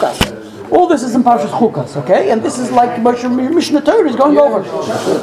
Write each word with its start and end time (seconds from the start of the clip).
Chukas. 0.00 0.70
All 0.72 0.86
this 0.86 1.02
is 1.02 1.14
in 1.14 1.22
Parshas 1.22 1.50
Chukas, 1.50 1.96
okay? 1.96 2.30
And 2.30 2.42
this 2.42 2.58
is 2.58 2.70
like 2.70 3.00
Moshe 3.00 3.52
Mishnah 3.52 3.82
Torah 3.82 4.08
is 4.08 4.16
going 4.16 4.38
over. 4.38 4.62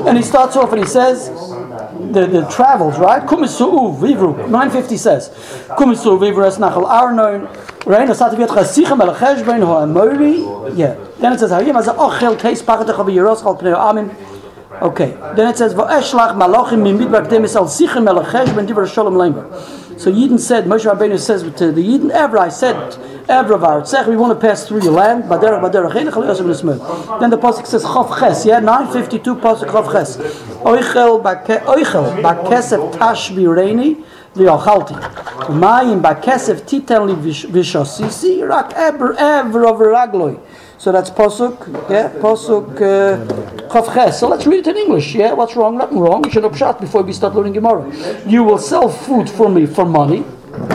And 0.07 0.17
he 0.17 0.23
starts 0.23 0.57
off 0.57 0.73
and 0.73 0.81
he 0.81 0.87
says, 0.87 1.29
the, 2.11 2.27
the 2.27 2.47
travels, 2.49 2.99
right? 2.99 3.23
Kumisu 3.23 3.97
Vivru, 3.97 4.35
950 4.37 4.97
says, 4.97 5.29
Kumisu 5.77 6.19
Vivru 6.19 6.45
es 6.45 6.57
nachal 6.57 6.85
Arnon, 6.85 7.47
Reina 7.85 8.11
Sataviat 8.11 8.49
Chasichem 8.49 8.99
el 8.99 9.15
Cheshbein 9.15 9.65
ho 9.65 9.77
Amori. 9.77 10.77
Yeah. 10.77 10.95
Then 11.19 11.33
it 11.33 11.39
says, 11.39 11.51
Hayim 11.51 11.77
as 11.77 11.87
ochel 11.87 12.37
teis 12.37 12.61
pachatech 12.61 12.99
of 12.99 13.07
Yeros 13.07 13.41
chal 13.41 13.57
pnei 13.57 13.73
Amin. 13.73 14.09
Okay. 14.81 15.17
Then 15.35 15.47
it 15.47 15.57
says, 15.57 15.73
Va'eshlach 15.73 16.35
malachim 16.35 16.83
mimid 16.83 17.09
bakdemis 17.09 17.55
al 17.55 17.65
sichem 17.65 18.07
el 18.07 18.23
Cheshbein 18.23 18.67
divrei 18.67 18.87
shalom 18.91 19.15
leimber. 19.15 19.47
So 19.99 20.11
Yidden 20.11 20.39
said, 20.39 20.65
Moshe 20.65 20.85
Rabbeinu 20.91 21.17
says 21.17 21.41
to 21.41 21.71
the 21.71 21.81
Yidden, 21.81 22.11
ever 22.11 22.37
I 22.37 22.49
said, 22.49 22.75
ever 23.27 23.55
of 23.55 23.61
tzech, 23.61 24.05
we 24.07 24.15
want 24.15 24.39
to 24.39 24.47
pass 24.47 24.67
through 24.67 24.83
your 24.83 24.93
land, 24.93 25.23
baderach 25.23 25.59
baderach 25.59 25.93
enech 25.93 26.15
al 26.15 26.21
yosem 26.21 26.45
nesmud. 26.45 27.19
Then 27.19 27.31
the 27.31 27.37
pasuk 27.37 27.65
says 27.65 27.83
chav 27.83 28.15
ches, 28.19 28.45
yeah, 28.45 28.59
952 28.59 29.35
pasuk 29.37 29.69
chav 29.69 29.91
ches. 29.91 30.17
Oichel 30.17 31.23
bake- 31.23 31.63
oichel 31.65 32.21
bakesef 32.21 32.93
tashbi 32.93 33.47
reini 33.47 34.03
bakesef 34.35 36.63
titel 36.67 37.05
li 37.05 37.15
vish- 37.15 37.47
vishosisi 37.47 38.47
rak 38.47 38.73
ever 38.75 39.15
ever 39.17 39.65
over 39.65 39.87
ragloi. 39.87 40.37
So 40.77 40.91
that's 40.91 41.09
pasuk, 41.09 41.89
yeah, 41.89 42.11
pasuk 42.21 42.75
uh, 42.75 43.67
chav 43.67 43.93
ches. 43.93 44.19
So 44.19 44.27
let's 44.27 44.45
read 44.45 44.67
it 44.67 44.67
in 44.67 44.77
English, 44.77 45.15
yeah. 45.15 45.33
What's 45.33 45.55
wrong? 45.55 45.77
Nothing 45.77 45.99
wrong. 45.99 46.23
You 46.23 46.31
should 46.31 46.43
have 46.43 46.57
shot 46.57 46.79
before 46.79 47.01
we 47.01 47.13
start 47.13 47.33
learning 47.35 47.53
Gemara. 47.53 47.91
You 48.27 48.43
will 48.43 48.59
sell 48.59 48.87
food 48.87 49.29
for 49.29 49.49
me 49.49 49.65
for 49.65 49.85
money. 49.85 50.23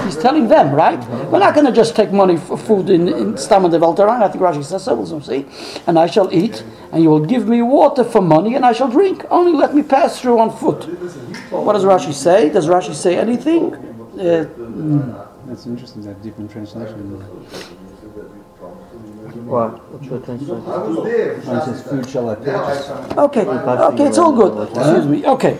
He's 0.04 0.16
telling 0.16 0.48
them, 0.48 0.72
right? 0.74 0.98
We're 1.30 1.40
not 1.40 1.54
going 1.54 1.66
to 1.66 1.72
just 1.72 1.96
take 1.96 2.12
money 2.12 2.36
for 2.36 2.56
food 2.56 2.88
in, 2.90 3.08
in 3.08 3.36
Stam 3.36 3.64
and 3.64 3.72
the 3.72 3.78
Velteran. 3.78 4.22
I 4.22 4.28
think 4.28 4.42
Rashi 4.42 4.62
says 4.62 4.84
so, 4.84 4.94
we'll 4.94 5.20
see. 5.20 5.46
And 5.86 5.98
I 5.98 6.06
shall 6.06 6.32
eat, 6.32 6.64
and 6.92 7.02
you 7.02 7.10
will 7.10 7.24
give 7.24 7.48
me 7.48 7.62
water 7.62 8.04
for 8.04 8.22
money, 8.22 8.54
and 8.54 8.64
I 8.64 8.72
shall 8.72 8.88
drink. 8.88 9.24
Only 9.30 9.52
let 9.52 9.74
me 9.74 9.82
pass 9.82 10.20
through 10.20 10.38
on 10.38 10.50
foot. 10.56 10.84
What 11.50 11.72
does 11.72 11.84
Rashi 11.84 12.12
say? 12.12 12.48
Does 12.48 12.68
Rashi 12.68 12.94
say 12.94 13.16
anything? 13.16 13.74
Uh, 13.74 14.46
That's 15.46 15.66
interesting, 15.66 16.02
that 16.02 16.22
different 16.22 16.50
translation. 16.50 17.24
What? 19.52 19.70
What's 19.92 20.06
your 20.06 20.20
translation? 20.20 20.64
One 20.64 21.60
says, 21.66 21.82
food 21.86 22.08
shall 22.08 22.30
I 22.30 22.36
purchase. 22.36 22.88
okay, 23.26 23.44
okay, 23.46 24.04
it's 24.08 24.16
all 24.16 24.32
good. 24.32 24.52
Excuse 24.74 25.06
me. 25.06 25.26
Okay. 25.26 25.58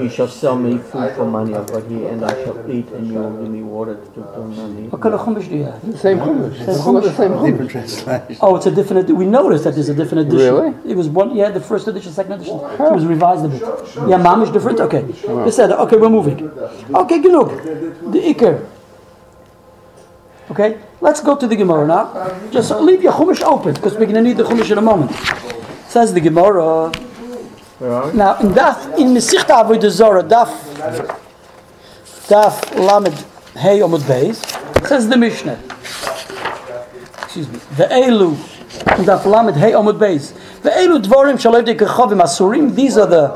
You 0.00 0.08
shall 0.08 0.28
sell 0.28 0.54
me 0.56 0.78
food 0.78 1.10
for 1.16 1.24
money 1.26 1.52
I've 1.56 1.66
got 1.66 1.82
here, 1.90 2.08
and 2.10 2.24
I 2.24 2.32
shall 2.44 2.54
eat, 2.70 2.86
and 2.90 3.08
you 3.08 3.14
will 3.18 3.32
give 3.42 3.50
me 3.50 3.62
water 3.62 3.96
to 3.96 4.20
turn 4.34 4.54
money. 4.56 4.86
What 4.86 5.00
kind 5.02 5.14
of 5.16 5.22
chumash 5.22 5.48
do 5.48 5.56
you 5.56 5.64
have? 5.64 5.82
The 5.90 5.98
same 5.98 6.18
Chumash. 6.18 6.56
Same 6.58 6.68
It's 6.70 6.86
all 6.86 7.00
the 7.00 7.08
Chumash. 7.08 7.16
same 7.16 7.32
Chumash. 7.32 7.50
Different 7.50 7.70
translation. 7.72 8.36
Oh, 8.42 8.54
it's 8.56 8.66
a 8.66 8.70
different. 8.70 9.04
edi- 9.06 9.12
We 9.14 9.26
noticed 9.26 9.64
that 9.64 9.74
there's 9.74 9.88
a 9.88 9.94
different 9.94 10.28
edition. 10.28 10.54
Really? 10.54 10.90
It 10.92 10.96
was 10.96 11.08
one. 11.08 11.34
Yeah, 11.34 11.48
the 11.50 11.60
first 11.60 11.88
edition, 11.88 12.12
second 12.12 12.34
edition. 12.34 12.54
It 12.60 12.92
was 12.98 13.04
revised 13.06 13.44
a 13.44 13.48
bit. 13.48 13.60
Yeah, 14.08 14.18
mom 14.18 14.42
is 14.42 14.50
different. 14.50 14.78
Okay. 14.78 15.02
They 15.46 15.50
said, 15.50 15.72
okay, 15.72 15.96
we're 15.96 16.10
moving. 16.18 16.38
Okay, 17.02 17.18
genug. 17.18 17.50
The 18.12 18.20
Iker. 18.34 18.54
Okay, 20.52 20.78
let's 21.00 21.22
go 21.22 21.34
to 21.34 21.46
the 21.46 21.56
Gemara 21.56 21.86
now. 21.86 22.50
Just 22.50 22.70
leave 22.72 23.02
your 23.02 23.12
Chumash 23.12 23.40
open 23.40 23.72
because 23.72 23.94
we're 23.94 24.04
going 24.04 24.16
to 24.16 24.20
need 24.20 24.36
the 24.36 24.42
Chumash 24.42 24.70
in 24.70 24.76
a 24.76 24.82
moment. 24.82 25.10
Says 25.88 26.12
the 26.12 26.20
Gemara. 26.20 26.90
Where 27.78 27.90
are 27.90 28.10
we? 28.10 28.18
Now, 28.18 28.36
in 28.38 28.48
Daf, 28.48 28.98
in 28.98 29.14
Mesichta 29.14 29.64
Avodah 29.64 29.88
Zorah, 29.88 30.22
Daf, 30.22 30.50
Daf 32.28 32.76
Lamed 32.76 33.24
Hey 33.56 33.78
Omud 33.78 34.00
Beis, 34.00 34.44
says 34.86 35.08
the 35.08 35.16
Mishnah. 35.16 35.58
Excuse 37.22 37.48
me. 37.48 37.58
The 37.78 37.84
Elu, 37.84 38.34
Daf 39.06 39.24
Lamed 39.24 39.56
Hey 39.56 39.72
Omud 39.72 39.98
Beis. 39.98 40.34
The 40.60 40.68
Elu 40.68 41.02
Dvorim 41.02 41.38
Shaloy 41.40 41.64
Dekechovim 41.64 42.20
Asurim. 42.20 42.74
These 42.74 42.98
are 42.98 43.06
the 43.06 43.28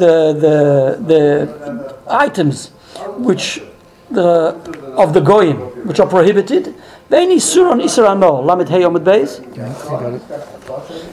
the 0.00 0.32
the 0.32 1.04
the 1.06 2.02
items 2.08 2.70
which 3.18 3.62
the 4.10 4.54
of 4.96 5.12
the 5.12 5.20
goyim 5.20 5.58
which 5.86 6.00
are 6.00 6.08
prohibited. 6.08 6.74
Ve'eni 7.10 7.40
sur 7.40 7.66
on 7.68 7.78
Lamed 8.46 8.68
Hey 8.68 8.80
Omud 8.82 9.04
Beis. 9.04 9.40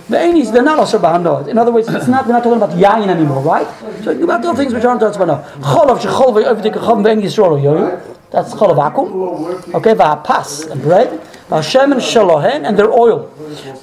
The 0.07 0.17
Ainis, 0.17 0.51
they're 0.51 0.63
not 0.63 0.79
Bahanot. 0.79 1.47
In 1.47 1.57
other 1.57 1.71
words, 1.71 1.87
it's 1.87 2.07
not, 2.07 2.25
we're 2.25 2.33
not 2.33 2.43
talking 2.43 2.61
about 2.61 2.75
Yain 2.77 3.07
anymore, 3.07 3.41
right? 3.41 3.67
So 4.03 4.11
you're 4.11 4.23
about 4.23 4.41
the 4.41 4.53
things 4.55 4.73
which 4.73 4.83
aren't 4.83 4.99
talked 5.01 5.15
about 5.15 5.27
now. 5.27 5.41
Cholov, 5.61 5.99
shechol, 5.99 6.33
ve'ovdik, 6.43 6.73
chom, 6.73 7.03
ve'en 7.03 7.21
yisrael, 7.21 7.61
yoyu. 7.61 8.01
That's 8.33 8.51
cholov 8.55 8.79
akum. 8.91 9.73
Okay, 9.75 9.93
va'apas, 9.93 10.71
and 10.71 10.81
bread. 10.81 11.21
Va'shemen 11.49 11.99
shalohen, 11.99 12.67
and 12.67 12.77
their 12.77 12.91
oil. 12.91 13.31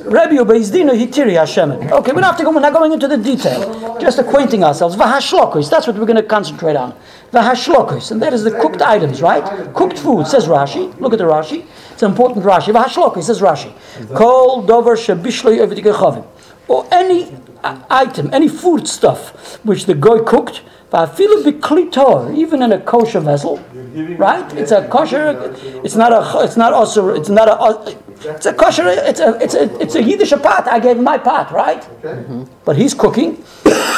Rabbi 0.05 0.35
Ubeizdino, 0.35 0.91
hitiri 0.91 1.37
hashemen. 1.39 1.89
Okay, 1.93 2.11
we 2.11 2.21
don't 2.21 2.25
have 2.25 2.37
to 2.37 2.43
go, 2.43 2.51
we're 2.51 2.61
not 2.61 2.73
going 2.73 2.93
into 2.93 3.07
the 3.07 3.17
detail. 3.17 3.97
Just 4.01 4.19
acquainting 4.19 4.65
ourselves. 4.65 4.97
Vahashlokos, 4.97 5.71
that's 5.71 5.87
what 5.87 5.97
we're 5.97 6.05
going 6.05 6.17
to 6.17 6.25
concentrate 6.25 6.75
on. 6.75 6.99
Vahashlokos, 7.33 8.11
and 8.11 8.21
that 8.21 8.33
is 8.33 8.43
the 8.43 8.51
cooked 8.51 8.83
items, 8.83 9.23
right? 9.23 9.73
Cooked 9.73 10.01
food, 10.01 10.27
says 10.27 10.49
Rashi. 10.49 10.99
Look 10.99 11.13
at 11.13 11.21
the 11.21 11.25
Rashi. 11.27 11.65
It's 11.93 12.03
an 12.03 12.11
important 12.11 12.45
Rashi. 12.45 12.75
Vahashlokos, 12.75 13.23
says 13.23 13.41
Rashi. 13.41 13.73
Kol 14.17 14.67
dover 14.67 14.97
shebishloi 14.97 15.65
ovdik, 15.65 15.85
chovim 15.95 16.27
or 16.71 16.87
any 16.93 17.37
uh, 17.65 17.83
item, 17.91 18.31
any 18.33 18.49
food 18.49 18.87
stuff 18.87 19.57
which 19.65 19.87
the 19.87 19.95
guy 19.95 20.21
cooked, 20.21 20.63
va'afilu 20.91 21.45
biklitor, 21.45 22.37
even 22.37 22.63
in 22.63 22.73
a 22.73 22.81
kosher 22.81 23.21
vessel, 23.21 23.59
right? 24.19 24.53
It's 24.55 24.73
a 24.73 24.87
kosher. 24.89 25.55
It's 25.85 25.97
not 25.97 26.13
a. 26.13 26.45
It's 26.45 26.57
not 26.57 26.73
also. 26.73 27.15
It's 27.15 27.29
not 27.29 27.49
a. 27.49 27.97
It's 28.35 28.47
a 28.47 28.53
kosher. 28.53 28.87
It's 28.87 29.21
a. 29.21 29.39
It's 29.41 29.55
a. 29.55 29.81
It's 29.81 29.95
a 29.95 30.03
yiddish 30.03 30.31
pot. 30.31 30.69
I 30.69 30.81
gave 30.81 30.97
him 30.99 31.05
my 31.05 31.19
pot, 31.19 31.53
right? 31.53 31.87
But 32.65 32.77
he's 32.77 32.95
cooking. 32.95 33.43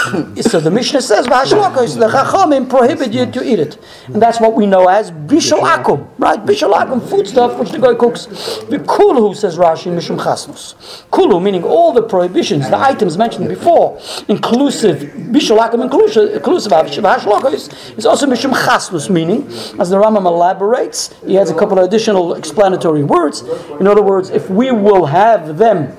so 0.41 0.61
the 0.61 0.71
Mishnah 0.71 1.01
says, 1.01 1.27
"V'hashlokos 1.27 1.99
the 1.99 2.09
chachamim 2.09 2.69
prohibit 2.69 3.13
you 3.13 3.27
to 3.27 3.45
eat 3.45 3.59
it," 3.59 3.79
and 4.07 4.21
that's 4.21 4.41
what 4.41 4.55
we 4.55 4.67
know 4.67 4.89
as 4.89 5.11
bishul 5.11 5.61
akum, 5.61 6.09
right? 6.19 6.45
Bishul 6.45 6.73
akum, 6.75 7.01
food 7.09 7.27
stuff 7.27 7.59
which 7.59 7.71
the 7.71 7.79
guy 7.79 7.95
cooks. 7.95 8.27
The 8.69 8.81
kulu 8.81 9.35
says 9.35 9.57
Rashi 9.57 9.93
mishum 9.93 10.23
chasnus. 10.23 10.75
Kulu 11.11 11.41
meaning 11.41 11.63
all 11.63 11.93
the 11.93 12.03
prohibitions, 12.03 12.69
the 12.69 12.79
items 12.79 13.17
mentioned 13.17 13.49
before, 13.49 14.01
inclusive 14.29 14.99
bishul 15.35 15.59
akum, 15.59 15.83
inclusive 15.83 16.35
inclusive 16.35 16.73
is 16.87 18.07
also 18.07 18.27
mishum 18.27 18.53
chasnus, 18.53 19.09
meaning, 19.09 19.47
as 19.79 19.91
the 19.91 19.97
Rambam 19.97 20.27
elaborates, 20.27 21.15
he 21.27 21.35
has 21.35 21.51
a 21.51 21.55
couple 21.55 21.79
of 21.79 21.85
additional 21.85 22.35
explanatory 22.35 23.05
words. 23.05 23.43
In 23.81 23.87
other 23.87 24.03
words, 24.03 24.31
if 24.31 24.49
we 24.51 24.71
will 24.71 25.07
have 25.07 25.59
them 25.59 25.97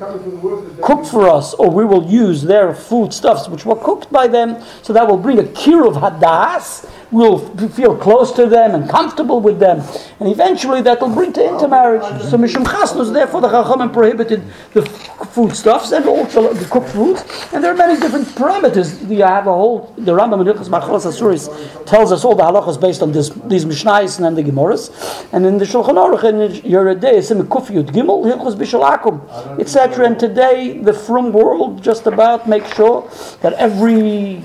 cooked 0.82 1.08
for 1.08 1.30
us, 1.30 1.54
or 1.56 1.70
we 1.70 1.86
will 1.86 2.06
use 2.06 2.42
their 2.44 2.74
foodstuffs 2.74 3.48
which 3.48 3.66
were 3.66 3.76
cooked 3.76 4.12
by 4.12 4.28
them, 4.28 4.62
so 4.82 4.94
that 4.94 5.08
will 5.08 5.18
bring 5.18 5.40
a 5.40 5.48
kir 5.48 5.86
of 5.86 5.96
hadas. 5.96 6.90
We'll 7.14 7.38
feel 7.70 7.96
close 7.96 8.32
to 8.34 8.48
them 8.48 8.74
and 8.74 8.90
comfortable 8.90 9.40
with 9.40 9.60
them, 9.60 9.82
and 10.20 10.28
eventually 10.28 10.82
that 10.82 11.00
will 11.00 11.14
bring 11.14 11.32
to 11.34 11.48
intermarriage. 11.48 12.02
So 12.24 12.38
mishum 12.40 12.66
chasnus, 12.66 13.12
therefore 13.12 13.42
the 13.42 13.50
chachamim 13.50 13.94
prohibited 13.94 14.42
the 14.74 14.82
foodstuffs 14.84 15.92
and 15.92 16.08
also 16.08 16.54
the 16.54 16.66
cooked 16.66 16.90
foods, 16.90 17.24
and 17.54 17.64
there 17.64 17.72
are 17.72 17.78
many 17.78 18.00
different 18.00 18.26
parameters. 18.30 19.08
You 19.08 19.24
have 19.24 19.46
a 19.46 19.54
whole. 19.54 19.94
The 19.96 20.12
Rambam 20.12 20.42
in 20.42 20.48
Hilchos 20.48 20.70
Machalas 20.70 21.06
Asuris 21.06 21.86
tells 21.86 22.12
us 22.12 22.26
all 22.26 22.34
the 22.34 22.42
halachas 22.44 22.82
based 22.82 23.04
on 23.04 23.12
this, 23.12 23.30
these 23.46 23.66
mishnayos 23.66 24.20
and 24.26 24.36
the 24.36 24.44
gemaras, 24.44 24.90
and 25.32 25.46
in 25.46 25.60
the 25.60 25.66
Shulchan 25.66 25.96
Aruch 25.96 26.24
in 26.24 26.64
Yeredei, 26.64 27.22
Sim 27.24 27.44
Kufiyut 27.44 27.92
Gimel 27.92 28.26
Hilchos 28.26 28.56
Bishalakum, 28.56 29.60
etc. 29.60 30.08
And 30.08 30.20
today 30.20 30.80
the 30.80 30.94
frum 30.94 31.32
world 31.32 31.84
just 31.84 32.08
about 32.08 32.50
makes 32.50 32.74
sure 32.76 33.08
that 33.42 33.54
every 33.54 34.42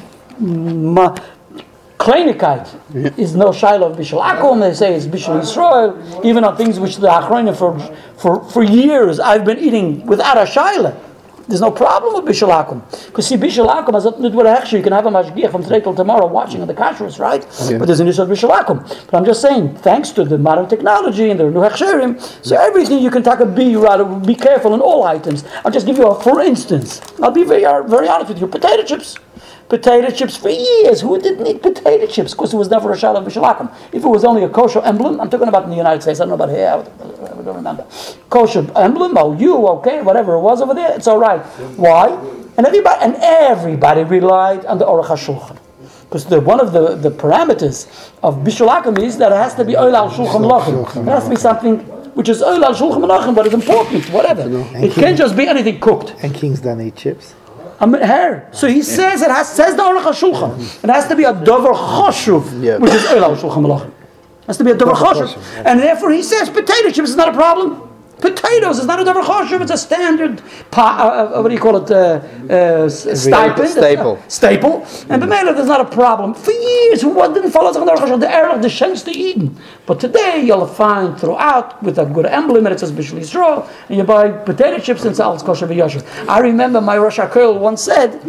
Kleinikite 1.99 3.19
is 3.19 3.35
no 3.35 3.53
Shiloh 3.53 3.91
of 3.91 3.99
Bishul 3.99 4.23
Akum. 4.23 4.61
They 4.61 4.73
say 4.73 4.95
it's 4.95 5.07
Bishul 5.07 5.41
Yisrael. 5.41 6.25
Even 6.25 6.45
on 6.45 6.57
things 6.57 6.79
which 6.79 6.97
the 6.97 7.09
Achronim 7.09 7.57
for, 7.57 7.79
for, 8.17 8.49
for 8.51 8.63
years 8.63 9.19
I've 9.19 9.45
been 9.45 9.59
eating 9.59 10.07
without 10.07 10.39
a 10.41 10.47
Shiloh. 10.47 11.05
There's 11.49 11.63
no 11.63 11.71
problem 11.71 12.15
with 12.23 12.31
Bishul 12.37 12.51
Akum. 12.51 12.83
Because 13.07 13.27
see, 13.27 13.37
Bishul 13.37 13.69
Akum 13.69 13.95
has 13.95 14.05
nothing 14.05 14.23
to 14.23 14.31
do 14.31 14.37
with. 14.37 14.73
You 14.73 14.83
can 14.83 14.93
have 14.93 15.07
a 15.07 15.11
mashgiach 15.11 15.51
from 15.51 15.63
today 15.63 15.81
till 15.81 15.95
tomorrow 15.95 16.27
watching 16.27 16.61
on 16.61 16.69
the 16.69 16.75
kashrus, 16.75 17.19
right? 17.19 17.41
But 17.79 17.87
there's 17.87 18.01
an 18.01 18.07
issue 18.07 18.21
of 18.23 18.29
Bishul 18.29 18.51
Akum. 18.51 18.87
But 19.11 19.17
I'm 19.17 19.25
just 19.25 19.41
saying, 19.41 19.77
thanks 19.77 20.11
to 20.11 20.25
the 20.25 20.37
modern 20.37 20.69
technology 20.69 21.31
and 21.31 21.41
the 21.41 21.45
new 21.45 21.61
hechsherim, 21.61 22.21
so 22.45 22.55
everything 22.57 22.99
you 22.99 23.11
can 23.11 23.23
take 23.23 23.41
a 23.41 23.47
be 23.47 23.77
rather 23.77 24.05
be 24.05 24.35
careful 24.35 24.75
in 24.75 24.81
all 24.83 25.05
items. 25.05 25.45
I'll 25.65 25.73
just 25.73 25.87
give 25.87 25.97
you 25.97 26.07
a 26.07 26.23
for 26.23 26.43
instance. 26.43 27.01
I'll 27.23 27.31
be 27.31 27.45
very 27.45 27.63
very 27.89 28.09
honest 28.09 28.29
with 28.29 28.41
you. 28.41 28.47
Potato 28.47 28.83
chips. 28.85 29.17
Potato 29.69 30.11
chips 30.11 30.37
for 30.37 30.49
years. 30.49 31.03
Who 31.03 31.21
didn't 31.21 31.47
eat 31.47 31.61
potato 31.63 32.07
chips? 32.07 32.33
Because 32.33 32.55
it 32.55 32.57
was 32.57 32.71
never 32.71 32.91
a 32.93 32.99
shalom 32.99 33.25
b'shalakim. 33.25 33.75
If 33.93 34.03
it 34.05 34.09
was 34.09 34.25
only 34.25 34.45
a 34.45 34.49
kosher 34.49 34.81
emblem, 34.81 35.21
I'm 35.21 35.29
talking 35.29 35.49
about 35.49 35.65
in 35.65 35.71
the 35.71 35.77
United 35.77 36.03
States. 36.03 36.21
I 36.21 36.25
don't 36.25 36.31
know 36.31 36.43
about 36.43 36.51
here. 36.51 36.69
I 36.69 37.43
don't 37.43 37.57
remember. 37.57 37.87
Kosher 38.31 38.67
emblem. 38.75 39.19
Oh, 39.19 39.35
you 39.35 39.67
okay? 39.69 40.01
Whatever 40.01 40.35
it 40.35 40.41
was 40.41 40.63
over 40.63 40.73
there, 40.73 40.95
it's 40.95 41.07
all 41.07 41.19
right. 41.19 41.41
Why? 41.77 42.09
And 42.57 42.67
everybody 42.67 43.05
and 43.05 43.17
everybody 43.17 44.05
relied 44.05 44.65
on 44.65 44.79
the 44.79 44.87
Aruch 44.87 45.07
HaShulchan. 45.07 45.59
Because 46.05 46.25
the, 46.25 46.41
one 46.41 46.59
of 46.59 46.73
the, 46.73 46.97
the 46.97 47.11
parameters 47.11 47.87
of 48.23 48.37
bishulakim 48.37 48.99
is 48.99 49.19
that 49.19 49.31
it 49.31 49.37
has 49.37 49.55
to 49.57 49.65
be 49.65 49.77
oil 49.77 49.95
al 49.95 50.11
shulchan 50.11 50.51
lachim. 50.51 51.07
It 51.07 51.11
has 51.11 51.25
to 51.25 51.31
be 51.31 51.37
something 51.37 51.81
which 52.15 52.31
is 52.31 52.43
oil 52.43 52.65
al 52.65 52.75
shulchan 52.75 53.35
but 53.35 53.45
it's 53.45 53.55
important, 53.55 54.09
whatever. 54.11 54.45
It 54.77 54.93
can't 54.95 55.19
just 55.19 55.37
be 55.37 55.47
anything 55.47 55.79
cooked. 55.79 56.15
And 56.23 56.35
kings 56.35 56.63
don't 56.63 56.81
eat 56.81 56.97
chips. 56.97 57.35
I'm 57.81 57.93
hair. 57.95 58.49
So 58.53 58.67
he 58.67 58.83
says 58.83 59.23
it 59.23 59.31
has 59.31 59.49
says 59.49 59.77
the 59.77 59.83
Aruch 59.83 60.03
HaShulchan. 60.03 60.85
It 60.85 60.91
has 60.91 61.07
to 61.09 61.15
be 61.17 61.25
a 61.25 61.33
dover 61.33 61.73
choshuv, 61.73 62.63
Yeah. 62.63 62.79
which 62.79 62.93
is 62.93 63.05
oil 63.07 63.25
al 63.25 63.37
shulchan 63.37 63.65
melachim. 63.65 63.93
Has 64.47 64.57
to 64.59 64.65
be 64.65 64.71
a 64.73 64.75
dover 64.77 64.93
choshuv, 64.93 65.37
and 65.65 65.79
therefore 65.81 66.11
he 66.11 66.23
says 66.23 66.51
potato 66.51 66.91
chips 66.91 67.11
is 67.11 67.17
not 67.17 67.29
a 67.29 67.33
problem. 67.33 67.88
Potatoes 68.21 68.79
is 68.79 68.87
not 68.87 69.01
a 69.01 69.05
dover 69.05 69.23
choshuv. 69.23 69.61
It's 69.61 69.71
a 69.71 69.77
standard 69.79 70.43
pa, 70.71 70.97
uh, 70.99 71.39
uh, 71.39 71.43
what 71.43 71.49
do 71.49 71.55
you 71.55 71.61
call 71.61 71.77
it? 71.77 71.91
Uh, 71.91 72.21
uh, 72.53 72.89
stipend. 72.89 73.69
Staple. 73.69 74.23
Staple. 74.29 74.81
And 75.09 75.23
b'meila 75.23 75.55
there's 75.55 75.69
not 75.69 75.81
a 75.81 75.85
problem. 75.85 76.35
For 76.35 76.51
years, 76.51 77.03
who 77.03 77.15
didn't 77.35 77.53
follow 77.53 77.73
the 77.73 77.79
Aruch 77.81 77.99
HaShulchan? 77.99 78.21
The 78.21 78.27
Erlich, 78.27 78.63
the 78.63 78.69
Shen's 78.69 79.03
to 79.05 79.11
Eden. 79.11 79.57
But 79.87 80.01
today 80.01 80.43
you'll 80.45 80.67
find 80.67 81.19
throughout 81.19 81.81
with 81.83 81.99
a 81.99 82.07
good 82.07 82.27
emblem 82.27 82.67
and 82.67 82.75
it 82.75 82.81
says 82.81 82.91
Bishul 82.91 83.21
Yisrael, 83.21 83.69
and 83.89 83.99
you 83.99 84.05
buy 84.05 84.31
potato 84.31 84.79
chips 84.79 85.03
and 85.05 85.13
it's 85.13 85.43
kosher 85.43 85.67
v'yosher. 85.67 86.05
I 86.29 86.41
remember 86.41 86.81
my 86.81 86.99
Rosh 86.99 87.19
HaKoil 87.19 87.59
once 87.59 87.83
said, 87.83 88.21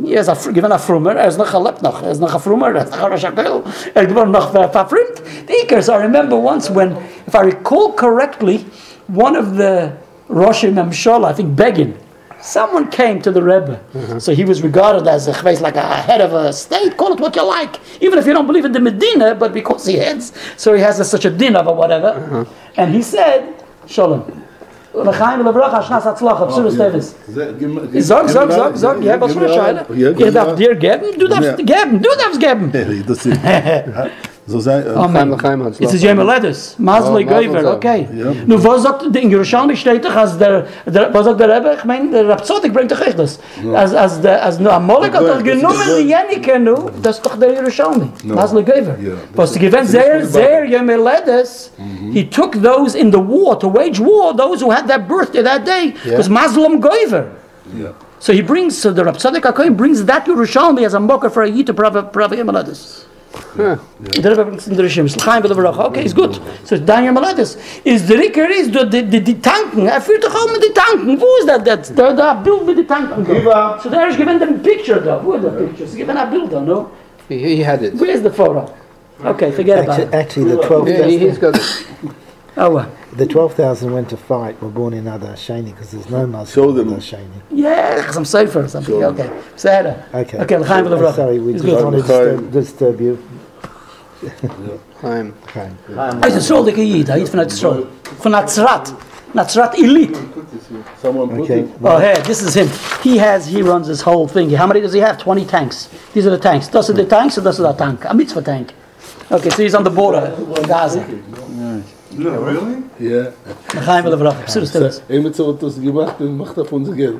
Yes, 0.00 0.28
a 0.28 0.52
given 0.52 0.72
a 0.72 0.78
frumer, 0.78 1.16
er 1.16 1.36
noch 1.38 1.50
gelebt 1.50 1.82
noch, 1.82 2.02
er 2.02 2.10
is 2.10 2.20
noch 2.20 2.34
a 2.34 2.38
frumer, 2.38 2.74
er 2.74 2.84
is 2.84 2.90
noch 2.90 3.02
a 3.02 3.10
Rosh 3.10 3.24
HaKoil, 3.24 3.94
er 3.94 4.06
geworden 4.06 4.32
noch 4.32 4.52
verfrimt. 4.52 5.46
The 5.46 5.52
Ikers, 5.64 5.88
I 5.88 6.02
remember 6.02 6.36
once 6.36 6.68
when, 6.68 6.92
if 7.26 7.34
I 7.34 7.42
recall 7.42 7.92
correctly, 7.92 8.66
one 9.08 9.36
of 9.36 9.56
the 9.56 9.96
Rosh 10.28 10.64
Memshol, 10.64 11.24
I 11.24 11.32
think 11.32 11.56
Begin, 11.56 11.96
someone 12.40 12.90
came 12.90 13.20
to 13.22 13.30
the 13.30 13.42
Rebbe. 13.42 13.80
So 14.20 14.34
he 14.34 14.44
was 14.44 14.62
regarded 14.62 15.06
as 15.06 15.28
a 15.28 15.32
chveis, 15.32 15.60
like 15.60 15.76
a 15.76 15.82
head 15.82 16.20
of 16.20 16.32
a 16.32 16.52
state, 16.52 16.96
call 16.96 17.12
it 17.12 17.20
what 17.20 17.34
you 17.36 17.44
like, 17.46 17.80
even 18.00 18.18
if 18.18 18.26
you 18.26 18.32
don't 18.32 18.46
believe 18.46 18.64
in 18.64 18.72
the 18.72 18.80
Medina, 18.80 19.34
but 19.34 19.52
because 19.52 19.86
he 19.86 19.96
heads, 19.96 20.32
so 20.56 20.74
he 20.74 20.80
has 20.80 21.00
a, 21.00 21.04
such 21.04 21.24
a 21.24 21.30
din 21.30 21.56
of 21.56 21.66
or 21.66 21.74
whatever. 21.74 22.46
And 22.76 22.94
he 22.94 23.02
said, 23.02 23.64
Shalom. 23.86 24.24
L'chaim 24.94 25.40
v'levracha, 25.42 25.82
shnas 25.82 26.02
hatzlacha, 26.02 26.46
psuras 26.48 26.76
tevis. 26.76 27.14
Sag, 28.04 28.28
sag, 28.28 28.52
sag, 28.52 28.76
sag, 28.76 29.02
ich 29.02 29.10
hab 29.10 29.20
was 29.20 29.32
für 29.32 29.40
eine 29.40 29.48
Scheile. 29.52 29.86
Ich 30.18 30.32
darf 30.32 30.54
dir 30.54 30.74
geben, 30.76 31.18
du 31.18 31.26
darfst 31.26 32.38
geben, 32.38 32.72
du 34.46 34.52
darfst 34.52 34.52
geben. 34.52 34.52
Das 34.52 34.52
ist, 34.52 34.52
so 34.52 34.58
sein, 34.60 34.86
äh, 34.86 34.90
Amen. 34.90 35.32
L'chaim 35.32 35.68
Es 35.68 35.94
ist 35.94 36.02
Yom 36.02 36.18
Ledes, 36.28 36.76
Masle 36.78 37.24
Oh, 37.24 37.68
okay. 37.72 38.08
Ja. 38.14 38.26
Nu, 38.46 38.62
was 38.62 38.82
sagt, 38.82 39.04
in 39.16 39.30
Jerusalem 39.30 39.74
steht 39.76 40.04
doch, 40.04 40.14
als 40.14 40.36
der, 40.38 40.66
der, 40.86 41.12
was 41.14 41.24
sagt 41.24 41.40
der 41.40 41.56
Rebbe, 41.56 41.74
ich 41.78 41.84
meine, 41.84 42.10
der 42.10 42.28
Rapsodik 42.28 42.72
bringt 42.72 42.92
doch 42.92 43.00
echt 43.00 43.18
das. 43.18 43.38
Als, 43.74 43.94
als, 43.94 44.20
der, 44.20 44.44
als 44.44 44.58
nu 44.58 44.68
Amalek 44.70 45.14
hat 45.14 45.20
Goy, 45.20 45.28
doch 45.28 45.38
das 45.38 45.46
ist 45.46 45.54
genommen, 45.54 45.86
Goy. 45.86 46.02
die 46.02 46.08
Jenike, 46.10 46.58
nu, 46.60 46.90
das 47.02 47.16
ist 47.16 47.26
doch 47.26 47.36
der 47.36 47.52
Jerusalem, 47.54 48.12
Masle 48.24 48.62
Geuver. 48.62 48.96
Was 49.34 49.52
die 49.52 49.58
gewinnt 49.60 49.88
sehr, 49.88 50.24
sehr 50.26 50.64
Yom 50.66 50.88
Ledes, 50.88 51.70
he 52.12 52.24
took 52.28 52.52
those 52.62 52.96
in 52.98 53.10
the 53.10 53.18
war, 53.18 53.58
to 53.58 53.72
wage 53.72 53.98
war, 54.00 54.36
those 54.36 54.62
who 54.62 54.70
had 54.70 54.86
their 54.86 54.98
birthday 54.98 55.42
that 55.42 55.64
day, 55.66 55.94
was 56.16 56.28
Muslim 56.28 56.80
Geuver. 56.80 57.24
ja. 57.78 57.90
So 58.18 58.32
he 58.32 58.40
brings, 58.40 58.78
so 58.80 58.90
the 58.90 59.02
Rapsodik 59.02 59.42
HaKoyim 59.42 59.76
brings 59.76 60.02
that 60.06 60.24
Yerushalmi 60.26 60.86
as 60.86 60.94
a 60.94 61.00
mocker 61.00 61.28
for 61.28 61.42
a 61.42 61.48
yid 61.50 61.66
to 61.66 61.74
Prav 61.74 62.10
Prav 62.10 62.34
Yom 62.36 62.48
Ledes. 62.48 63.04
Der 63.56 64.30
Rebbe 64.32 64.44
bringt 64.44 64.60
es 64.60 64.66
in 64.66 64.76
der 64.76 64.84
Rishim. 64.84 65.06
L'chaim 65.06 65.42
v'le 65.42 65.54
Baruch. 65.54 65.78
Okay, 65.78 66.02
it's 66.02 66.14
good. 66.14 66.40
So, 66.64 66.76
dein 66.76 67.04
Yamaladis. 67.04 67.56
Ist 67.84 68.08
der 68.08 68.18
Riker 68.18 68.48
ist, 68.50 68.72
the 68.72 68.86
the 68.90 69.02
die, 69.02 69.20
die 69.20 69.40
Tanken. 69.40 69.86
Er 69.86 70.00
führt 70.00 70.24
doch 70.24 70.34
auch 70.34 70.52
mit 70.52 70.62
den 70.62 70.74
Tanken. 70.74 71.20
Wo 71.20 71.26
ist 71.40 71.48
das? 71.48 71.62
das 71.64 71.94
da, 71.94 72.12
da, 72.12 72.34
Bild 72.34 72.66
mit 72.66 72.78
den 72.78 72.86
Tanken. 72.88 73.24
So, 73.24 73.90
there 73.90 74.08
is 74.08 74.16
given 74.16 74.38
them 74.38 74.60
picture 74.60 75.00
da. 75.00 75.20
Wo 75.24 75.34
ist 75.34 75.44
der 75.44 75.50
Picture? 75.50 75.86
Sie 75.88 75.98
given 75.98 76.16
a 76.16 76.24
Bild 76.24 76.52
da, 76.52 76.60
no? 76.60 76.90
He, 77.28 77.56
he 77.56 77.64
had 77.64 77.82
it. 77.82 77.94
Where's 77.98 78.22
the 78.22 78.30
photo? 78.30 78.68
Okay, 79.24 79.52
forget 79.52 79.84
about 79.84 80.00
Actually, 80.00 80.08
it. 80.08 80.14
actually 80.14 80.44
the 80.50 80.92
Yeah, 80.92 81.06
he, 81.06 81.18
he's 81.18 81.38
12,000 81.38 81.40
got 81.40 81.56
it. 81.56 82.16
Oh, 82.56 82.70
well. 82.70 82.96
the 83.16 83.26
12,000 83.26 83.92
went 83.92 84.08
to 84.10 84.16
fight 84.16 84.60
were 84.62 84.68
born 84.68 84.92
in 84.94 85.08
Adar 85.08 85.34
Shani 85.34 85.66
because 85.72 85.90
there's 85.90 86.08
no 86.08 86.20
Show 86.20 86.26
Muslim 86.26 86.76
them. 86.76 86.88
Adar 86.88 87.00
Shani. 87.00 87.42
Yeah, 87.50 88.10
some 88.12 88.24
safer 88.24 88.60
or 88.62 88.68
something. 88.68 88.94
Sure. 88.94 89.06
Okay. 89.06 89.28
Sarah. 89.56 90.06
Okay. 90.14 90.38
Okay, 90.38 90.56
l'chaim 90.58 90.84
v'le 90.84 91.02
Uh, 91.02 91.12
sorry, 91.12 91.38
we 91.40 91.54
It's 91.54 91.62
just 91.62 91.74
good. 91.76 91.84
wanted 91.84 91.96
to 92.02 92.02
disturb, 92.06 92.52
disturb 92.52 93.00
you. 93.00 93.18
Chaim. 95.00 95.34
Okay. 95.48 95.68
Er 95.90 96.26
ist 96.28 96.36
ein 96.36 96.42
Schuldiger 96.42 96.82
Jid. 96.82 97.08
Er 97.08 97.16
ist 97.18 97.30
von 97.30 97.40
Nazrat. 97.40 97.86
Von 98.20 98.32
Nazrat. 98.32 98.94
Nazrat 99.34 99.76
Illit. 99.78 100.16
Someone 101.02 101.28
put 101.28 101.40
Okay. 101.40 101.60
it. 101.60 101.68
Oh, 101.82 101.98
here, 101.98 102.14
this 102.22 102.40
is 102.40 102.54
him. 102.54 102.68
He 103.02 103.18
has, 103.18 103.46
he 103.46 103.62
runs 103.62 103.88
this 103.88 104.00
whole 104.00 104.28
thing. 104.28 104.48
How 104.50 104.66
many 104.66 104.80
does 104.80 104.92
he 104.92 105.00
have? 105.00 105.18
20 105.18 105.44
tanks. 105.44 105.88
These 106.14 106.26
are 106.26 106.30
the 106.30 106.38
tanks. 106.38 106.68
Das 106.68 106.88
are 106.88 106.94
the 106.94 107.04
tanks, 107.04 107.36
and 107.36 107.44
das 107.44 107.58
ist 107.58 107.64
der 107.64 107.76
Tank. 107.76 108.04
A 108.08 108.14
mitzvah 108.14 108.42
tank. 108.42 108.72
Okay, 109.30 109.50
so 109.50 109.62
he's 109.62 109.74
on 109.74 109.82
the 109.84 109.90
border, 109.90 110.32
Gaza. 110.68 111.04
No, 112.16 112.30
really? 112.44 112.82
Ja. 112.98 113.26
Chaim 113.84 114.04
will 114.04 114.14
Avraham. 114.14 114.36
Absolut, 114.42 114.74
das. 114.74 115.02
Emetzer 115.08 115.46
hat 115.48 115.62
das 115.62 115.80
gemacht 115.80 116.14
und 116.20 116.36
macht 116.36 116.58
auf 116.58 116.72
unser 116.72 116.92
Geld. 116.92 117.16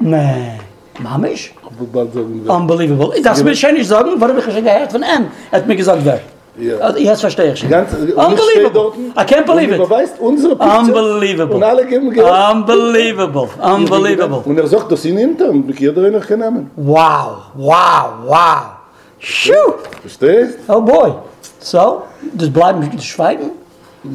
Nee. 0.00 0.58
Mamisch? 0.98 1.54
Wir. 1.78 2.50
Unbelievable. 2.54 3.20
Das 3.22 3.44
will 3.44 3.52
ich 3.52 3.60
schon 3.60 3.74
nicht 3.74 3.88
sagen, 3.88 4.10
warum 4.18 4.38
ich 4.38 4.44
schon 4.44 4.64
gehört 4.64 4.92
von 4.92 5.02
ihm. 5.02 5.26
Er 5.50 5.58
hat 5.58 5.66
mir 5.66 5.76
gesagt, 5.76 6.00
wer. 6.04 6.20
Ja. 6.58 6.96
Jetzt 6.96 7.20
verstehe 7.20 7.52
ich 7.52 7.60
schon. 7.60 7.68
Ganz, 7.68 7.92
und 7.92 8.08
ich 8.08 8.14
stehe 8.14 8.26
Unbelievable. 8.26 8.70
dort 8.72 8.96
I 8.96 9.34
can't 9.34 9.44
believe 9.44 9.74
und 9.74 9.80
it. 9.80 9.86
überweist 9.86 10.14
unsere 10.20 10.56
Picture 10.56 10.78
Unbelievable. 10.80 11.56
und 11.56 11.62
alle 11.62 11.86
geben 11.86 12.10
Geld. 12.10 12.26
Unbelievable. 12.54 13.48
Unbelievable. 13.62 14.40
Und 14.44 14.58
er 14.58 14.66
sagt, 14.66 14.90
das 14.90 15.02
sind 15.02 15.18
intern, 15.18 15.64
mit 15.66 15.78
jeder 15.78 16.02
einer 16.04 16.20
kann 16.20 16.38
nehmen. 16.38 16.70
Wow. 16.76 17.50
Wow. 17.54 18.06
Wow. 18.24 18.62
Shoo. 19.18 19.52
Verstehst? 20.00 20.58
Oh 20.68 20.80
boy. 20.80 21.12
So, 21.58 22.02
das 22.32 22.48
bleiben 22.50 22.98
schweigen? 23.00 23.50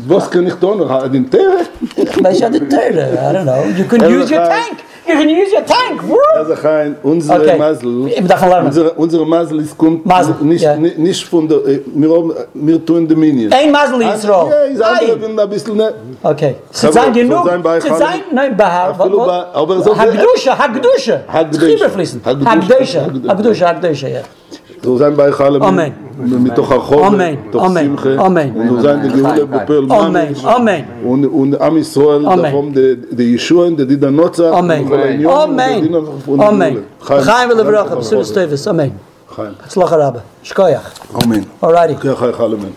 Was 0.08 0.30
kann 0.30 0.48
ich 0.48 0.56
da 0.56 0.76
noch? 0.76 1.08
Den 1.10 1.30
Tere? 1.30 1.66
Weiß 2.22 2.40
ja 2.40 2.50
die 2.50 2.60
Teure. 2.60 3.10
I 3.14 3.36
don't 3.36 3.44
know. 3.44 3.64
You 3.78 3.86
can 3.86 4.02
use 4.02 4.34
your 4.34 4.44
tank. 4.44 4.78
You 5.08 5.16
can 5.18 5.30
use 5.30 5.52
your 5.52 5.66
tank. 5.66 6.02
Also 6.36 6.54
kein, 6.56 6.96
unsere 7.04 7.42
Okay. 7.42 7.58
Masel. 7.58 8.08
Ich 8.08 8.28
darf 8.28 8.48
lernen. 8.48 8.68
Unsere, 8.68 8.92
unsere 8.92 9.26
Masel 9.26 9.60
ist 9.62 9.78
kommt 9.78 10.06
Masel, 10.06 10.36
nicht, 10.42 10.62
ja. 10.62 10.76
nicht, 10.76 10.98
nicht 10.98 11.26
von 11.26 11.48
der, 11.48 11.58
äh, 11.66 11.82
wir, 11.94 12.10
haben, 12.10 12.34
wir 12.54 12.86
tun 12.86 13.08
die 13.08 13.16
Minion. 13.16 13.52
Ein 13.52 13.72
Mazel 13.72 14.02
Yisrael. 14.02 14.50
Ja, 14.50 14.64
ist 14.74 14.82
andere, 14.82 15.22
wenn 15.22 15.40
ein 15.40 15.50
bisschen, 15.50 15.76
ne? 15.76 15.94
Okay. 16.24 16.56
Zu 16.72 16.92
sein 16.92 17.12
genug. 17.14 17.44
Zu 17.82 17.96
sein, 17.98 18.22
nein, 18.32 18.56
Bahar. 18.56 18.96
Aber 19.54 19.82
so- 19.82 19.98
Hagdusha, 19.98 20.58
Hagdusha. 20.58 21.22
Hagdusha. 21.28 21.68
Überfließen. 21.68 22.22
Hagdusha. 22.24 22.52
Hagdusha. 22.52 23.02
Hagdusha. 23.02 23.30
Hagdusha, 23.30 23.68
Hagdusha, 23.68 24.08
ja. 24.08 24.22
So 24.84 24.98
sein 24.98 25.16
bei 25.16 25.32
Chalem. 25.32 25.62
Amen. 25.62 25.94
Mit 26.22 26.58
doch 26.58 26.72
Achove, 26.72 27.06
Amen. 27.06 27.38
doch 27.52 27.64
Amen. 27.64 27.98
Simche. 27.98 28.20
Amen. 28.20 28.56
Und 28.56 28.70
so 28.70 28.80
sein 28.82 29.02
die 29.04 29.22
Geule 29.22 29.46
bepöl 29.46 29.92
Amen. 29.92 30.36
Amen. 30.46 30.86
Und, 31.04 31.26
und 31.26 31.62
Am 31.62 31.78
Israel, 31.78 32.26
Amen. 32.26 32.44
davon 32.44 32.74
die, 32.74 32.98
die 33.12 33.34
Yeshua, 33.34 33.70
die 33.70 33.86
die 33.86 34.00
dann 34.00 34.16
Nutzer. 34.16 34.54
Amen. 34.54 34.92
Amen. 35.26 35.88
Amen. 36.40 36.86
Chaim 37.08 37.50
will 37.50 37.60
Avraham. 37.60 37.98
Absolut 37.98 38.34
Tevis. 38.34 38.68
Amen. 38.68 38.92
Chaim. 39.36 39.56
Tzlach 39.68 39.92
Rabbe. 39.92 40.22
Shkoyach. 40.44 40.92
Amen. 41.24 41.46
Alrighty. 41.62 41.96
Ja, 42.04 42.16
Chai 42.16 42.32
Chalamen. 42.32 42.74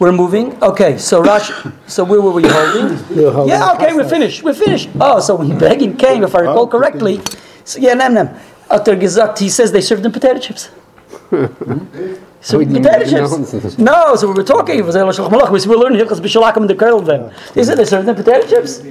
We're 0.00 0.12
moving. 0.12 0.56
Okay, 0.62 0.96
so 0.96 1.20
Rash, 1.22 1.52
so 1.86 2.04
where 2.04 2.22
were 2.22 2.30
we 2.30 2.42
holding? 2.48 2.98
You're 3.14 3.30
holding 3.30 3.50
Yeah, 3.50 3.74
okay, 3.74 3.92
we're 3.92 4.08
finished. 4.08 4.42
We're 4.42 4.54
finished. 4.54 4.88
Oh, 4.98 5.20
so 5.20 5.34
when 5.34 5.58
Begin 5.58 5.94
came, 5.94 6.24
if 6.24 6.34
I 6.34 6.40
recall 6.40 6.66
correctly, 6.66 7.20
so, 7.64 7.78
yeah, 7.78 7.92
nem 7.92 8.14
nem. 8.14 8.30
After 8.70 8.96
gesagt, 8.96 9.38
he 9.40 9.50
says 9.50 9.72
they 9.72 9.82
served 9.82 10.02
them 10.02 10.12
potato 10.12 10.38
chips. 10.38 10.70
So 12.42 12.58
We 12.58 12.64
didn't 12.64 12.82
potato 12.82 13.28
chips. 13.28 13.78
No, 13.78 14.16
so 14.16 14.26
we 14.28 14.34
were 14.34 14.42
talking. 14.42 14.78
It 14.78 14.84
was 14.84 14.96
El 14.96 15.06
Shulchan 15.08 15.66
We 15.66 15.70
were 15.70 15.76
learning 15.76 16.00
Hilchas 16.00 16.20
B'Shalakim 16.20 16.62
in 16.62 16.66
the 16.68 16.74
Kerl 16.74 17.04
then. 17.04 17.30
Said 17.64 17.76
they 17.76 17.84
served 17.84 18.08
them 18.08 18.16
potato 18.16 18.46
chips. 18.46 18.82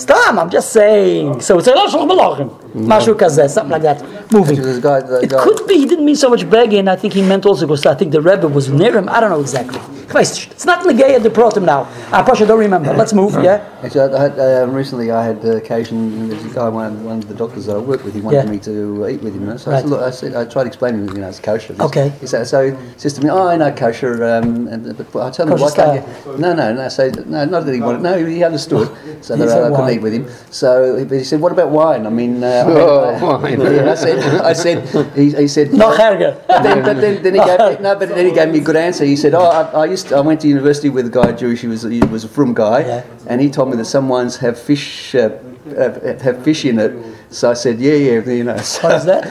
Stop! 0.00 0.36
I'm 0.36 0.50
just 0.50 0.72
saying. 0.72 1.40
So 1.40 1.58
it's 1.58 1.66
El 1.66 1.88
Shulchan 1.88 2.08
Malachim. 2.08 2.48
Mashu 2.74 3.14
kazeh, 3.14 3.50
something 3.50 3.72
like 3.72 3.82
that. 3.82 4.32
Moving. 4.32 4.56
It 4.58 5.30
could 5.30 5.66
be 5.66 5.78
he 5.78 5.86
didn't 5.86 6.04
mean 6.04 6.16
so 6.16 6.30
much 6.30 6.48
Begin. 6.48 6.86
I 6.88 6.96
think 6.96 7.14
he 7.14 7.22
meant 7.22 7.44
also 7.44 7.66
because 7.66 7.86
I 7.86 7.94
think 7.94 8.12
the 8.12 8.22
Rebbe 8.22 8.46
was 8.46 8.68
near 8.70 8.96
him. 8.96 9.08
I 9.08 9.20
don't 9.20 9.30
know 9.30 9.40
exactly. 9.40 9.80
Ich 10.08 10.14
weiß 10.14 10.34
nicht. 10.34 10.52
It's 10.52 10.64
not 10.64 10.82
in 10.86 10.96
the 10.96 11.02
Gaya 11.02 11.18
de 11.18 11.28
Protem 11.28 11.64
now. 11.64 11.86
I 12.12 12.22
probably 12.22 12.46
don't 12.46 12.60
remember. 12.60 12.94
Let's 12.94 13.12
move, 13.12 13.34
yeah? 13.42 13.60
Actually, 13.82 14.14
I 14.14 14.22
had, 14.22 14.38
um, 14.38 14.72
recently 14.74 15.10
I 15.10 15.24
had 15.24 15.42
the 15.42 15.56
occasion, 15.56 16.28
there's 16.28 16.44
a 16.44 16.48
guy, 16.48 16.68
one 16.68 16.86
of, 16.86 17.04
one 17.04 17.18
of 17.18 17.28
the 17.28 17.34
doctors 17.34 17.66
that 17.66 17.74
I 17.74 17.78
work 17.80 18.04
with, 18.04 18.14
he 18.14 18.20
wanted 18.20 18.44
Yeah. 18.44 18.50
me 18.50 18.58
to 18.60 19.06
eat 19.08 19.20
with 19.22 19.34
him. 19.34 19.58
So 19.58 19.70
I, 19.70 19.74
Right. 19.74 19.80
said, 19.82 19.90
look, 19.90 20.02
I, 20.02 20.10
said, 20.10 20.34
I 20.36 20.44
tried 20.44 20.66
explaining, 20.68 21.08
you 21.08 21.20
know, 21.20 21.28
it's 21.28 21.40
kosher. 21.40 21.72
This- 21.74 21.84
Okay. 21.86 22.12
He 22.20 22.26
said, 22.28 22.46
so 22.46 22.70
he 22.70 22.76
says 22.96 23.14
to 23.14 23.22
me, 23.24 23.30
oh, 23.30 23.48
I 23.48 23.56
know 23.56 23.72
kosher, 23.72 24.12
um, 24.24 24.68
and, 24.70 24.96
but 25.12 25.22
I 25.26 25.30
tell 25.30 25.46
him, 25.46 25.58
Kosher 25.58 25.64
why 25.64 25.70
can't 25.74 25.94
you? 26.26 26.38
No, 26.38 26.52
no, 26.54 26.72
no, 26.72 26.88
so, 26.88 27.10
no, 27.26 27.44
not 27.44 27.66
that 27.66 27.74
he 27.74 27.80
wanted, 27.80 28.02
no, 28.02 28.14
he 28.24 28.44
understood, 28.44 28.88
so 29.22 29.34
He 29.34 29.42
that 29.42 29.58
I, 29.58 29.66
I 29.66 29.70
couldn't 29.70 29.90
eat 29.90 30.02
with 30.02 30.12
him. 30.12 30.26
So 30.50 31.04
but 31.08 31.18
he 31.18 31.24
said, 31.24 31.40
what 31.40 31.50
about 31.52 31.70
wine? 31.70 32.06
I 32.06 32.10
mean, 32.10 32.44
uh, 32.44 32.46
I- 32.46 32.70
Oh, 32.70 33.10
I, 33.10 33.22
wine. 33.42 33.60
Yeah, 33.76 33.90
I 33.90 33.94
said, 33.96 34.18
I 34.40 34.52
said, 34.52 34.86
he, 35.16 35.32
he 35.32 35.48
said, 35.48 35.72
Noch 35.74 35.96
ärger. 35.98 36.36
but 36.46 36.62
then, 36.62 36.82
but 36.84 37.00
then, 37.00 37.22
then 37.24 37.34
he 37.34 37.40
gave 37.40 37.58
me, 37.58 37.76
no, 37.82 37.96
but 37.96 38.08
then 38.08 38.24
he 38.26 38.32
gave 38.32 38.48
me 38.50 38.58
a 38.58 38.62
good 38.62 38.76
answer. 38.76 39.04
He 39.04 39.16
said, 39.16 39.34
"Oh, 39.34 39.44
I, 39.50 39.82
I 39.82 39.86
used 39.96 40.08
to, 40.08 40.16
I 40.16 40.20
went 40.20 40.38
to 40.42 40.48
university 40.56 40.88
with 40.96 41.06
a 41.12 41.14
guy 41.18 41.32
Jewish. 41.42 41.60
He 41.64 41.68
was 41.74 41.82
he 41.82 42.00
was 42.16 42.22
a 42.24 42.28
frum 42.36 42.52
guy, 42.54 42.80
Yeah. 42.80 43.02
and 43.30 43.36
he 43.44 43.48
told 43.56 43.66
me 43.70 43.76
that. 43.80 43.86
Some 43.96 44.06
wines 44.14 44.34
have 44.44 44.56
fish 44.70 45.14
uh, 45.14 45.30
have, 45.82 46.20
have 46.26 46.36
fish 46.48 46.64
in 46.70 46.78
it. 46.78 46.92
So 47.38 47.50
I 47.50 47.54
said, 47.54 47.76
yeah, 47.86 47.94
yeah, 48.06 48.30
you 48.40 48.44
know. 48.48 48.56
So 48.58 48.80
What 48.88 48.96
is 49.00 49.04
that? 49.12 49.22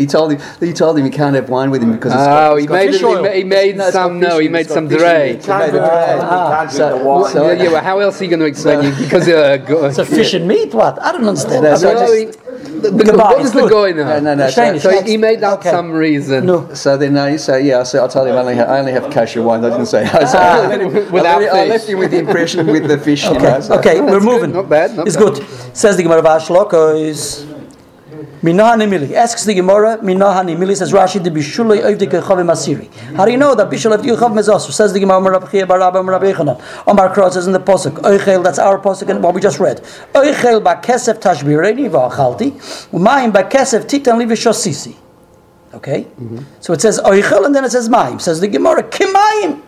he 0.00 0.06
told 0.06 0.28
him 0.32 0.38
he 0.68 0.72
told 0.82 0.92
him 0.98 1.04
he 1.10 1.14
can't 1.20 1.34
have 1.40 1.48
wine 1.56 1.70
with 1.74 1.82
him 1.84 1.92
because 1.96 2.12
it's 2.18 2.22
Oh, 2.22 2.26
got, 2.26 2.56
he 2.56 2.64
it's 2.64 2.68
got 2.68 2.74
made 2.80 2.90
fish 2.92 3.02
it, 3.02 3.08
he 3.08 3.14
oil. 3.14 3.32
he 3.40 3.44
made 3.58 3.76
No, 3.82 3.90
some- 3.90 4.20
no, 4.20 4.32
he 4.44 4.48
made 4.48 4.68
some 4.76 4.86
fish 4.88 4.98
dray. 4.98 5.24
it. 5.36 5.44
He 5.44 5.50
made 5.62 5.74
a 5.80 5.82
dray. 5.88 6.68
So, 6.70 6.76
So, 6.78 7.28
so 7.34 7.40
yeah, 7.50 7.70
well, 7.72 7.82
how 7.90 7.96
else 8.04 8.20
are 8.20 8.24
you 8.26 8.30
going 8.34 8.40
to 8.46 8.50
explain 8.54 8.78
it? 8.88 8.94
Because 9.04 9.26
uh, 9.28 9.86
It's 9.88 9.98
a 9.98 10.04
fish 10.18 10.32
and 10.38 10.46
meat. 10.52 10.70
What? 10.80 10.94
I 11.06 11.08
don't 11.12 11.28
understand. 11.34 11.64
No, 11.64 11.70
I'm 11.72 11.78
so 11.86 11.92
not- 11.92 12.06
no, 12.06 12.12
he, 12.20 12.24
the, 12.80 12.90
the, 12.90 13.04
Goodbye, 13.04 13.24
what 13.34 13.40
is 13.44 13.52
the 13.52 13.60
good. 13.60 13.70
going 13.70 13.96
now? 13.96 14.08
No, 14.08 14.20
no, 14.20 14.34
no. 14.34 14.50
Shane, 14.50 14.78
So, 14.80 14.90
So 14.90 15.02
he 15.02 15.16
made 15.16 15.42
up 15.44 15.60
Okay. 15.60 15.70
some 15.70 15.90
reason. 15.92 16.46
No. 16.46 16.72
so 16.74 16.96
then 16.96 17.16
I 17.16 17.36
so 17.36 17.56
yeah, 17.56 17.82
so 17.82 18.04
I 18.04 18.08
told 18.08 18.28
him 18.28 18.34
I 18.36 18.40
only, 18.40 18.56
ha- 18.56 18.64
I 18.64 18.78
only 18.80 18.92
have 18.92 19.10
kosher 19.12 19.42
wine. 19.42 19.64
I 19.64 19.70
didn't 19.70 19.86
say. 19.86 20.06
So 20.06 20.38
I, 20.38 20.76
him, 20.78 21.12
Without 21.12 21.40
let 21.42 21.52
I 21.52 21.64
left 21.66 21.86
him 21.88 21.98
with 21.98 22.10
the 22.10 22.18
impression 22.18 22.66
with 22.66 22.88
the 22.88 22.98
fish. 22.98 23.24
You 23.24 23.34
know, 23.34 23.38
Okay, 23.56 23.60
so. 23.60 23.78
okay, 23.78 24.00
we're 24.00 24.20
moving. 24.20 24.52
Not 24.52 24.68
bad, 24.68 24.96
not 24.96 25.06
it's 25.06 25.16
bad. 25.16 25.34
good. 25.34 25.46
Says 25.76 25.96
the 25.96 26.02
Gemara 26.02 26.22
Vashloko 26.22 27.00
is 27.00 27.44
Minaha 28.42 28.74
Nimili. 28.76 29.12
Asks 29.12 29.44
the 29.44 29.52
Gemara, 29.52 29.98
Minaha 29.98 30.42
Nimili 30.42 30.74
says 30.74 30.92
Rashi 30.92 31.22
the 31.22 31.30
Bishulay 31.30 31.84
of 31.84 31.98
the 31.98 32.06
Kechavim 32.06 32.50
Asiri. 32.50 32.90
How 33.14 33.26
do 33.26 33.32
you 33.32 33.36
know 33.36 33.54
that 33.54 33.68
Bishul 33.68 33.92
of 33.94 34.02
the 34.02 34.08
Kechavim 34.08 34.38
is 34.38 34.48
also? 34.48 34.72
Says 34.72 34.94
the 34.94 35.00
Gemara 35.00 35.18
Amar 35.18 35.32
Rabbi 35.32 35.50
Chia 35.50 35.66
Bar 35.66 35.78
Rabbi 35.78 35.98
Amar 35.98 36.12
Rabbi 36.14 36.32
Yechanan. 36.32 36.86
Omar 36.86 37.14
Krot 37.14 37.32
says 37.32 37.46
in 37.46 37.52
the 37.52 37.60
Posuk, 37.60 37.98
Oichel, 37.98 38.42
that's 38.42 38.58
our 38.58 38.78
Posuk 38.78 39.10
and 39.10 39.22
what 39.22 39.34
we 39.34 39.42
just 39.42 39.60
read. 39.60 39.82
Oichel 40.14 40.64
ba 40.64 40.80
Kesef 40.82 41.20
Tashbireni 41.20 41.90
va'achalti, 41.90 42.52
Umayim 42.92 43.32
ba 43.32 43.44
Kesef 43.44 43.86
Titan 43.86 44.18
Livi 44.18 44.32
Shosisi. 44.32 44.96
Okay? 45.74 46.04
Mm-hmm. 46.04 46.38
So 46.60 46.72
it 46.72 46.80
says 46.80 46.98
Oichel 47.00 47.44
and 47.44 47.54
then 47.54 47.64
it 47.64 47.72
says 47.72 47.90
Mayim. 47.90 48.20
Says 48.22 48.40
the 48.40 48.48
Gemara, 48.48 48.84
Kimayim. 48.84 49.60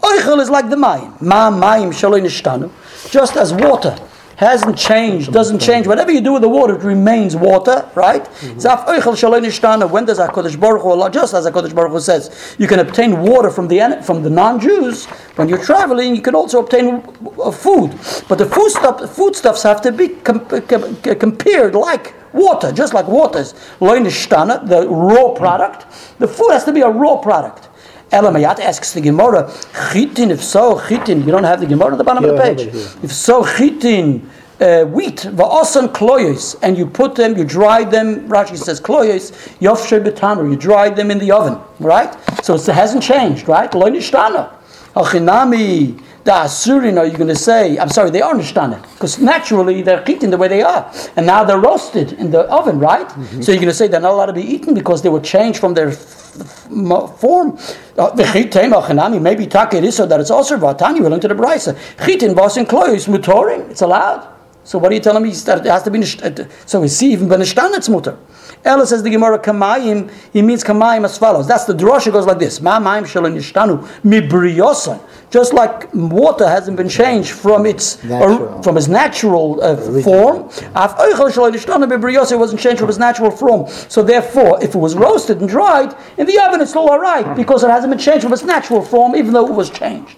Oichel 0.00 0.40
is 0.40 0.50
like 0.50 0.70
the 0.70 0.76
mayim. 0.76 1.20
Ma 1.20 1.50
mayim 1.50 1.88
shaloi 1.88 2.20
nishtanu. 2.20 2.70
Just 3.10 3.36
as 3.36 3.52
water 3.52 3.98
hasn't 4.36 4.76
changed, 4.76 5.32
doesn't 5.32 5.60
change. 5.60 5.86
Whatever 5.86 6.12
you 6.12 6.20
do 6.20 6.34
with 6.34 6.42
the 6.42 6.48
water, 6.48 6.76
it 6.76 6.82
remains 6.82 7.34
water, 7.34 7.88
right? 7.94 8.24
Zaf 8.56 8.86
oichel 8.86 9.14
shaloi 9.14 9.40
nishtanu. 9.40 9.90
When 9.90 10.04
does 10.04 10.18
HaKadosh 10.18 10.60
Baruch 10.60 10.82
Hu, 10.82 10.90
Allah- 10.90 11.10
just 11.10 11.32
as 11.34 11.46
HaKadosh 11.46 11.74
Baruch 11.74 11.92
Hu 11.92 12.00
says, 12.00 12.54
you 12.58 12.66
can 12.68 12.78
obtain 12.78 13.20
water 13.20 13.50
from 13.50 13.68
the, 13.68 14.02
from 14.04 14.22
the 14.22 14.30
non-Jews. 14.30 15.06
When 15.36 15.48
you're 15.48 15.62
traveling, 15.62 16.14
you 16.14 16.22
can 16.22 16.34
also 16.34 16.60
obtain 16.60 17.02
uh, 17.42 17.50
food. 17.50 17.92
But 18.28 18.36
the 18.38 18.46
food 18.46 18.70
stuff, 18.70 19.14
foodstuffs 19.14 19.62
have 19.62 19.80
to 19.82 19.92
be 19.92 20.08
com- 20.08 20.44
com- 20.46 20.96
compared 20.96 21.74
like 21.74 22.14
water, 22.34 22.72
just 22.72 22.92
like 22.92 23.08
water 23.08 23.38
is 23.38 23.54
the 23.80 24.86
raw 24.88 25.32
product. 25.32 25.86
The 26.18 26.28
food 26.28 26.50
has 26.52 26.64
to 26.64 26.72
be 26.72 26.82
a 26.82 26.88
raw 26.88 27.16
product. 27.16 27.68
Elamayat 28.10 28.60
asks 28.60 28.92
the 28.94 29.00
Gemara, 29.00 29.50
chitin, 29.92 30.30
if 30.30 30.42
so, 30.42 30.80
chitin, 30.88 31.24
you 31.24 31.32
don't 31.32 31.44
have 31.44 31.60
the 31.60 31.66
Gemara 31.66 31.92
at 31.92 31.98
the 31.98 32.04
bottom 32.04 32.24
of 32.24 32.30
the 32.30 32.36
Yeah, 32.36 32.42
I 32.42 32.46
have 32.48 32.56
page. 32.56 32.68
If 33.02 33.12
so, 33.12 33.42
chitin, 33.42 34.30
uh, 34.60 34.84
wheat, 34.84 35.16
va'osan 35.16 35.88
kloyos, 35.88 36.56
and 36.62 36.78
you 36.78 36.86
put 36.86 37.16
them, 37.16 37.36
you 37.36 37.44
dry 37.44 37.84
them, 37.84 38.28
Rashi 38.28 38.56
says 38.56 38.80
kloyos, 38.80 39.32
yofshe 39.58 40.02
betanu, 40.02 40.50
you 40.50 40.56
dried 40.56 40.96
them 40.96 41.10
in 41.10 41.18
the 41.18 41.32
oven, 41.32 41.58
right? 41.80 42.16
So 42.44 42.54
it 42.54 42.64
hasn't 42.66 43.02
changed, 43.02 43.48
right? 43.48 43.72
Lo 43.74 43.90
nishtana. 43.90 44.54
Achinami, 44.94 46.00
the 46.26 46.32
Asurin, 46.32 46.98
are 46.98 47.06
you 47.06 47.16
going 47.16 47.28
to 47.28 47.36
say, 47.36 47.78
I'm 47.78 47.88
sorry, 47.88 48.10
they 48.10 48.20
are 48.20 48.34
nishtana, 48.34 48.82
because 48.94 49.18
naturally 49.18 49.80
they're 49.82 50.02
chitin 50.02 50.30
the 50.30 50.36
way 50.36 50.48
they 50.48 50.60
are, 50.60 50.92
and 51.16 51.24
now 51.24 51.44
they're 51.44 51.60
roasted 51.60 52.12
in 52.14 52.30
the 52.32 52.40
oven, 52.50 52.78
right? 52.78 53.08
So 53.42 53.52
you're 53.52 53.60
going 53.60 53.68
to 53.68 53.74
say 53.74 53.86
they're 53.86 54.00
not 54.00 54.12
allowed 54.12 54.26
to 54.26 54.32
be 54.32 54.42
eaten 54.42 54.74
because 54.74 55.02
they 55.02 55.08
were 55.08 55.20
changed 55.20 55.60
from 55.60 55.74
their 55.74 55.88
f- 55.88 56.40
f- 56.40 57.20
form. 57.20 57.52
Uh, 57.96 58.10
achinami, 58.10 59.22
maybe 59.22 59.46
taka 59.46 59.78
it 59.78 59.84
is 59.84 59.96
so 59.96 60.04
that 60.04 60.20
it's 60.20 60.30
also 60.30 60.56
vatani, 60.58 61.00
we're 61.00 61.14
into 61.14 61.28
the 61.28 61.34
brisa. 61.34 61.78
Chitin, 62.04 62.34
vas 62.34 62.56
and 62.56 62.68
kloyos, 62.68 63.08
mutorim, 63.08 63.70
it's 63.70 63.82
allowed. 63.82 64.26
So 64.64 64.78
what 64.78 64.90
are 64.90 64.96
you 64.96 65.00
telling 65.00 65.22
me? 65.22 65.30
That 65.30 65.64
it 65.64 65.70
has 65.70 65.84
to 65.84 65.92
be 65.92 66.00
uh, 66.00 66.44
so 66.66 66.80
we 66.80 66.88
see 66.88 67.12
even 67.12 67.28
benishtan 67.28 67.76
it's 67.76 67.88
mutter. 67.88 68.18
Ella 68.66 68.86
says 68.86 69.02
the 69.02 69.10
Gemara 69.10 69.38
kamayim. 69.38 70.10
He 70.32 70.42
means 70.42 70.64
kamayim 70.64 71.04
as 71.04 71.16
follows. 71.16 71.46
That's 71.46 71.64
the 71.64 71.72
drosha 71.72 72.12
goes 72.12 72.26
like 72.26 72.38
this: 72.38 72.60
Ma 72.60 72.80
mayim 72.80 73.04
shelo 73.04 73.32
nishtanu 73.32 73.86
mibriosan. 74.02 75.00
Just 75.30 75.54
like 75.54 75.88
water 75.94 76.48
hasn't 76.48 76.76
been 76.76 76.88
changed 76.88 77.30
from 77.30 77.64
its 77.64 78.04
or, 78.10 78.62
from 78.62 78.76
its 78.76 78.88
natural 78.88 79.62
uh, 79.62 79.76
form, 80.02 80.44
af 80.74 80.96
oichel 80.98 81.30
shelo 81.30 81.52
nishtanu 81.52 81.86
mibriosan 81.90 82.32
it 82.32 82.38
wasn't 82.38 82.60
changed 82.60 82.80
from 82.80 82.88
its 82.88 82.98
natural 82.98 83.30
form. 83.30 83.68
So 83.88 84.02
therefore, 84.02 84.62
if 84.62 84.74
it 84.74 84.78
was 84.78 84.96
roasted 84.96 85.40
and 85.40 85.48
dried 85.48 85.94
in 86.18 86.26
the 86.26 86.38
oven, 86.40 86.60
it's 86.60 86.70
still 86.70 86.88
all 86.88 86.98
right 86.98 87.36
because 87.36 87.62
it 87.62 87.70
hasn't 87.70 87.90
been 87.90 88.00
changed 88.00 88.24
from 88.24 88.32
its 88.32 88.42
natural 88.42 88.82
form, 88.82 89.14
even 89.14 89.32
though 89.32 89.46
it 89.46 89.54
was 89.54 89.70
changed. 89.70 90.16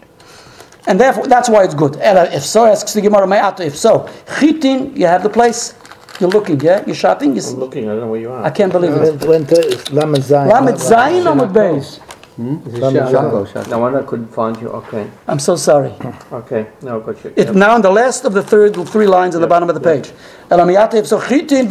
And 0.86 0.98
therefore, 0.98 1.26
that's 1.26 1.50
why 1.50 1.64
it's 1.64 1.74
good. 1.74 1.98
If 2.00 2.44
so, 2.44 2.64
asks 2.64 2.94
the 2.94 3.02
Gemara, 3.02 3.28
if 3.60 3.76
so, 3.76 4.08
chitin, 4.38 4.96
you 4.96 5.06
have 5.06 5.22
the 5.22 5.28
place. 5.28 5.74
You're 6.20 6.30
looking, 6.30 6.60
yeah? 6.60 6.84
You're 6.84 6.96
shopping? 6.96 7.34
You 7.36 7.40
see? 7.40 7.54
I'm 7.54 7.60
looking, 7.60 7.84
I 7.88 7.92
don't 7.92 8.00
know 8.00 8.08
where 8.08 8.20
you 8.20 8.30
are. 8.30 8.44
I 8.44 8.50
can't 8.50 8.72
believe 8.72 8.92
it. 8.92 9.00
Went, 9.00 9.24
went 9.24 9.48
to 9.50 9.94
Lamed 9.94 10.16
Zayin. 10.18 10.52
Lamed 10.52 10.78
Zayin 10.78 11.30
on 11.30 11.38
the 11.38 11.46
base. 11.46 12.00
Lamed 12.38 12.64
Shako, 13.10 13.44
Zayin. 13.44 13.52
shako. 13.52 13.70
No 13.70 13.78
wonder 13.80 14.00
I 14.00 14.04
couldn't 14.04 14.28
find 14.28 14.60
you. 14.60 14.68
Okay, 14.68 15.10
I'm 15.26 15.40
so 15.40 15.56
sorry. 15.56 15.92
okay, 16.32 16.68
no, 16.82 17.00
got 17.00 17.22
you. 17.24 17.32
It's 17.36 17.52
now 17.52 17.74
on 17.74 17.82
the 17.82 17.90
last 17.90 18.24
of 18.24 18.32
the 18.32 18.42
third 18.42 18.76
three 18.88 19.08
lines 19.08 19.34
at 19.34 19.40
the 19.40 19.46
bottom 19.48 19.68
of 19.68 19.74
the 19.74 19.80
page. 19.80 20.12
Elamiyata, 20.48 20.94
if 20.94 21.08
so 21.08 21.20
chitin 21.20 21.68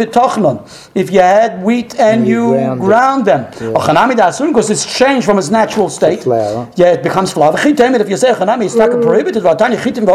if 0.94 1.12
you 1.12 1.20
had 1.22 1.64
wheat 1.64 1.94
and 1.94 2.20
And 2.20 2.28
you 2.28 2.54
you 2.54 2.60
ground 2.60 2.82
ground 2.82 3.26
them, 3.26 3.46
ochanami 3.74 4.16
da'asun, 4.16 4.48
because 4.50 4.70
it's 4.70 4.86
changed 4.98 5.26
from 5.26 5.38
its 5.40 5.50
natural 5.50 5.90
state. 5.90 6.24
flour. 6.24 6.70
Yeah, 6.76 6.94
it 6.94 7.02
becomes 7.02 7.32
flour. 7.32 7.58
Chitin, 7.58 7.96
if 7.96 8.10
you 8.10 8.18
say 8.18 8.34
ochanami, 8.34 8.66
it's 8.66 8.76
not 8.76 8.90
mm. 8.90 9.02
prohibited. 9.02 9.44
V'atani 9.44 9.78
chitin 9.82 10.06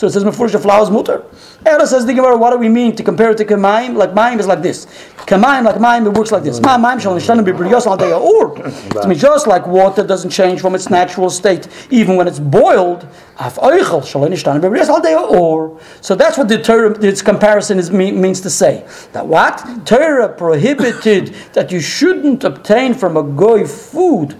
So 0.00 0.06
it 0.06 0.12
says 0.12 0.24
mefurish 0.24 0.52
the 0.52 0.58
flour 0.58 0.82
is 0.82 0.90
mutter. 0.90 1.24
Ella 1.66 1.86
says 1.86 2.06
the 2.06 2.14
Gemara, 2.14 2.34
what 2.38 2.52
do 2.52 2.56
we 2.56 2.70
mean 2.70 2.96
to 2.96 3.02
compare 3.02 3.32
it 3.32 3.36
to 3.36 3.44
kemaim? 3.44 3.96
Like 3.96 4.14
maim 4.14 4.40
is 4.40 4.46
like 4.46 4.62
this. 4.62 4.86
Kemaim, 5.26 5.62
like 5.64 5.78
maim, 5.78 6.06
it 6.06 6.14
works 6.16 6.32
like 6.32 6.42
this. 6.42 6.58
Ma 6.58 6.78
maim 6.78 6.98
shall 6.98 7.14
nishtanim 7.14 7.44
b'briyos 7.44 7.84
al 7.84 8.02
or. 8.14 8.58
It 8.66 9.06
means 9.06 9.20
just 9.20 9.46
like 9.46 9.66
water 9.66 10.02
doesn't 10.02 10.30
change 10.30 10.62
from 10.62 10.74
its 10.74 10.88
natural 10.88 11.28
state, 11.28 11.68
even 11.90 12.16
when 12.16 12.28
it's 12.28 12.38
boiled. 12.38 13.06
Af 13.38 13.56
oichel 13.56 14.02
shall 14.06 14.22
nishtanim 14.22 14.62
b'briyos 14.62 14.88
al 14.88 15.34
or. 15.36 15.78
So 16.00 16.14
that's 16.14 16.38
what 16.38 16.48
the 16.48 16.62
Torah, 16.62 16.98
its 17.04 17.20
comparison 17.20 17.78
is, 17.78 17.90
means 17.90 18.40
to 18.40 18.48
say. 18.48 18.86
That 19.12 19.26
what? 19.26 19.84
Torah 19.84 20.30
prohibited 20.30 21.26
that 21.52 21.70
you 21.70 21.80
shouldn't 21.80 22.42
obtain 22.42 22.94
from 22.94 23.18
a 23.18 23.22
goy 23.22 23.66
food 23.66 24.34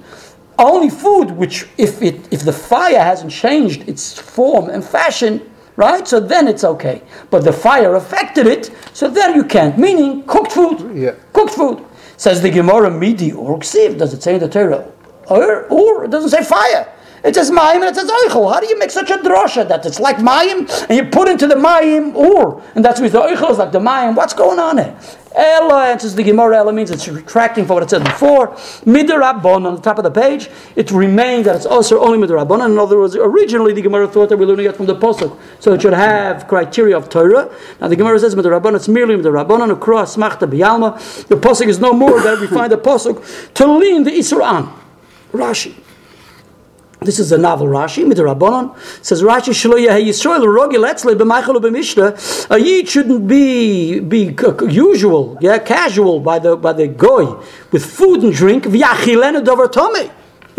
only 0.60 0.90
food 0.90 1.30
which 1.30 1.66
if 1.78 2.02
it 2.02 2.16
if 2.30 2.44
the 2.44 2.52
fire 2.52 3.00
hasn't 3.00 3.32
changed 3.32 3.88
its 3.88 4.18
form 4.18 4.68
and 4.70 4.84
fashion 4.84 5.40
right 5.76 6.06
so 6.06 6.20
then 6.20 6.46
it's 6.48 6.64
okay. 6.64 7.02
But 7.30 7.44
the 7.44 7.52
fire 7.52 7.94
affected 7.96 8.46
it 8.46 8.70
so 8.92 9.08
then 9.08 9.34
you 9.34 9.44
can't. 9.44 9.78
Meaning 9.78 10.24
cooked 10.26 10.52
food 10.52 10.96
Yeah. 10.96 11.14
cooked 11.32 11.54
food. 11.54 11.84
Says 12.16 12.42
the 12.42 12.50
gemara 12.50 12.90
midi 12.90 13.32
or 13.32 13.58
ksiv? 13.58 13.98
Does 13.98 14.12
it 14.14 14.22
say 14.22 14.34
in 14.34 14.40
the 14.40 14.48
torah? 14.48 14.84
Or, 15.28 15.64
or 15.68 16.04
it 16.04 16.10
doesn't 16.10 16.30
say 16.30 16.42
fire 16.44 16.86
it 17.22 17.34
says 17.34 17.50
mayim 17.50 17.76
and 17.76 17.84
it 17.84 17.94
says 17.94 18.10
oichel. 18.10 18.52
How 18.52 18.60
do 18.60 18.66
you 18.66 18.78
make 18.78 18.90
such 18.90 19.10
a 19.10 19.16
drosha 19.18 19.68
that 19.68 19.84
it's 19.86 20.00
like 20.00 20.16
mayim 20.16 20.68
and 20.88 20.96
you 20.96 21.04
put 21.04 21.28
into 21.28 21.46
the 21.46 21.54
mayim 21.54 22.14
or 22.14 22.62
and 22.74 22.84
that's 22.84 23.00
with 23.00 23.12
the 23.12 23.20
oichel 23.20 23.50
is 23.50 23.58
like 23.58 23.72
the 23.72 23.80
mayim? 23.80 24.14
What's 24.14 24.34
going 24.34 24.58
on 24.58 24.76
there? 24.76 24.98
Ella 25.34 25.86
answers 25.86 26.14
the 26.16 26.24
Gemara. 26.24 26.58
Ella 26.58 26.72
means 26.72 26.90
it's 26.90 27.06
retracting 27.06 27.64
from 27.64 27.74
what 27.74 27.82
it 27.84 27.90
said 27.90 28.02
before. 28.02 28.48
Midrabon 28.84 29.64
on 29.64 29.76
the 29.76 29.80
top 29.80 29.98
of 29.98 30.04
the 30.04 30.10
page. 30.10 30.50
It 30.74 30.90
remains 30.90 31.44
that 31.44 31.54
it's 31.54 31.66
also 31.66 32.00
only 32.00 32.18
midrabon. 32.18 32.64
In 32.66 32.78
other 32.78 32.98
words, 32.98 33.14
originally 33.14 33.72
the 33.72 33.82
Gemara 33.82 34.08
thought 34.08 34.28
that 34.30 34.36
we're 34.36 34.46
learning 34.46 34.66
it 34.66 34.76
from 34.76 34.86
the 34.86 34.96
pasuk, 34.96 35.38
so 35.60 35.72
it 35.72 35.82
should 35.82 35.92
have 35.92 36.48
criteria 36.48 36.96
of 36.96 37.08
Torah. 37.08 37.54
Now 37.80 37.88
the 37.88 37.96
Gemara 37.96 38.18
says 38.18 38.34
midrabon. 38.34 38.74
It's 38.74 38.88
merely 38.88 39.14
midrabon 39.14 39.70
across 39.72 40.16
machta 40.16 40.48
biyalma. 40.48 41.26
The 41.28 41.36
pasuk 41.36 41.68
is 41.68 41.78
no 41.78 41.92
more 41.92 42.20
that 42.20 42.40
we 42.40 42.48
find 42.48 42.72
the 42.72 42.78
pasuk 42.78 43.54
to 43.54 43.66
lean 43.66 44.02
the 44.02 44.10
Isra. 44.10 44.72
Rashi. 45.32 45.74
This 47.02 47.18
is 47.18 47.32
a 47.32 47.38
novel 47.38 47.66
Rashi, 47.66 48.04
Midrabanon. 48.04 48.76
Says 49.02 49.22
Rashi, 49.22 49.54
Shlo 49.54 49.78
Yisrael, 49.78 50.44
Rogil 50.44 50.86
Etzle, 50.86 51.14
B'maichel 51.16 51.56
B'mishta. 51.56 52.50
A 52.50 52.58
Yid 52.58 52.88
shouldn't 52.88 53.26
be, 53.26 54.00
be 54.00 54.36
usual, 54.68 55.38
yeah, 55.40 55.58
casual 55.58 56.20
by 56.20 56.38
the, 56.38 56.56
by 56.56 56.74
the 56.74 56.88
goy 56.88 57.42
with 57.72 57.86
food 57.86 58.22
and 58.22 58.34
drink, 58.34 58.64
V'yachilenu 58.64 59.42
dover 59.42 59.68
tomei. 59.68 60.10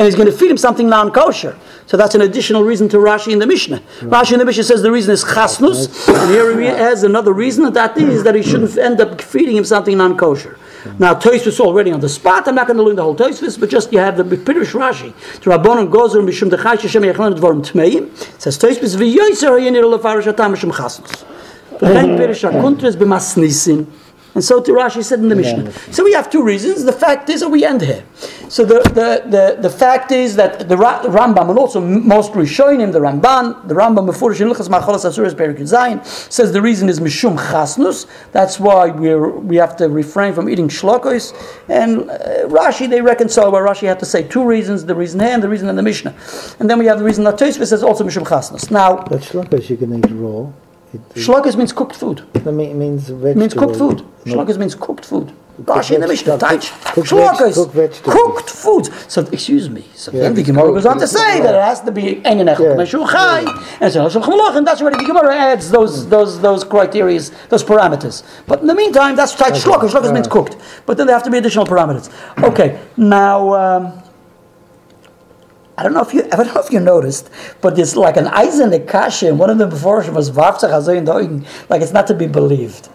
And 0.01 0.07
he's 0.07 0.15
going 0.15 0.25
to 0.25 0.35
feed 0.35 0.49
him 0.49 0.57
something 0.57 0.89
non-kosher. 0.89 1.55
So 1.85 1.95
that's 1.95 2.15
an 2.15 2.21
additional 2.21 2.63
reason 2.63 2.89
to 2.89 2.97
Rashi 2.97 3.33
in 3.33 3.37
the 3.37 3.45
Mishnah. 3.45 3.83
Rashi 3.99 4.31
in 4.31 4.39
the 4.39 4.45
Mishnah 4.45 4.63
says 4.63 4.81
the 4.81 4.91
reason 4.91 5.13
is 5.13 5.23
chasnus, 5.23 6.09
and 6.09 6.31
here 6.31 6.59
he 6.59 6.65
has 6.65 7.03
another 7.03 7.33
reason, 7.33 7.65
and 7.65 7.75
that 7.75 7.95
is 7.99 8.23
that 8.23 8.33
he 8.33 8.41
shouldn't 8.41 8.75
end 8.79 8.99
up 8.99 9.21
feeding 9.21 9.55
him 9.55 9.63
something 9.63 9.95
non-kosher. 9.95 10.57
Now, 10.97 11.13
Tosfos 11.13 11.59
already 11.59 11.91
on 11.91 11.99
the 11.99 12.09
spot. 12.09 12.47
I'm 12.47 12.55
not 12.55 12.65
going 12.65 12.77
to 12.77 12.83
learn 12.83 12.95
the 12.95 13.03
whole 13.03 13.15
Tosfos, 13.15 13.59
but 13.59 13.69
just 13.69 13.93
you 13.93 13.99
have 13.99 14.17
the 14.17 14.23
Pirush 14.23 14.73
Rashi. 14.73 15.13
To 15.41 15.51
Rabbanon 15.51 15.91
Gozer 15.91 16.27
Mishum 16.27 16.49
Dechai 16.49 16.89
Shem 16.89 17.03
Yechlan 17.03 17.37
Dvorim 17.37 17.63
Tmeim. 17.63 18.07
It 18.07 18.41
says 18.41 18.57
Tosfos 18.57 18.95
V'yoyser 18.95 19.51
Hayenir 19.51 19.83
Lefarish 19.83 20.25
Atam 20.25 20.55
Mishum 20.55 20.75
Chasnus. 20.75 21.25
V'chein 21.73 22.15
oh. 22.15 22.17
Pirush 22.17 22.51
Hakuntres 22.51 22.95
B'masnisin. 22.95 23.85
And 24.41 24.45
so 24.47 24.59
to 24.59 24.71
Rashi 24.71 25.03
said 25.03 25.19
in 25.19 25.29
the 25.29 25.35
Mishnah. 25.35 25.71
So 25.93 26.03
we 26.03 26.13
have 26.13 26.27
two 26.31 26.41
reasons. 26.43 26.83
The 26.83 26.91
fact 26.91 27.29
is 27.29 27.41
that 27.41 27.49
we 27.49 27.63
end 27.63 27.83
here. 27.83 28.03
So 28.49 28.65
the, 28.65 28.79
the, 28.89 29.21
the, 29.29 29.61
the 29.61 29.69
fact 29.69 30.11
is 30.11 30.35
that 30.35 30.67
the 30.67 30.75
Ra- 30.75 31.03
Rambam 31.03 31.51
and 31.51 31.59
also 31.59 31.79
most 31.79 32.31
Rishonim, 32.31 32.91
the 32.91 32.97
Ramban, 32.97 33.67
the 33.67 33.75
Rambam 33.75 34.09
Mefurish 34.09 34.41
in 34.41 34.47
Luchas 34.47 34.67
Macholas 34.67 35.05
Asuras 35.05 35.35
Perik 35.35 35.59
Zayin 35.59 36.03
says 36.03 36.51
the 36.51 36.59
reason 36.59 36.89
is 36.89 36.99
Mishum 36.99 37.37
Chasnus. 37.37 38.07
That's 38.31 38.59
why 38.59 38.87
we're, 38.89 39.29
we 39.29 39.57
have 39.57 39.77
to 39.77 39.87
refrain 39.87 40.33
from 40.33 40.49
eating 40.49 40.69
shlokos. 40.69 41.35
And 41.69 42.09
uh, 42.09 42.47
Rashi, 42.47 42.89
they 42.89 43.01
reconcile 43.01 43.51
where 43.51 43.63
Rashi 43.63 43.87
had 43.87 43.99
to 43.99 44.07
say 44.07 44.23
two 44.23 44.43
reasons, 44.43 44.85
the 44.85 44.95
reason 44.95 45.19
here 45.19 45.29
and 45.29 45.43
the 45.43 45.49
reason 45.49 45.69
in 45.69 45.75
the 45.75 45.83
Mishnah. 45.83 46.15
And 46.59 46.67
then 46.67 46.79
we 46.79 46.87
have 46.87 46.97
the 46.97 47.05
reason 47.05 47.25
that 47.25 47.35
Tosfos 47.35 47.67
says 47.67 47.83
also 47.83 48.03
Mishum 48.03 48.27
Chasnus. 48.27 48.71
Now, 48.71 49.03
But 49.03 49.21
shlokas 49.21 49.69
you 49.69 49.77
can 49.77 49.99
eat 49.99 50.09
raw. 50.09 50.51
Shlokos 51.15 51.55
means 51.55 51.71
cooked 51.73 51.95
food. 51.95 52.23
mean- 52.45 52.77
means 52.77 53.09
vegetable. 53.09 53.39
Means 53.39 53.53
cooked 53.53 53.75
food. 53.77 54.03
No. 54.25 54.33
Shlokos 54.35 54.57
means 54.57 54.75
cooked 54.75 55.05
food. 55.05 55.31
Rashi 55.63 55.95
in 55.95 56.01
the 56.01 56.07
Mishnah, 56.07 56.37
Cooked- 56.37 56.43
Taich, 56.43 58.03
cooked 58.03 58.49
foods. 58.49 58.89
So, 59.07 59.27
excuse 59.31 59.69
me. 59.69 59.85
So 59.95 60.11
Yeah, 60.11 60.21
then 60.21 60.33
the 60.33 60.43
Gemara 60.43 60.71
goes 60.71 60.85
on 60.87 60.97
to 60.97 61.05
say 61.07 61.39
that 61.41 61.53
it 61.53 61.61
has 61.61 61.81
to 61.81 61.91
be 61.91 62.21
Engenech, 62.25 62.57
Yeah. 62.57 62.75
Meshu 62.75 63.07
Chai, 63.07 63.45
and 63.79 63.93
so 63.93 64.07
Shulchan 64.07 64.39
Aruch, 64.39 64.55
and 64.55 64.65
that's 64.65 64.81
where 64.81 64.91
the 64.91 64.97
Gemara 65.03 65.35
adds 65.35 65.69
those 65.69 66.07
those 66.07 66.39
those 66.39 66.63
criteria, 66.63 67.19
those 67.49 67.63
parameters. 67.63 68.23
But 68.47 68.61
in 68.61 68.67
the 68.67 68.73
meantime, 68.73 69.15
that's 69.15 69.35
Taich 69.35 69.61
Shlokos. 69.63 69.89
Shlokos 69.91 70.13
means 70.13 70.27
cooked. 70.27 70.55
But 70.85 70.97
then 70.97 71.05
there 71.07 71.15
have 71.15 71.23
to 71.23 71.29
be 71.31 71.37
additional 71.37 71.65
parameters. 71.65 72.09
Okay, 72.43 72.79
now. 72.97 73.53
Um, 73.53 74.00
I 75.81 75.83
don't 75.83 75.95
know 75.95 76.01
if 76.01 76.13
you 76.13 76.23
I 76.31 76.35
don't 76.35 76.53
know 76.53 76.61
if 76.61 76.71
you 76.71 76.79
noticed, 76.79 77.31
but 77.59 77.75
there's 77.75 77.95
like 77.95 78.15
an 78.15 78.27
Eisen 78.27 78.69
Kasha, 78.85 79.29
and 79.29 79.39
one 79.39 79.49
of 79.49 79.57
them 79.57 79.71
before 79.71 79.99
was 80.11 80.29
Vavtzach 80.29 80.69
Hazoyin 80.69 81.07
Doing, 81.07 81.43
like 81.69 81.81
it's 81.81 81.91
not 81.91 82.05
to 82.05 82.13
be 82.13 82.27
believed. 82.27 82.87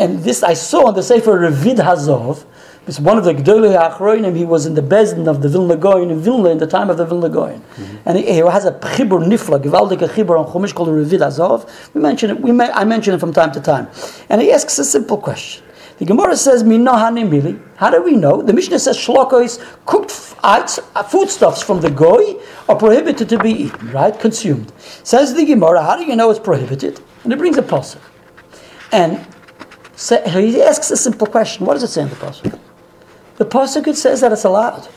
And 0.00 0.18
this 0.24 0.42
I 0.42 0.54
saw 0.54 0.88
on 0.88 0.94
the 0.94 1.02
Sefer 1.04 1.38
Revid 1.38 1.76
Hazov, 1.76 2.44
it's 2.88 2.98
one 2.98 3.18
of 3.18 3.24
the 3.24 3.34
Gdolei 3.34 3.78
Achroinim, 3.78 4.36
he 4.36 4.44
was 4.44 4.66
in 4.66 4.74
the 4.74 4.82
Bezdin 4.82 5.28
of 5.28 5.42
the 5.42 5.48
Vilna 5.48 5.76
Goyen 5.76 6.10
in 6.10 6.20
Vilna 6.20 6.48
in 6.48 6.58
the 6.58 6.66
time 6.66 6.90
of 6.90 6.96
the 6.96 7.06
Vilna 7.06 7.28
Goyen. 7.28 7.60
Mm-hmm. 7.60 7.96
And 8.04 8.18
he, 8.18 8.24
he 8.24 8.38
has 8.38 8.64
a 8.64 8.72
chibur 8.72 9.24
nifla, 9.24 9.62
gewaldige 9.62 10.08
chibur 10.08 10.36
on 10.36 10.52
Chumash 10.52 10.74
called 10.74 10.88
Revid 10.88 11.20
Hazov. 11.20 11.94
We 11.94 12.00
mention 12.00 12.30
it, 12.30 12.40
we 12.40 12.50
may, 12.50 12.68
I 12.68 12.82
mention 12.82 13.14
it 13.14 13.20
from 13.20 13.32
time 13.32 13.52
to 13.52 13.60
time. 13.60 13.86
And 14.28 14.42
he 14.42 14.50
asks 14.50 14.76
a 14.80 14.84
simple 14.84 15.18
question. 15.18 15.62
The 15.98 16.04
Gemara 16.04 16.36
says, 16.36 16.64
"Minahanim 16.64 17.30
mili." 17.30 17.60
How 17.76 17.90
do 17.90 18.02
we 18.02 18.16
know? 18.16 18.42
The 18.42 18.52
Mishnah 18.52 18.78
says, 18.78 18.96
"Shlokos 18.96 19.64
cooked 19.86 20.34
uh, 20.42 21.02
foodstuffs 21.04 21.62
from 21.62 21.80
the 21.80 21.90
goy 21.90 22.36
are 22.68 22.76
prohibited 22.76 23.28
to 23.28 23.38
be 23.38 23.50
eaten, 23.50 23.92
right? 23.92 24.18
Consumed." 24.18 24.72
Says 24.78 25.34
the 25.34 25.44
Gemara, 25.44 25.82
"How 25.82 25.96
do 25.96 26.04
you 26.04 26.16
know 26.16 26.30
it's 26.30 26.40
prohibited?" 26.40 27.00
And 27.22 27.32
it 27.32 27.38
brings 27.38 27.58
a 27.58 27.62
pasuk, 27.62 28.00
and 28.92 29.24
he 29.96 30.62
asks 30.62 30.90
a 30.90 30.96
simple 30.96 31.26
question: 31.26 31.64
What 31.64 31.74
does 31.74 31.84
it 31.84 31.88
say 31.88 32.02
in 32.02 32.08
the 32.08 32.16
pasuk? 32.16 32.58
The 33.36 33.44
pasuk 33.44 33.86
it 33.86 33.96
says 33.96 34.20
that 34.20 34.32
it's 34.32 34.44
allowed. 34.44 34.88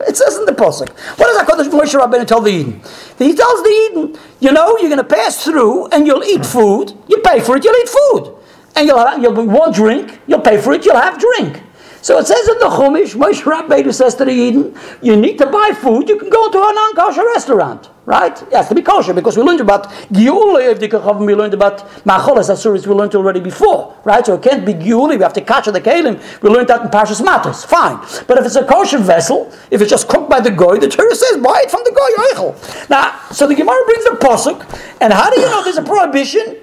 It 0.00 0.16
says 0.16 0.36
in 0.36 0.44
the 0.44 0.52
pasuk. 0.52 0.90
What 1.18 1.26
does 1.26 1.38
Hakadosh 1.42 1.70
Moshe 1.70 1.98
Rabbeinu 1.98 2.26
tell 2.26 2.40
the 2.40 2.50
Eden? 2.50 2.80
He 3.18 3.34
tells 3.34 3.62
the 3.62 3.90
Eden, 3.90 4.18
you 4.38 4.52
know, 4.52 4.78
you're 4.78 4.88
going 4.88 4.98
to 4.98 5.04
pass 5.04 5.42
through 5.42 5.88
and 5.88 6.06
you'll 6.06 6.22
eat 6.22 6.46
food. 6.46 6.92
You 7.08 7.18
pay 7.18 7.40
for 7.40 7.56
it. 7.56 7.64
You'll 7.64 7.76
eat 7.76 7.88
food, 7.88 8.37
and 8.78 8.86
you'll 8.86 8.98
have, 8.98 9.20
you'll 9.20 9.46
want 9.46 9.74
drink. 9.74 10.20
You'll 10.26 10.40
pay 10.40 10.60
for 10.60 10.72
it. 10.72 10.84
You'll 10.84 10.96
have 10.96 11.18
drink. 11.18 11.62
So 12.00 12.16
it 12.18 12.28
says 12.28 12.46
in 12.48 12.58
the 12.60 12.66
Chumash, 12.66 13.16
Moshe 13.16 13.42
Rabbeinu 13.42 13.92
says 13.92 14.14
to 14.14 14.24
the 14.24 14.30
Eden, 14.30 14.74
you 15.02 15.16
need 15.16 15.36
to 15.38 15.46
buy 15.46 15.72
food. 15.74 16.08
You 16.08 16.16
can 16.16 16.30
go 16.30 16.48
to 16.48 16.56
a 16.56 16.72
non-kosher 16.72 17.24
restaurant, 17.24 17.90
right? 18.06 18.40
It 18.40 18.52
has 18.52 18.68
to 18.68 18.74
be 18.76 18.82
kosher 18.82 19.12
because 19.12 19.36
we 19.36 19.42
learned 19.42 19.60
about 19.60 19.88
Giuli 20.12 20.70
of 20.70 20.78
the 20.78 20.88
Kachavim. 20.88 21.26
We 21.26 21.34
learned 21.34 21.54
about 21.54 21.80
Macholas 22.04 22.50
Asuris. 22.50 22.86
We 22.86 22.94
learned 22.94 23.16
already 23.16 23.40
before, 23.40 23.96
right? 24.04 24.24
So 24.24 24.34
it 24.34 24.42
can't 24.42 24.64
be 24.64 24.74
Giuli. 24.74 25.16
We 25.16 25.24
have 25.24 25.32
to 25.32 25.40
kasher 25.40 25.72
the 25.72 25.80
Kalim. 25.80 26.22
We 26.40 26.48
learned 26.50 26.68
that 26.68 26.82
in 26.82 26.88
Parshas 26.88 27.22
Matos. 27.22 27.64
Fine, 27.64 27.98
but 28.28 28.38
if 28.38 28.46
it's 28.46 28.56
a 28.56 28.64
kosher 28.64 28.98
vessel, 28.98 29.52
if 29.72 29.82
it's 29.82 29.90
just 29.90 30.06
cooked 30.06 30.30
by 30.30 30.38
the 30.38 30.52
goy, 30.52 30.78
the 30.78 30.88
Torah 30.88 31.16
says 31.16 31.38
buy 31.38 31.62
it 31.64 31.70
from 31.70 31.82
the 31.82 31.90
goy 31.90 32.10
Eichel. 32.28 32.88
Now, 32.88 33.18
so 33.32 33.48
the 33.48 33.56
Gemara 33.56 33.84
brings 33.86 34.04
a 34.06 34.10
pasuk, 34.10 34.62
and 35.00 35.12
how 35.12 35.30
do 35.30 35.40
you 35.40 35.46
know 35.46 35.64
there's 35.64 35.78
a 35.78 35.82
prohibition? 35.82 36.58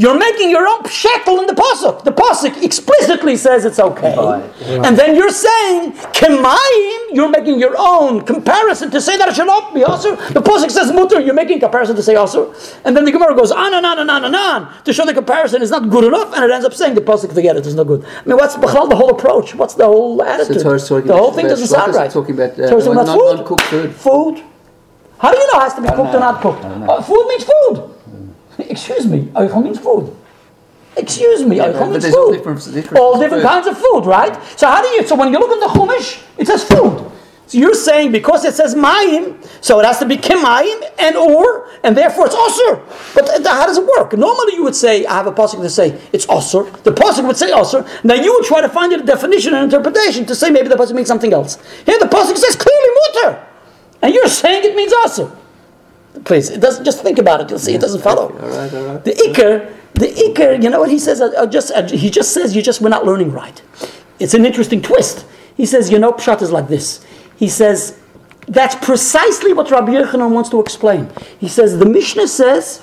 You're 0.00 0.18
making 0.18 0.48
your 0.48 0.66
own 0.66 0.88
shekel 0.88 1.40
in 1.40 1.46
the 1.46 1.52
pasuk. 1.52 2.04
The 2.04 2.12
pasuk 2.12 2.62
explicitly 2.62 3.36
says 3.36 3.66
it's 3.66 3.78
okay, 3.78 4.14
and 4.86 4.96
then 4.96 5.14
you're 5.14 5.28
saying 5.28 5.92
kemayim. 6.16 7.00
You're 7.12 7.28
making 7.28 7.58
your 7.58 7.74
own 7.76 8.22
comparison 8.24 8.90
to 8.92 9.00
say 9.00 9.18
that 9.18 9.28
it 9.28 9.34
should 9.34 9.46
not 9.46 9.74
be 9.74 9.84
also. 9.84 10.16
The 10.16 10.40
pasuk 10.40 10.70
says 10.70 10.90
mutter. 10.90 11.20
You're 11.20 11.34
making 11.34 11.60
comparison 11.60 11.96
to 11.96 12.02
say 12.02 12.14
also, 12.14 12.54
and 12.86 12.96
then 12.96 13.04
the 13.04 13.12
Gemara 13.12 13.34
goes 13.36 13.52
on 13.52 13.74
and 13.74 13.84
on 13.84 13.98
and 13.98 14.10
on 14.10 14.24
and 14.24 14.34
on 14.34 14.82
to 14.84 14.92
show 14.94 15.04
the 15.04 15.12
comparison 15.12 15.60
is 15.60 15.70
not 15.70 15.90
good 15.90 16.04
enough, 16.04 16.32
and 16.34 16.46
it 16.46 16.50
ends 16.50 16.64
up 16.64 16.72
saying 16.72 16.94
the 16.94 17.02
pasuk 17.02 17.34
forget 17.34 17.58
it 17.58 17.66
is 17.66 17.74
not 17.74 17.86
good. 17.86 18.02
I 18.02 18.24
mean, 18.24 18.38
what's 18.38 18.54
the 18.54 18.68
whole 18.68 19.10
approach? 19.10 19.54
What's 19.54 19.74
the 19.74 19.84
whole 19.84 20.22
attitude? 20.22 20.62
Talking 20.62 21.08
the 21.08 21.16
whole 21.22 21.32
thing 21.32 21.46
doesn't 21.46 21.66
sound 21.66 21.94
right. 21.94 22.10
talking 22.10 22.36
about, 22.36 22.58
uh, 22.58 22.70
talking 22.70 22.92
about 22.92 23.46
food. 23.46 23.60
food. 23.68 23.94
Food. 23.94 24.44
How 25.18 25.30
do 25.30 25.38
you 25.38 25.46
know 25.52 25.58
it 25.60 25.64
has 25.64 25.74
to 25.74 25.82
be 25.82 25.88
cooked 25.88 26.14
or 26.14 26.20
not 26.20 26.40
cooked? 26.40 26.64
Uh, 26.64 27.02
food 27.02 27.26
means 27.28 27.44
food. 27.44 27.99
Excuse 28.68 29.06
me, 29.06 29.22
oichel 29.34 29.62
means 29.62 29.78
food. 29.78 30.16
Excuse 30.96 31.44
me, 31.44 31.58
oichel 31.58 31.78
but 31.78 31.90
means 31.90 32.02
there's 32.02 32.14
all 32.14 32.26
food. 32.28 32.36
different- 32.36 32.74
different 32.74 33.02
all 33.02 33.18
different 33.20 33.42
food. 33.42 33.48
kinds 33.48 33.66
of 33.66 33.78
food, 33.78 34.06
right? 34.06 34.36
So 34.58 34.66
how 34.66 34.82
do 34.82 34.88
you? 34.88 35.06
So 35.06 35.14
when 35.16 35.32
you 35.32 35.38
look 35.38 35.52
in 35.52 35.60
the 35.60 35.66
chumash, 35.66 36.22
it 36.36 36.46
says 36.46 36.64
food. 36.64 37.06
So 37.46 37.58
you're 37.58 37.74
saying 37.74 38.12
because 38.12 38.44
it 38.44 38.54
says 38.54 38.76
mayim, 38.76 39.34
so 39.60 39.80
it 39.80 39.84
has 39.84 39.98
to 39.98 40.06
be 40.06 40.16
kemayim 40.16 40.84
and 41.00 41.16
or, 41.16 41.68
and 41.82 41.96
therefore 41.96 42.26
it's 42.26 42.34
osur. 42.36 42.80
But 43.12 43.26
how 43.44 43.66
does 43.66 43.76
it 43.76 43.84
work? 43.98 44.12
Normally 44.16 44.54
you 44.54 44.62
would 44.62 44.76
say, 44.76 45.04
I 45.04 45.14
have 45.14 45.26
a 45.26 45.32
pasuk 45.32 45.60
to 45.60 45.68
say 45.68 46.00
it's 46.12 46.26
osur. 46.26 46.70
The 46.84 46.92
pasuk 46.92 47.26
would 47.26 47.36
say 47.36 47.50
osur. 47.50 47.84
Now 48.04 48.14
you 48.14 48.32
would 48.34 48.44
try 48.44 48.60
to 48.60 48.68
find 48.68 48.92
a 48.92 49.02
definition 49.02 49.54
and 49.54 49.64
interpretation 49.64 50.26
to 50.26 50.36
say 50.36 50.48
maybe 50.50 50.68
the 50.68 50.76
pasuk 50.76 50.94
means 50.94 51.08
something 51.08 51.32
else. 51.32 51.58
Here 51.86 51.98
the 51.98 52.06
pasuk 52.06 52.36
says 52.36 52.54
clearly 52.54 52.88
mutter, 53.00 53.44
and 54.02 54.14
you're 54.14 54.28
saying 54.28 54.62
it 54.64 54.76
means 54.76 54.92
osur. 54.92 55.36
Please, 56.24 56.50
it 56.50 56.60
doesn't. 56.60 56.84
Just 56.84 57.02
think 57.02 57.18
about 57.18 57.40
it. 57.40 57.50
You'll 57.50 57.58
see 57.58 57.74
it 57.74 57.80
doesn't 57.80 58.02
follow. 58.02 58.28
All 58.28 58.48
right, 58.48 58.74
all 58.74 58.86
right. 58.86 59.04
The 59.04 59.12
ikr, 59.12 59.72
the 59.94 60.06
ikr. 60.06 60.62
You 60.62 60.68
know 60.70 60.80
what 60.80 60.90
he 60.90 60.98
says? 60.98 61.20
I, 61.20 61.42
I 61.42 61.46
just 61.46 61.72
I, 61.72 61.86
he 61.86 62.10
just 62.10 62.34
says 62.34 62.54
you 62.54 62.62
just 62.62 62.80
we're 62.80 62.88
not 62.88 63.06
learning 63.06 63.32
right. 63.32 63.62
It's 64.18 64.34
an 64.34 64.44
interesting 64.44 64.82
twist. 64.82 65.24
He 65.56 65.66
says 65.66 65.90
you 65.90 65.98
know 65.98 66.12
pshat 66.12 66.42
is 66.42 66.50
like 66.50 66.68
this. 66.68 67.04
He 67.36 67.48
says 67.48 67.98
that's 68.48 68.74
precisely 68.74 69.52
what 69.52 69.70
Rabbi 69.70 69.92
Yochanan 69.92 70.30
wants 70.30 70.50
to 70.50 70.60
explain. 70.60 71.10
He 71.38 71.48
says 71.48 71.78
the 71.78 71.86
Mishnah 71.86 72.26
says 72.26 72.82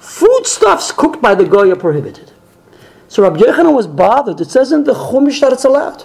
foodstuffs 0.00 0.92
cooked 0.92 1.22
by 1.22 1.34
the 1.34 1.44
goy 1.44 1.70
are 1.70 1.76
prohibited. 1.76 2.32
So 3.08 3.22
Rabbi 3.22 3.40
Yochanan 3.40 3.74
was 3.74 3.86
bothered. 3.86 4.40
It 4.40 4.50
says 4.50 4.72
in 4.72 4.84
the 4.84 4.92
Chumash 4.92 5.40
that 5.40 5.52
it's 5.52 5.64
allowed. 5.64 6.04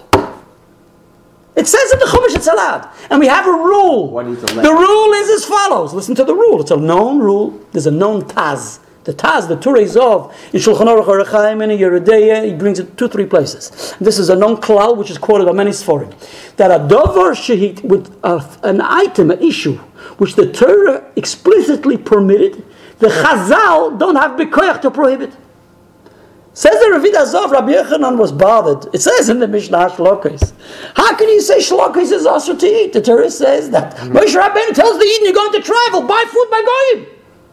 It 1.54 1.66
says 1.66 1.92
in 1.92 1.98
the 1.98 2.06
Chumash 2.06 2.21
it's 2.42 2.52
allowed. 2.52 2.88
And 3.10 3.20
we 3.20 3.28
have 3.28 3.46
a 3.46 3.52
rule. 3.52 4.10
What 4.10 4.26
is? 4.26 4.40
The 4.40 4.72
rule 4.72 5.12
is 5.12 5.30
as 5.30 5.44
follows. 5.44 5.94
Listen 5.94 6.14
to 6.16 6.24
the 6.24 6.34
rule. 6.34 6.60
It's 6.60 6.72
a 6.72 6.76
known 6.76 7.20
rule. 7.20 7.58
There's 7.70 7.86
a 7.86 7.90
known 7.90 8.22
Taz. 8.22 8.80
The 9.04 9.14
Taz, 9.14 9.48
the 9.48 9.56
Turei 9.56 9.84
of, 9.96 10.32
in 10.52 10.60
Shulchan 10.60 10.86
Aruch 10.86 11.52
and 11.62 11.72
in 11.72 11.78
Yeredeya, 11.78 12.44
he 12.46 12.54
brings 12.54 12.78
it 12.78 12.96
two, 12.96 13.08
three 13.08 13.26
places. 13.26 13.96
This 14.00 14.18
is 14.18 14.28
a 14.30 14.36
known 14.36 14.58
klal 14.58 14.96
which 14.96 15.10
is 15.10 15.18
quoted 15.18 15.44
by 15.44 15.52
many 15.52 15.72
Sforim. 15.72 16.14
That 16.56 16.70
a 16.70 16.88
dover 16.88 17.32
shehit, 17.32 17.82
with 17.82 18.16
a, 18.22 18.44
an 18.62 18.80
item, 18.80 19.32
an 19.32 19.42
issue, 19.42 19.74
which 20.18 20.36
the 20.36 20.52
Torah 20.52 21.10
explicitly 21.16 21.96
permitted, 21.96 22.64
the 22.98 23.08
Chazal 23.08 23.98
don't 23.98 24.14
have 24.14 24.38
bekoyach 24.38 24.80
to 24.82 24.90
prohibit. 24.92 25.32
Says 26.54 26.78
the 26.80 26.86
Ravid 26.94 27.14
Azov, 27.14 27.50
Rabbi 27.50 27.72
Yochanan 27.72 28.18
was 28.18 28.30
bothered. 28.30 28.94
It 28.94 29.00
says 29.00 29.30
in 29.30 29.38
the 29.38 29.48
Mishnah 29.48 29.90
Shlokes. 29.90 30.52
How 30.94 31.16
can 31.16 31.28
you 31.30 31.40
say 31.40 31.58
Shlokes 31.58 32.12
is 32.12 32.26
also 32.26 32.54
to 32.54 32.66
eat? 32.66 32.92
The 32.92 33.00
Torah 33.00 33.30
says 33.30 33.70
that. 33.70 33.98
Hmm. 33.98 34.16
Moshe 34.16 34.38
Rabbeinu 34.38 34.74
tells 34.74 34.98
the 34.98 35.04
Eden, 35.04 35.24
you're 35.24 35.32
going 35.32 35.52
to 35.52 35.62
travel, 35.62 36.02
buy 36.02 36.24
food 36.28 36.48
by 36.50 36.60
Goyim. 36.60 37.06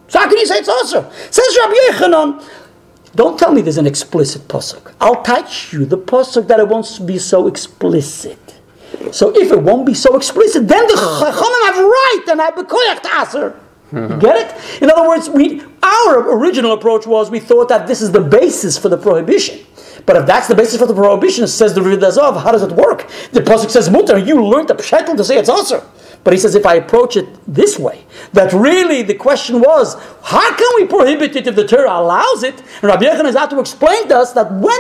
So 0.10 0.20
how 0.20 0.28
can 0.28 0.38
you 0.38 0.46
say 0.46 0.58
it's 0.58 0.68
also? 0.68 1.10
Says 1.32 1.58
Rabbi 1.62 1.76
Yochanan, 1.92 2.50
don't 3.16 3.40
tell 3.40 3.54
me 3.54 3.62
there's 3.62 3.78
an 3.78 3.88
explicit 3.88 4.48
pasuk. 4.50 4.94
I'll 5.00 5.24
teach 5.24 5.72
you 5.72 5.86
the 5.86 5.98
pasuk 5.98 6.48
that 6.48 6.60
it 6.60 6.68
won't 6.68 7.06
be 7.06 7.18
so 7.20 7.48
explicit. 7.48 8.38
So 9.12 9.32
if 9.36 9.52
it 9.52 9.62
won't 9.62 9.86
be 9.86 9.94
so 9.94 10.18
explicit, 10.18 10.68
then 10.68 10.86
the 10.88 10.94
Chachamim 10.94 11.66
have 11.68 11.78
right 11.78 12.24
and 12.30 12.42
I 12.42 12.46
have 12.46 12.56
bekoyach 12.56 13.02
to 13.04 13.22
aser. 13.22 13.60
You 13.92 14.18
get 14.20 14.36
it? 14.36 14.82
In 14.84 14.92
other 14.92 15.08
words, 15.08 15.30
we 15.30 15.62
our 15.82 16.38
original 16.38 16.74
approach 16.74 17.08
was 17.08 17.32
we 17.32 17.40
thought 17.40 17.70
that 17.70 17.88
this 17.88 18.02
is 18.02 18.12
the 18.12 18.22
basis 18.22 18.78
for 18.78 18.90
the 18.90 18.98
prohibition. 18.98 19.66
But 20.06 20.16
if 20.16 20.26
that's 20.26 20.48
the 20.48 20.56
basis 20.56 20.80
for 20.80 20.86
the 20.86 20.94
prohibition, 20.94 21.48
says 21.48 21.74
the 21.74 21.82
Ravid 21.82 22.04
Azov, 22.04 22.42
how 22.44 22.52
does 22.52 22.64
it 22.64 22.72
work? 22.72 23.10
The 23.32 23.42
pasuk 23.42 23.70
says 23.70 23.90
mutter. 23.90 24.18
You 24.18 24.44
learned 24.46 24.70
the 24.70 24.76
pshetel 24.76 25.18
to 25.18 25.24
say 25.24 25.38
it's 25.38 25.50
aser. 25.50 25.84
But 26.24 26.34
he 26.34 26.40
says 26.40 26.56
if 26.56 26.66
I 26.66 26.76
approach 26.76 27.16
it 27.16 27.28
this 27.48 27.80
way, 27.80 28.06
that 28.34 28.52
really 28.54 29.02
the 29.04 29.16
question 29.16 29.60
was, 29.62 29.96
how 30.24 30.56
can 30.56 30.68
we 30.76 30.86
prohibit 30.86 31.36
it 31.36 31.48
if 31.48 31.56
the 31.56 31.66
Torah 31.66 31.92
allows 31.92 32.44
it? 32.44 32.56
And 32.60 32.84
Rabbi 32.84 33.06
Yochanan 33.06 33.26
is 33.26 33.36
out 33.36 33.50
to 33.52 33.60
explain 33.60 34.08
to 34.10 34.18
us 34.18 34.34
that 34.34 34.52
when 34.52 34.80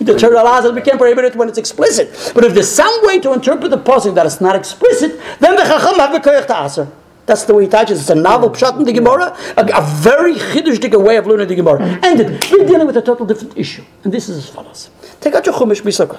the 0.00 0.18
Torah 0.18 0.42
allows 0.42 0.64
it, 0.64 0.74
we 0.74 0.80
can't 0.80 0.98
prohibit 0.98 1.24
it 1.26 1.36
when 1.36 1.48
it's 1.48 1.58
explicit. 1.58 2.32
But 2.34 2.44
if 2.44 2.54
there's 2.54 2.70
some 2.70 3.06
way 3.06 3.20
to 3.20 3.32
interpret 3.32 3.70
the 3.70 3.78
pasuk 3.78 4.14
that 4.14 4.26
it's 4.26 4.40
not 4.40 4.56
explicit, 4.56 5.20
then 5.40 5.56
the 5.56 5.62
Chacham 5.62 5.96
have 5.96 6.12
the 6.12 6.20
koyach 6.20 6.46
to 6.46 6.64
aser. 6.64 6.92
That's 7.26 7.44
the 7.44 7.54
way 7.54 7.64
he 7.64 7.70
touches. 7.70 8.00
It's 8.00 8.10
a 8.10 8.14
novel 8.14 8.50
pshat 8.50 8.78
in 8.78 8.84
the 8.84 8.92
Gemara, 8.92 9.36
a, 9.56 9.62
a 9.62 9.82
very 10.00 10.34
chiddush 10.34 10.80
way 11.04 11.16
of 11.16 11.26
learning 11.26 11.48
the 11.48 11.54
Gemara. 11.54 11.82
And 12.02 12.18
we're 12.50 12.66
dealing 12.66 12.86
with 12.86 12.96
a 12.96 13.02
total 13.02 13.26
different 13.26 13.56
issue. 13.56 13.84
And 14.04 14.12
this 14.12 14.28
is 14.28 14.38
as 14.38 14.48
follows. 14.48 14.90
Take 15.20 15.34
out 15.34 15.46
your 15.46 15.54
chumash, 15.54 15.82
Bisaka. 15.82 16.18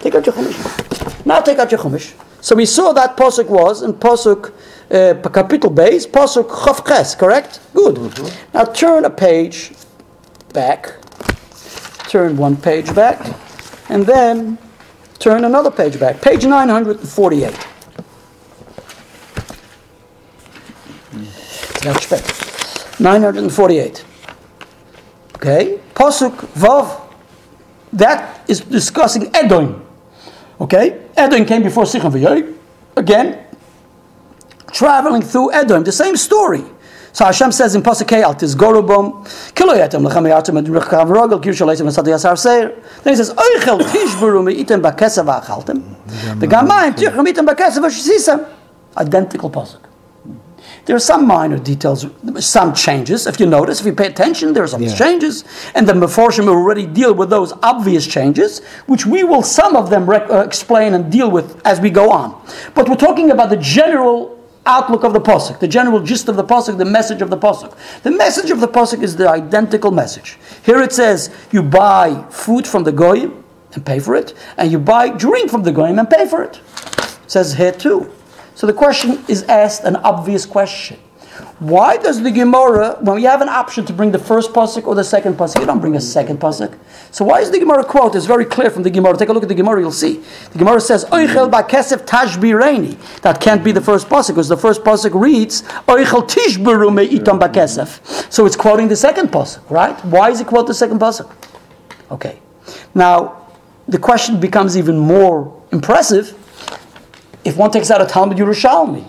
Take 0.00 0.14
out 0.14 0.24
your 0.24 0.34
chumash. 0.34 1.26
Now 1.26 1.40
take 1.40 1.58
out 1.58 1.70
your 1.70 1.80
chumash. 1.80 2.14
So 2.40 2.56
we 2.56 2.66
saw 2.66 2.92
that 2.94 3.16
posuk 3.16 3.46
was 3.46 3.82
in 3.82 3.92
posuk 3.92 4.52
uh, 4.90 5.28
capital 5.28 5.70
base, 5.70 6.06
posuk 6.06 6.48
chavches, 6.48 7.16
correct? 7.16 7.60
Good. 7.74 7.96
Now 8.52 8.64
turn 8.64 9.04
a 9.04 9.10
page 9.10 9.72
back. 10.52 10.96
Turn 12.08 12.36
one 12.36 12.56
page 12.56 12.94
back, 12.94 13.34
and 13.88 14.04
then 14.04 14.58
turn 15.18 15.44
another 15.44 15.70
page 15.70 15.98
back. 15.98 16.20
Page 16.20 16.44
948. 16.44 17.71
That's 21.82 22.06
spät. 22.06 23.00
948. 23.00 24.04
Okay? 25.36 25.80
Posuk 25.94 26.34
Vav. 26.54 27.00
That 27.92 28.40
is 28.48 28.60
discussing 28.60 29.34
Edom. 29.34 29.84
Okay? 30.60 30.98
Edom 31.16 31.44
came 31.44 31.62
before 31.62 31.84
Sichon 31.84 32.12
V'yoy. 32.12 32.54
Again, 32.96 33.38
traveling 34.72 35.22
through 35.22 35.52
Edom. 35.52 35.82
The 35.84 35.92
same 35.92 36.16
story. 36.16 36.62
So 37.12 37.26
Hashem 37.26 37.52
says 37.52 37.74
in 37.74 37.82
Pasuk 37.82 38.10
Al 38.12 38.34
Tizgorubom, 38.34 39.54
Kilo 39.54 39.74
Yatem 39.74 40.08
Lechem 40.08 40.26
Yatem 40.26 40.56
and 40.58 40.68
Rechav 40.68 41.10
Rogel, 41.10 41.42
Kir 41.42 41.52
Shalatem 41.52 41.82
and 41.82 42.38
Seir. 42.38 42.72
Then 43.02 43.12
he 43.12 43.16
says, 43.16 43.34
Oichel 43.34 43.80
Tishburu 43.80 44.42
Me'item 44.42 44.80
Bakesav 44.80 45.42
Achaltem. 45.42 45.82
The 46.40 46.46
Gamayim 46.46 46.94
Tichem 46.94 47.22
Me'item 47.22 47.46
Bakesav. 47.46 48.48
Identical 48.96 49.50
Pasuk. 49.50 49.80
There 50.84 50.96
are 50.96 51.00
some 51.00 51.26
minor 51.28 51.58
details, 51.58 52.06
some 52.40 52.74
changes. 52.74 53.26
If 53.28 53.38
you 53.38 53.46
notice, 53.46 53.80
if 53.80 53.86
you 53.86 53.92
pay 53.92 54.06
attention, 54.08 54.52
there 54.52 54.64
are 54.64 54.68
some 54.68 54.82
Yeah. 54.82 54.94
changes, 54.94 55.44
and 55.74 55.86
the 55.86 55.92
Meforshim 55.92 56.46
will 56.46 56.54
already 56.54 56.86
deal 56.86 57.14
with 57.14 57.30
those 57.30 57.52
obvious 57.62 58.04
changes, 58.06 58.60
which 58.86 59.06
we 59.06 59.22
will 59.22 59.42
some 59.42 59.76
of 59.76 59.90
them 59.90 60.06
rec- 60.10 60.28
uh, 60.28 60.38
explain 60.38 60.94
and 60.94 61.08
deal 61.10 61.30
with 61.30 61.56
as 61.64 61.80
we 61.80 61.88
go 61.90 62.10
on. 62.10 62.34
But 62.74 62.88
we're 62.88 62.96
talking 62.96 63.30
about 63.30 63.50
the 63.50 63.56
general 63.58 64.36
outlook 64.66 65.04
of 65.04 65.12
the 65.12 65.20
pasuk, 65.20 65.60
the 65.60 65.68
general 65.68 66.00
gist 66.00 66.28
of 66.28 66.36
the 66.36 66.44
pasuk, 66.44 66.78
the 66.78 66.84
message 66.84 67.22
of 67.22 67.30
the 67.30 67.36
pasuk. 67.38 67.72
The 68.02 68.10
message 68.10 68.50
of 68.50 68.60
the 68.60 68.68
pasuk 68.68 69.02
is 69.02 69.16
the 69.16 69.28
identical 69.28 69.90
message. 69.92 70.38
Here 70.64 70.80
it 70.82 70.92
says, 70.92 71.30
you 71.52 71.62
buy 71.62 72.24
food 72.30 72.66
from 72.66 72.82
the 72.84 72.92
goyim 72.92 73.44
and 73.74 73.84
pay 73.84 73.98
for 74.00 74.14
it, 74.16 74.34
and 74.56 74.70
you 74.72 74.78
buy 74.78 75.08
drink 75.10 75.50
from 75.50 75.62
the 75.62 75.72
goyim 75.72 75.98
and 75.98 76.08
pay 76.10 76.26
for 76.26 76.42
it. 76.42 76.60
It 76.98 77.30
says 77.30 77.54
here 77.54 77.72
too. 77.72 78.10
So 78.54 78.66
the 78.66 78.72
question 78.72 79.24
is 79.28 79.42
asked 79.44 79.84
an 79.84 79.96
obvious 79.96 80.46
question. 80.46 80.98
Why 81.58 81.96
does 81.96 82.22
the 82.22 82.30
Gemara, 82.30 82.98
when 83.00 83.16
we 83.16 83.22
have 83.22 83.40
an 83.40 83.48
option 83.48 83.86
to 83.86 83.92
bring 83.92 84.10
the 84.10 84.18
first 84.18 84.52
pasuk 84.52 84.86
or 84.86 84.94
the 84.94 85.04
second 85.04 85.34
pasuk, 85.34 85.60
you 85.60 85.66
don't 85.66 85.80
bring 85.80 85.96
a 85.96 86.00
second 86.00 86.40
pasuk. 86.40 86.76
So 87.10 87.24
why 87.24 87.40
is 87.40 87.50
the 87.50 87.58
Gemara 87.58 87.84
quote? 87.84 88.14
It's 88.14 88.26
very 88.26 88.44
clear 88.44 88.68
from 88.68 88.82
the 88.82 88.90
Gemara. 88.90 89.16
Take 89.16 89.28
a 89.28 89.32
look 89.32 89.42
at 89.42 89.48
the 89.48 89.54
Gemara, 89.54 89.80
you'll 89.80 89.92
see. 89.92 90.22
The 90.52 90.58
Gemara 90.58 90.80
says, 90.80 91.04
Oichel 91.06 91.50
bakesef 91.50 92.04
tashbireni. 92.04 92.98
That 93.22 93.40
can't 93.40 93.64
be 93.64 93.72
the 93.72 93.80
first 93.80 94.08
pasuk 94.08 94.28
because 94.28 94.48
the 94.48 94.56
first 94.56 94.82
pasuk 94.82 95.18
reads, 95.18 95.62
Oichel 95.86 96.28
tishberu 96.28 96.92
me'itam 96.92 97.38
bakesef. 97.38 98.30
So 98.30 98.44
it's 98.44 98.56
quoting 98.56 98.88
the 98.88 98.96
second 98.96 99.28
pasuk, 99.28 99.68
right? 99.70 99.98
Why 100.04 100.30
is 100.30 100.40
it 100.40 100.46
quote 100.46 100.66
the 100.66 100.74
second 100.74 100.98
pasuk? 100.98 101.32
Okay. 102.10 102.40
Now, 102.94 103.46
the 103.88 103.98
question 103.98 104.38
becomes 104.38 104.76
even 104.76 104.98
more 104.98 105.62
impressive 105.70 106.36
if 107.44 107.56
one 107.56 107.70
takes 107.70 107.90
out 107.90 108.00
a 108.00 108.06
Talmud 108.06 108.38
Yerushalmi. 108.38 109.08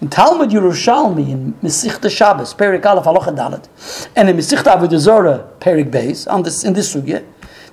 In 0.00 0.08
Talmud 0.08 0.50
Yerushalmi, 0.50 1.30
in 1.30 1.54
Mesichta 1.54 2.10
Shabbos, 2.10 2.52
Perik 2.52 2.84
Aleph 2.84 3.04
Halacha 3.04 3.34
Dalet, 3.34 4.08
and 4.14 4.28
in 4.28 4.36
Mesichta 4.36 4.76
Avodah 4.76 5.48
Perik 5.58 5.90
Beis, 5.90 6.30
on 6.30 6.42
this, 6.42 6.64
in 6.64 6.74
this 6.74 6.94
sugya, 6.94 7.24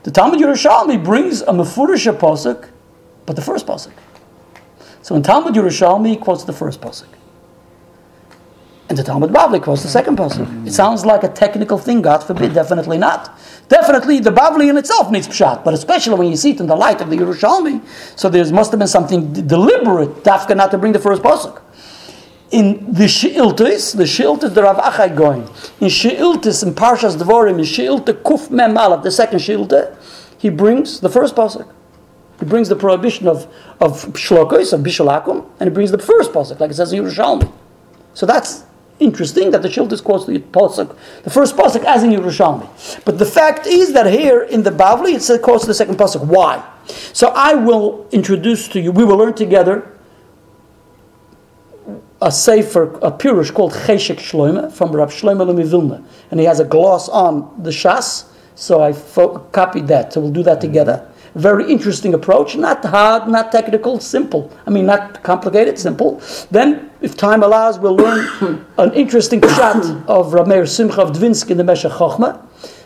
the 0.04 0.12
Talmud 0.12 0.39
Yerushalmi 0.39 1.04
brings 1.04 1.42
a 1.42 1.48
Mefurisha 1.48 2.18
Pasuk, 2.18 2.70
but 3.26 3.36
the 3.36 3.42
first 3.42 3.68
Pasuk. 3.68 3.92
So 5.02 5.16
in 5.16 5.24
Talmud 5.24 5.54
Yerushalmi, 5.54 6.10
he 6.10 6.16
quotes 6.16 6.46
the 6.46 6.54
first 6.54 6.80
Pasuk. 6.80 7.08
And 8.89 8.98
the 8.98 9.04
Talmud 9.04 9.32
Bavli 9.32 9.62
quotes 9.62 9.84
the 9.84 9.89
second 9.89 10.18
Pasuk. 10.18 10.68
It 10.68 10.72
sounds 10.72 11.06
like 11.06 11.24
a 11.24 11.30
technical 11.30 11.78
thing, 11.78 12.02
God 12.02 12.24
forbid, 12.24 12.54
definitely 12.54 12.98
not. 12.98 13.38
Definitely, 13.73 14.19
the 14.19 14.29
Bavli 14.29 14.69
in 14.69 14.77
itself 14.77 15.09
needs 15.09 15.27
pshat, 15.27 15.63
but 15.63 15.73
especially 15.73 16.13
when 16.13 16.29
you 16.29 16.36
see 16.36 16.51
it 16.51 16.59
in 16.59 16.67
the 16.67 16.75
light 16.75 17.01
of 17.01 17.09
the 17.09 17.15
Yerushalmi, 17.17 17.81
so 18.15 18.29
there 18.29 18.45
must 18.53 18.69
have 18.69 18.77
been 18.77 18.88
something 18.88 19.33
d- 19.33 19.41
deliberate, 19.41 20.23
dafka 20.23 20.55
not 20.55 20.69
to 20.69 20.77
bring 20.77 20.91
the 20.91 20.99
first 20.99 21.23
pasuk. 21.23 21.59
In 22.51 22.93
the 22.93 23.05
Sheiltis, 23.05 23.97
the 23.97 24.03
Sheiltis, 24.03 24.53
the 24.53 24.62
Rav 24.62 24.77
Achai 24.77 25.17
Gaon, 25.17 25.41
in 25.79 25.88
Sheiltis, 25.88 26.62
in 26.62 26.75
Parshas 26.75 27.17
Dvorim, 27.17 27.57
in 27.57 27.65
Sheilta 27.65 28.13
Kuf 28.13 28.51
Mem 28.51 28.77
Aleph, 28.77 29.01
the 29.01 29.09
second 29.09 29.39
Sheilta, 29.39 29.97
he 30.38 30.49
brings 30.49 30.99
the 30.99 31.09
first 31.09 31.36
pasuk. 31.36 31.67
He 32.39 32.45
brings 32.45 32.69
the 32.69 32.75
prohibition 32.75 33.27
of, 33.27 33.51
of 33.79 34.03
shlokos, 34.13 34.71
of 34.73 34.81
bishalakum, 34.81 35.49
and 35.59 35.67
he 35.67 35.73
brings 35.73 35.89
the 35.89 35.97
first 35.97 36.31
pasuk, 36.31 36.59
like 36.59 36.69
it 36.69 36.75
says 36.75 36.93
in 36.93 37.03
Yerushalmi. 37.03 37.51
So 38.13 38.27
that's 38.27 38.65
interesting 38.99 39.51
that 39.51 39.62
the 39.62 39.67
Shiltis 39.67 40.03
quotes 40.03 40.25
the 40.25 40.39
pasuk, 40.39 40.95
the 41.23 41.29
first 41.29 41.56
pasuk 41.56 41.84
as 41.84 42.03
in 42.03 42.12
Yerushalmi. 42.12 43.03
But 43.06 43.19
the 43.19 43.25
fact 43.25 43.67
is 43.67 43.93
that 43.93 44.06
here 44.06 44.43
in 44.43 44.63
the 44.63 44.71
Bavli 44.71 45.13
it 45.13 45.41
quotes 45.41 45.65
the 45.65 45.73
second 45.73 45.95
pasuk. 45.95 46.25
Why? 46.25 46.63
So 47.13 47.27
I 47.36 47.53
will 47.53 48.08
introduce 48.12 48.67
to 48.69 48.79
you. 48.79 48.91
We 48.91 49.03
will 49.03 49.17
learn 49.17 49.34
together 49.34 49.89
a 52.21 52.32
sefer, 52.32 52.95
a 53.01 53.12
pirush 53.12 53.53
called 53.53 53.73
Cheshek 53.73 54.17
Shloime 54.17 54.71
from 54.71 54.91
Rav 54.93 55.12
Shloime 55.12 55.63
Vilna, 55.65 56.03
and 56.32 56.39
he 56.39 56.45
has 56.45 56.60
a 56.60 56.63
gloss 56.63 57.10
on 57.10 57.62
the 57.62 57.69
Shas. 57.69 58.25
So 58.56 58.82
I 58.82 58.93
fo- 58.93 59.39
copied 59.39 59.88
that. 59.88 60.13
So 60.13 60.21
we'll 60.21 60.32
do 60.32 60.43
that 60.43 60.60
mm-hmm. 60.60 60.67
together. 60.67 61.12
Very 61.36 61.72
interesting 61.72 62.13
approach, 62.13 62.56
not 62.56 62.86
hard, 62.86 63.28
not 63.28 63.52
technical, 63.52 64.00
simple. 64.00 64.52
I 64.67 64.69
mean, 64.69 64.86
not 64.86 65.24
complicated, 65.24 65.80
simple. 65.80 66.22
Then, 66.52 66.91
if 67.02 67.17
time 67.17 67.41
allows, 67.41 67.80
we'll 67.80 67.96
learn 67.96 68.65
an 68.78 68.93
interesting 68.93 69.41
shot 69.56 69.84
of 70.08 70.34
Rameir 70.34 70.67
Simcha 70.67 71.02
of 71.02 71.12
Dvinsk 71.12 71.50
in 71.50 71.58
the 71.58 71.63
Meshech 71.63 71.91
Chochmah. 71.93 72.39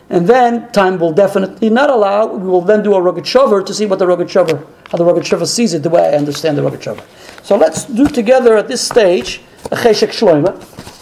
And 0.09 0.25
then, 0.25 0.71
time 0.71 0.97
will 0.97 1.11
definitely 1.11 1.69
not 1.69 1.89
allow, 1.89 2.27
we 2.27 2.47
will 2.47 2.61
then 2.61 2.81
do 2.81 2.95
a 2.95 3.25
Shover 3.25 3.61
to 3.61 3.73
see 3.73 3.85
what 3.85 3.99
the 3.99 4.27
Shover, 4.27 4.65
how 4.89 4.97
the 4.97 5.23
Shover 5.23 5.45
sees 5.45 5.73
it, 5.73 5.83
the 5.83 5.89
way 5.89 6.13
I 6.13 6.17
understand 6.17 6.57
the 6.57 6.81
Shover. 6.81 7.03
So 7.43 7.57
let's 7.57 7.83
do 7.83 8.07
together 8.07 8.55
at 8.55 8.69
this 8.69 8.81
stage 8.81 9.41
a 9.65 9.75
Cheshek 9.75 10.09
Shloimeh. 10.09 10.96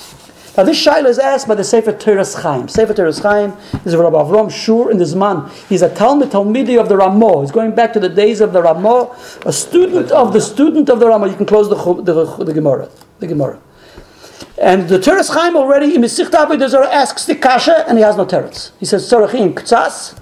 Now 0.58 0.64
this 0.64 0.86
shaila 0.86 1.08
is 1.08 1.20
asked 1.20 1.50
by 1.50 1.56
the 1.56 1.66
Sefer 1.66 1.92
Teres 1.92 2.36
Chaim. 2.36 2.70
Sefer 2.70 2.94
Teres 2.94 3.20
Chaim 3.20 3.54
is 3.84 3.94
Rabbi 3.94 4.16
Avram 4.16 4.50
Shur 4.50 4.90
in 4.90 4.98
this 4.98 5.14
man. 5.14 5.52
He's 5.68 5.82
a 5.82 5.94
Talmud 5.94 6.30
Talmidi 6.30 6.80
of 6.80 6.88
the 6.88 6.96
Ramah. 6.96 7.42
He's 7.42 7.52
going 7.52 7.76
back 7.76 7.92
to 7.94 8.00
the 8.00 8.08
days 8.08 8.40
of 8.40 8.54
the 8.54 8.62
Ramah, 8.62 9.14
a 9.46 9.52
student 9.52 10.12
of 10.12 10.32
the 10.32 10.40
student 10.40 10.90
of 10.90 11.02
the 11.02 11.08
Ramah. 11.08 11.28
You 11.28 11.36
can 11.36 11.46
close 11.46 11.68
the, 11.68 11.76
the, 11.76 12.46
the 12.46 12.54
Gemara. 12.54 12.90
The 13.20 13.28
Gemara. 13.28 13.60
And 14.58 14.88
the 14.88 14.98
Teres 14.98 15.28
Chaim 15.30 15.58
already 15.58 15.94
in 15.94 16.02
Avodah 16.02 16.70
Zarah 16.70 16.90
asks 16.90 17.26
the 17.26 17.36
Kasha, 17.36 17.86
and 17.90 17.98
he 17.98 18.04
has 18.04 18.16
no 18.16 18.26
teretz. 18.26 18.72
He 18.80 18.86
says 18.86 19.10
Tzorachim 19.12 19.54
Ktsas. 19.54 20.18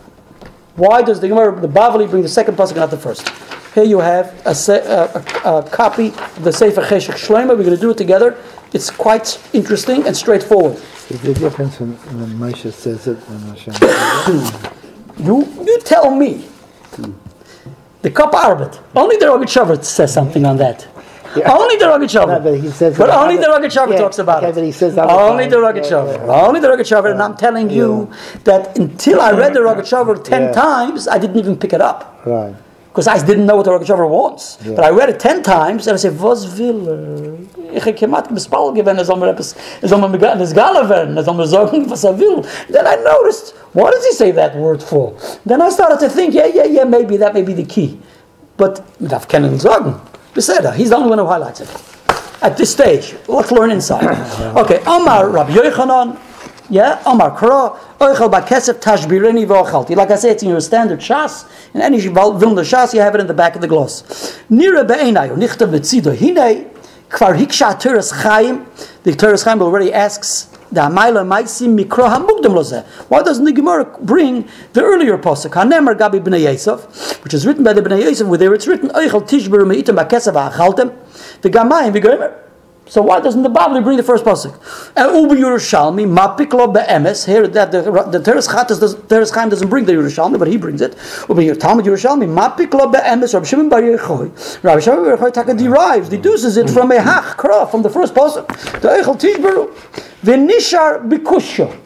Why 0.76 1.04
does 1.04 1.20
the 1.20 1.28
Gemara, 1.28 1.60
the 1.62 1.68
Bavli, 1.68 2.10
bring 2.10 2.24
the 2.24 2.30
second 2.30 2.56
pasuk, 2.56 2.76
not 2.76 2.90
the 2.90 2.98
first? 2.98 3.30
Here 3.76 3.84
you 3.84 4.00
have 4.00 4.34
a, 4.46 4.56
a, 4.72 5.50
a, 5.50 5.58
a 5.60 5.70
copy 5.70 6.08
of 6.08 6.44
the 6.44 6.52
Sefer 6.52 6.82
Cheshek 6.82 7.14
Shloimeh. 7.14 7.50
We're 7.50 7.58
going 7.58 7.70
to 7.76 7.78
do 7.78 7.92
it 7.92 7.98
together. 7.98 8.36
It's 8.74 8.90
quite 8.90 9.40
interesting 9.54 10.06
and 10.08 10.16
straightforward. 10.18 10.78
Is 11.10 11.22
the 11.22 11.34
difference 11.34 11.80
when, 11.80 11.92
when 12.18 12.30
Moshe 12.52 12.72
says 12.74 13.08
it 13.08 13.18
and 13.30 13.40
Hashem 13.44 13.74
says 13.74 14.54
it? 14.54 14.72
You, 15.20 15.46
you 15.64 15.80
tell 15.82 16.10
me. 16.16 16.48
The 18.02 18.10
Kop 18.10 18.32
Arbet. 18.32 18.80
Only 18.96 19.18
the 19.18 19.28
Rogat 19.28 19.84
says 19.84 20.12
something 20.12 20.44
on 20.44 20.58
that. 20.58 20.88
Only 21.46 21.78
the 21.78 21.86
Rogat 21.86 22.14
No, 22.28 22.40
but 22.40 22.60
he 22.60 22.70
says 22.72 22.98
But 22.98 23.12
only 23.12 23.38
the 23.38 23.44
Rogat 23.46 23.74
Yeah, 23.92 23.98
talks 23.98 24.18
about 24.18 24.40
okay, 24.40 24.50
it. 24.50 24.56
but 24.56 24.64
he 24.64 24.72
says 24.72 24.98
only 24.98 25.48
the. 25.48 25.58
Rogat 25.58 25.84
Yeah, 25.84 25.92
Shavert. 25.92 26.18
yeah. 26.28 26.46
Only 26.48 26.60
the 26.60 26.68
Rogat 26.68 26.88
Shavert. 26.92 27.12
And 27.12 27.22
I'm 27.22 27.38
telling 27.38 27.70
you 27.70 28.12
that 28.44 28.76
until 28.78 29.22
I 29.22 29.32
read 29.34 29.54
the 29.54 29.60
Rogat 29.60 29.86
Shavert 29.88 30.24
ten 30.24 30.42
Yeah. 30.44 30.52
times, 30.52 31.08
I 31.08 31.20
didn't 31.20 31.38
even 31.38 31.56
pick 31.56 31.74
it 31.74 31.82
up. 31.82 32.24
Right. 32.26 32.56
Because 32.94 33.08
I 33.08 33.18
didn't 33.26 33.48
know 33.48 33.56
what 33.56 33.66
the 33.66 33.72
Shavert 33.72 34.08
wants. 34.08 34.58
But 34.58 34.84
I 34.84 34.92
read 34.92 35.10
it 35.10 35.20
ten 35.20 35.42
times 35.42 35.88
and 35.88 35.96
I 35.96 35.98
said, 35.98 36.20
was 36.20 36.46
will 36.60 36.88
er? 36.88 37.38
Ich 37.74 37.82
kemat 37.98 38.30
bespal 38.30 38.72
gewen, 38.76 39.00
er 39.00 39.04
soll 39.04 39.18
mir 39.18 39.34
etwas, 39.34 39.56
er 39.82 39.88
soll 39.88 39.98
mir 39.98 40.10
mit 40.10 40.22
das 40.22 40.54
Gala 40.60 40.88
werden, 40.88 41.18
er 41.18 41.24
soll 41.24 41.34
mir 41.34 41.48
sagen, 41.48 41.90
was 41.90 42.04
er 42.04 42.14
will. 42.20 42.44
Then 42.70 42.86
I 42.86 42.96
noticed, 42.98 43.56
what 43.74 43.96
does 43.96 44.06
he 44.06 44.12
say 44.14 44.30
that 44.34 44.56
word 44.56 44.84
for? 44.84 45.18
Then 45.44 45.60
I 45.60 45.70
started 45.70 46.00
to 46.02 46.10
think, 46.10 46.36
yeah, 46.36 46.46
yeah, 46.46 46.66
yeah, 46.66 46.84
maybe 46.84 47.18
that 47.18 47.34
may 47.34 47.42
be 47.42 47.54
the 47.54 47.66
key. 47.66 48.00
But 48.58 48.84
man 49.02 49.10
darf 49.10 49.28
kennen 49.28 49.60
sagen. 49.60 50.00
Beseder, 50.36 50.76
he's 50.76 50.90
the 50.92 50.96
only 50.96 51.10
one 51.10 51.18
who 51.18 51.26
highlights 51.26 51.62
it. 51.62 51.70
At 52.44 52.58
this 52.58 52.72
stage, 52.72 53.16
let's 53.28 53.52
learn 53.52 53.72
inside. 53.72 54.06
okay, 54.56 54.84
Omar 54.86 55.30
Rabbi 55.30 55.54
Yochanan, 55.54 56.16
yeah, 56.74 57.04
Omar 57.06 57.38
Kra, 57.38 57.78
Oichel 58.00 58.32
Bakesef 58.32 58.80
Tashbireni 58.82 59.46
Vochalti. 59.46 59.96
Like 59.96 60.10
I 60.10 60.16
say, 60.16 60.32
it's 60.32 60.42
in 60.42 60.50
your 60.50 60.60
standard 60.60 61.00
Shas. 61.00 61.46
In 61.76 61.82
any 61.82 62.00
Vilna 62.00 62.62
Shas, 62.62 62.96
you 62.96 63.00
have 63.00 63.14
it 63.14 63.22
in 63.22 63.28
the 63.28 63.34
back 63.34 63.54
of 63.54 63.62
the 63.62 63.68
gloss. 63.68 64.02
Nira 64.50 64.88
Be'enayo, 64.88 65.38
Nichta 65.38 65.70
Betzido 65.70 66.18
Hine, 66.18 66.66
Kvar 67.10 67.38
Hiksha 67.38 67.80
Teres 67.80 68.12
Chaim. 68.12 68.66
The 69.04 69.14
Teres 69.14 69.44
Chaim 69.44 69.62
already 69.62 69.94
asks 69.94 70.46
the. 70.72 70.82
Why 73.08 73.22
doesn't 73.22 73.46
the 73.46 73.52
Gemara 73.52 73.86
bring 74.02 74.50
the 74.74 74.82
earlier 74.82 75.20
pasuk 75.20 75.52
Hanemar 75.52 75.96
Gabi 75.96 76.20
Bnei 76.20 76.42
Yosef, 76.42 77.24
which 77.24 77.36
is 77.36 77.46
written 77.46 77.64
by 77.64 77.74
the 77.74 77.82
Bnei 77.82 78.02
Yosef, 78.02 78.28
where 78.28 78.54
it's 78.56 78.66
written 78.66 78.90
Eichel 78.90 79.22
Tishber 79.22 79.64
Meitim 79.64 79.96
the 81.44 81.50
Gamayim 81.50 81.94
V'Gomer. 81.94 82.43
So 82.86 83.02
why 83.02 83.22
doesn't 83.22 83.44
the 83.44 83.50
Bible 83.50 83.82
bring 83.82 83.98
the 83.98 84.04
first 84.04 84.26
pasuk? 84.26 84.54
And 84.96 85.16
Ubi 85.16 85.42
Yerushalmi 85.42 86.06
Mapiklo 86.06 86.74
Be'emes. 86.74 87.26
Here 87.26 87.48
that 87.48 87.72
the 87.72 87.82
the 87.82 88.20
Teres 88.20 88.48
Chatas 88.48 88.80
does, 88.80 88.96
Teres 89.08 89.32
Chaim 89.32 89.50
doesn't 89.50 89.70
bring 89.70 89.86
the 89.86 89.94
Yerushalmi, 89.94 90.38
but 90.38 90.48
he 90.48 90.58
brings 90.58 90.82
it. 90.82 90.96
Ubi 91.30 91.54
Talmud 91.56 91.86
Yerushalmi 91.86 92.28
Mapiklo 92.28 92.92
Be'emes. 92.92 93.34
Rabbi 93.34 93.46
Shimon 93.46 93.70
Bar 93.70 93.82
Yochai. 93.82 94.64
Rabbi 94.64 94.80
Shimon 94.82 95.06
Bar 95.06 95.18
Yochai 95.18 95.34
Taka 95.34 95.54
derives, 95.54 96.10
deduces 96.10 96.58
it 96.58 96.70
from 96.70 96.92
a 96.92 96.98
Hach 96.98 97.38
Kra 97.38 97.70
from 97.72 97.82
the 97.84 97.90
first 97.90 98.14
pasuk. 98.14 98.48
The 98.82 98.90
Eichel 98.90 99.18
Tishberu 99.20 99.74
V'Nishar 100.24 101.10
Bikusha. 101.10 101.80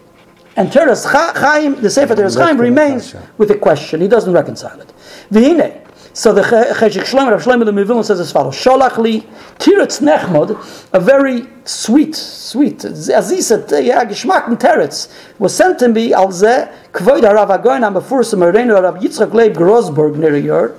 And 0.56 0.72
Teres 0.74 1.06
Chaim, 1.06 1.80
the 1.80 1.90
Sefer 1.92 2.16
Teres 2.16 2.36
Chaim 2.36 2.60
remains 2.60 3.16
with 3.38 3.52
a 3.52 3.58
question. 3.58 4.02
He 4.02 4.08
doesn't 4.08 4.34
reconcile 4.34 4.82
it. 4.82 4.92
V'hine. 5.32 5.87
So 6.18 6.34
the 6.34 6.42
Che- 6.42 6.74
Cheshik 6.74 7.04
Shlomo, 7.04 7.30
Rav 7.30 7.44
Shlomo 7.44 7.64
the 7.64 7.72
Mivilna 7.72 8.04
says 8.04 8.20
as 8.20 8.32
follows: 8.32 8.56
Sholach 8.56 8.98
li 8.98 9.22
tiretz 9.60 10.02
nechmod, 10.02 10.90
a 10.92 11.00
very 11.00 11.48
sweet, 11.64 12.16
sweet, 12.16 12.80
azisat, 12.80 13.86
yeah, 13.86 14.04
geschmack 14.04 14.48
teretz, 14.58 15.14
was 15.38 15.56
sent 15.56 15.78
to 15.78 15.88
me 15.88 16.16
al 16.16 16.32
ze 16.32 16.68
kvoid 16.92 17.22
harav 17.22 17.56
agoyin 17.56 17.84
am 17.86 17.94
befursim 17.94 18.40
ereinu 18.40 18.82
Rav 18.82 18.96
Yitzchak 18.96 19.32
Leib 19.32 19.54
Grosberg 19.54 20.16
near 20.16 20.36
Yor, 20.36 20.76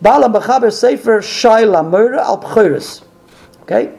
Bala 0.00 0.30
Bachaber 0.30 0.72
Sefer 0.72 1.18
Shaila 1.20 1.86
Murder 1.86 2.20
al 2.20 2.40
Pchoris. 2.40 3.02
Okay. 3.60 3.92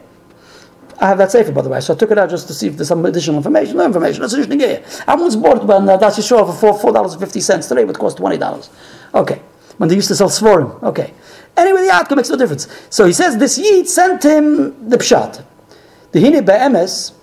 I 0.99 1.07
have 1.07 1.19
that 1.19 1.31
safer, 1.31 1.51
by 1.51 1.61
the 1.61 1.69
way, 1.69 1.79
so 1.81 1.93
I 1.93 1.97
took 1.97 2.09
it 2.09 2.17
out 2.17 2.31
just 2.31 2.47
to 2.47 2.53
see 2.53 2.65
if 2.65 2.77
there's 2.77 2.87
some 2.87 3.05
additional 3.05 3.37
information. 3.37 3.77
No 3.77 3.85
information. 3.85 4.21
That's 4.21 4.33
just 4.33 4.49
again. 4.49 4.83
I 5.07 5.13
once 5.13 5.35
bought 5.35 5.63
one 5.63 5.87
uh, 5.87 5.97
that's 5.97 6.17
Yisrael 6.17 6.47
for 6.47 6.53
four 6.53 6.79
four 6.79 6.91
dollars 6.91 7.15
fifty 7.15 7.41
cents. 7.41 7.67
Today 7.67 7.83
it 7.83 7.87
would 7.87 7.99
cost 7.99 8.17
twenty 8.17 8.37
dollars. 8.37 8.71
Okay, 9.13 9.39
when 9.79 9.87
they 9.87 9.95
used 9.95 10.09
to 10.09 10.15
sell 10.15 10.29
Svorim. 10.29 10.83
Okay. 10.83 11.13
Anyway, 11.55 11.81
the 11.81 11.91
outcome 11.91 12.17
makes 12.17 12.29
no 12.29 12.35
difference. 12.35 12.67
So 12.89 13.05
he 13.05 13.13
says 13.13 13.37
this 13.37 13.57
Yid 13.57 13.87
sent 13.87 14.23
him 14.23 14.89
the 14.89 14.97
pshat. 14.97 15.43
The 16.11 16.21
hine 16.21 16.43
be'emes. 16.43 17.13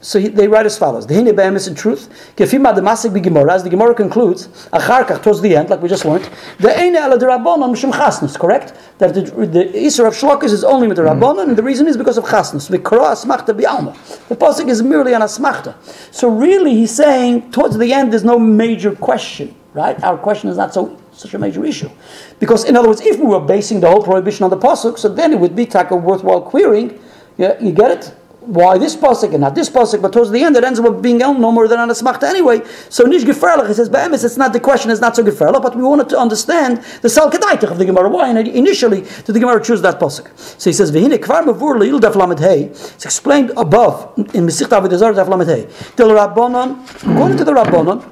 So 0.00 0.20
he, 0.20 0.28
they 0.28 0.46
write 0.46 0.66
as 0.66 0.78
follows: 0.78 1.04
The 1.08 1.14
hine 1.14 1.34
be'emes 1.34 1.66
in 1.66 1.74
truth, 1.74 2.32
kefima 2.36 2.72
the 2.76 2.80
masik 2.80 3.10
b'gemara. 3.10 3.54
As 3.54 3.64
the 3.64 3.70
Gemara 3.70 3.92
concludes, 3.92 4.46
acharkach 4.72 5.24
towards 5.24 5.40
the 5.40 5.56
end, 5.56 5.68
like 5.68 5.82
we 5.82 5.88
just 5.88 6.04
learned, 6.04 6.30
the 6.60 6.78
eine 6.78 6.94
ele 6.94 7.18
derabbanon 7.18 7.74
mishum 7.74 7.92
chasnus. 7.92 8.36
Correct? 8.36 8.72
That 8.98 9.14
the, 9.14 9.22
the 9.22 9.64
Isra 9.64 10.06
of 10.06 10.14
Shlokas 10.14 10.52
is 10.52 10.62
only 10.62 10.86
with 10.86 10.98
the 10.98 11.02
mm-hmm. 11.02 11.20
rabbanon, 11.20 11.48
and 11.48 11.56
the 11.56 11.62
reason 11.64 11.88
is 11.88 11.96
because 11.96 12.18
of 12.18 12.24
chasnus. 12.24 12.68
V'kro 12.68 13.00
asmachta 13.00 13.48
bi'alma. 13.48 14.28
The 14.28 14.36
pasuk 14.36 14.68
is 14.68 14.80
merely 14.80 15.12
an 15.12 15.22
asmachta. 15.22 15.74
So 16.14 16.28
really, 16.28 16.74
he's 16.74 16.94
saying 16.94 17.50
towards 17.50 17.76
the 17.76 17.92
end, 17.92 18.12
there's 18.12 18.22
no 18.22 18.38
major 18.38 18.94
question. 18.94 19.56
Right? 19.74 20.02
Our 20.02 20.16
question 20.16 20.48
is 20.50 20.56
not 20.56 20.72
so 20.72 20.98
such 21.16 21.34
a 21.34 21.38
major 21.38 21.64
issue, 21.64 21.90
because 22.38 22.64
in 22.64 22.76
other 22.76 22.88
words, 22.88 23.00
if 23.00 23.18
we 23.18 23.26
were 23.26 23.40
basing 23.40 23.80
the 23.80 23.88
whole 23.88 24.02
prohibition 24.02 24.44
on 24.44 24.50
the 24.50 24.58
pasuk, 24.58 24.98
so 24.98 25.08
then 25.08 25.32
it 25.32 25.40
would 25.40 25.56
be 25.56 25.66
like 25.66 25.90
a 25.90 25.96
worthwhile 25.96 26.42
querying. 26.42 26.98
Yeah, 27.38 27.58
you 27.60 27.72
get 27.72 27.90
it? 27.90 28.14
Why 28.40 28.78
this 28.78 28.94
pasuk 28.94 29.32
and 29.32 29.40
not 29.40 29.56
this 29.56 29.68
pasuk? 29.68 30.00
But 30.00 30.12
towards 30.12 30.30
the 30.30 30.40
end, 30.40 30.56
it 30.56 30.62
ends 30.62 30.78
up 30.78 31.02
being 31.02 31.18
no 31.18 31.34
more 31.34 31.66
than 31.66 31.80
an 31.80 31.88
asmachta 31.88 32.22
anyway. 32.22 32.62
So 32.88 33.04
nish 33.04 33.24
geferlich. 33.24 33.66
He 33.66 33.74
says, 33.74 33.88
"Be'emes, 33.88 34.24
it's 34.24 34.36
not 34.36 34.52
the 34.52 34.60
question. 34.60 34.92
it's 34.92 35.00
not 35.00 35.16
so 35.16 35.24
geferlich, 35.24 35.60
but 35.60 35.74
we 35.74 35.82
wanted 35.82 36.08
to 36.10 36.18
understand 36.18 36.80
the 37.02 37.08
sal 37.08 37.26
of 37.26 37.32
the 37.78 37.84
Gemara. 37.84 38.08
Why 38.08 38.30
initially 38.30 39.00
did 39.00 39.34
the 39.34 39.40
Gemara 39.40 39.60
choose 39.62 39.82
that 39.82 39.98
pasuk? 39.98 40.28
So 40.36 40.70
he 40.70 40.74
says, 40.74 40.92
"V'hine 40.92 41.18
kvar 41.18 41.42
mavur 41.42 41.76
leil 41.76 41.98
daf 41.98 42.14
lamed 42.14 42.38
hey." 42.38 42.70
It's 42.70 43.04
explained 43.04 43.50
above 43.56 44.12
in 44.16 44.46
Mesicht 44.46 44.68
Avodah 44.68 45.14
daf. 45.14 45.96
Till 45.96 46.10
Rabbanon, 46.10 47.14
according 47.14 47.38
to 47.38 47.44
the 47.44 47.52
Rabbanon, 47.52 48.04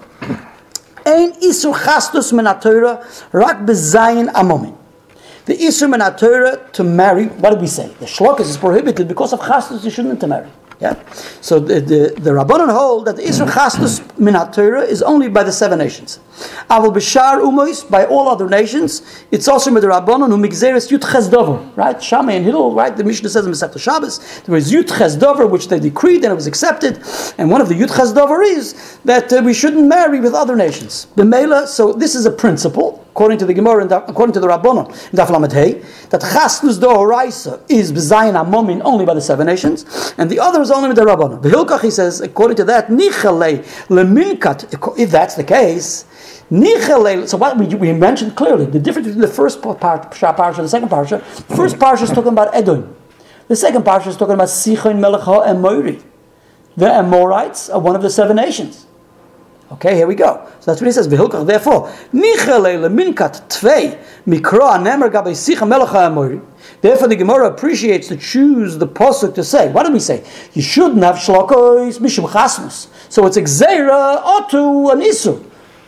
ein 1.06 1.32
isur 1.42 1.74
chastus 1.74 2.32
min 2.32 2.46
Torah 2.60 3.04
rak 3.32 3.58
bezayin 3.66 4.28
amomin. 4.32 4.74
The 5.46 5.54
Isur 5.54 5.90
min 5.90 6.00
Torah 6.16 6.70
to 6.72 6.84
marry, 6.84 7.26
what 7.26 7.50
do 7.50 7.56
we 7.56 7.66
say? 7.66 7.88
The 8.00 8.06
shlokas 8.06 8.48
is 8.48 8.56
prohibited 8.56 9.06
because 9.08 9.34
of 9.34 9.40
chastus, 9.40 9.84
you 9.84 9.90
shouldn't 9.90 10.26
marry. 10.26 10.48
Yeah? 10.80 11.00
So 11.40 11.58
the, 11.58 11.80
the, 11.80 12.20
the 12.20 12.30
Rabbanon 12.30 12.72
hold 12.72 13.06
that 13.06 13.16
the 13.16 13.22
Isur 13.22 13.50
chastus 13.50 14.00
min 14.18 14.34
Torah 14.52 14.82
is 14.82 15.02
only 15.02 15.28
by 15.28 15.44
the 15.44 15.52
seven 15.52 15.78
nations. 15.78 16.18
Aval 16.68 16.92
b'shar 16.92 17.40
umois, 17.40 17.88
by 17.88 18.04
all 18.06 18.28
other 18.28 18.48
nations, 18.48 19.24
it's 19.30 19.46
also 19.46 19.72
with 19.72 19.82
the 19.82 19.88
Rabbanon 19.88 20.28
who 20.28 20.36
migzeres 20.36 20.90
yut 20.90 21.00
chesdover, 21.00 21.76
right? 21.76 22.02
Shammai 22.02 22.32
and 22.32 22.44
Hillel, 22.44 22.74
right? 22.74 22.96
The 22.96 23.04
Mishnah 23.04 23.28
says 23.28 23.46
in 23.46 23.52
Masechta 23.52 23.80
Shabbos, 23.80 24.42
there 24.42 24.54
was 24.54 24.72
yut 24.72 24.84
chesdover, 24.84 25.48
which 25.48 25.68
they 25.68 25.78
decreed 25.78 26.24
and 26.24 26.32
it 26.32 26.34
was 26.34 26.46
accepted. 26.46 27.02
And 27.38 27.50
one 27.50 27.60
of 27.60 27.68
the 27.68 27.74
yut 27.74 27.90
chesdover 27.90 28.44
is 28.44 28.98
that 29.04 29.32
uh, 29.32 29.42
we 29.44 29.54
shouldn't 29.54 29.86
marry 29.86 30.20
with 30.20 30.34
other 30.34 30.56
nations. 30.56 31.06
B'meila, 31.16 31.66
so 31.66 31.92
this 31.92 32.14
is 32.14 32.26
a 32.26 32.30
principle, 32.30 33.03
according 33.14 33.38
to 33.38 33.46
the 33.46 33.54
Gemara 33.54 33.82
and 33.82 33.92
according 33.92 34.32
to 34.32 34.40
the 34.40 34.48
Rabbanon 34.48 34.88
in 34.88 35.16
Daf 35.16 35.30
Lamed 35.30 35.52
Hey, 35.52 35.80
that 36.10 36.20
chasnus 36.20 36.78
do 36.78 36.88
horaisa 36.88 37.60
is 37.68 37.92
b'zayin 37.92 38.34
amomin 38.34 38.82
only 38.84 39.06
by 39.06 39.14
the 39.14 39.20
seven 39.20 39.46
nations, 39.46 40.12
and 40.18 40.28
the 40.28 40.40
other 40.40 40.60
is 40.60 40.72
only 40.72 40.88
with 40.88 40.96
the 40.96 41.04
Rabbanon. 41.04 41.40
The 41.40 41.48
Hilkach, 41.48 41.82
he 41.82 41.92
says, 41.92 42.20
according 42.20 42.56
to 42.56 42.64
that, 42.64 42.88
nichalei 42.88 43.62
leminkat, 43.86 44.98
if 44.98 45.12
that's 45.12 45.36
the 45.36 45.44
case, 45.44 46.06
nichalei, 46.50 47.28
so 47.28 47.36
what 47.36 47.56
we, 47.56 47.66
we 47.76 47.92
mentioned 47.92 48.34
clearly, 48.34 48.66
the 48.66 48.80
difference 48.80 49.06
between 49.06 49.22
the 49.22 49.28
first 49.28 49.62
part, 49.62 49.78
parsha 50.10 50.58
and 50.58 50.64
the 50.64 50.68
second 50.68 50.88
parsha, 50.88 51.22
the 51.46 51.54
first 51.54 51.76
parsha 51.76 52.02
is 52.02 52.10
talking 52.10 52.32
about 52.32 52.52
Edom. 52.52 52.96
The 53.46 53.54
second 53.54 53.84
parsha 53.84 54.08
is 54.08 54.16
talking 54.16 54.34
about 54.34 54.48
Sichon, 54.48 54.98
Melech 54.98 55.28
and 55.46 55.62
Moiri. 55.62 56.02
The 56.76 56.90
Amorites 56.90 57.70
are 57.70 57.78
one 57.78 57.94
of 57.94 58.02
the 58.02 58.10
seven 58.10 58.34
nations. 58.34 58.86
Okay, 59.74 59.96
here 59.96 60.06
we 60.06 60.14
go. 60.14 60.48
So 60.60 60.70
that's 60.70 60.80
what 60.80 60.86
he 60.86 60.92
says. 60.92 61.08
Therefore, 61.08 61.88
nichale 62.12 62.78
leminkat 62.78 63.48
tvei 63.48 63.98
mikra 64.24 64.78
nemer 64.78 65.10
gabe 65.10 65.34
sicha 65.34 65.66
melacha 65.66 66.06
amori. 66.06 66.40
Therefore, 66.80 67.08
the 67.08 67.16
Gemara 67.16 67.48
appreciates 67.48 68.06
to 68.08 68.16
choose 68.16 68.78
the 68.78 68.86
posuk 68.86 69.34
to 69.34 69.42
say. 69.42 69.72
What 69.72 69.84
do 69.84 69.92
we 69.92 69.98
say? 69.98 70.24
You 70.52 70.62
shouldn't 70.62 71.02
have 71.02 71.16
shlokos 71.16 71.98
mishum 71.98 72.28
chasmus. 72.28 72.86
So 73.10 73.26
it's 73.26 73.36
exera 73.36 74.22
otu 74.22 74.92
an 74.92 75.00
isur. 75.00 75.44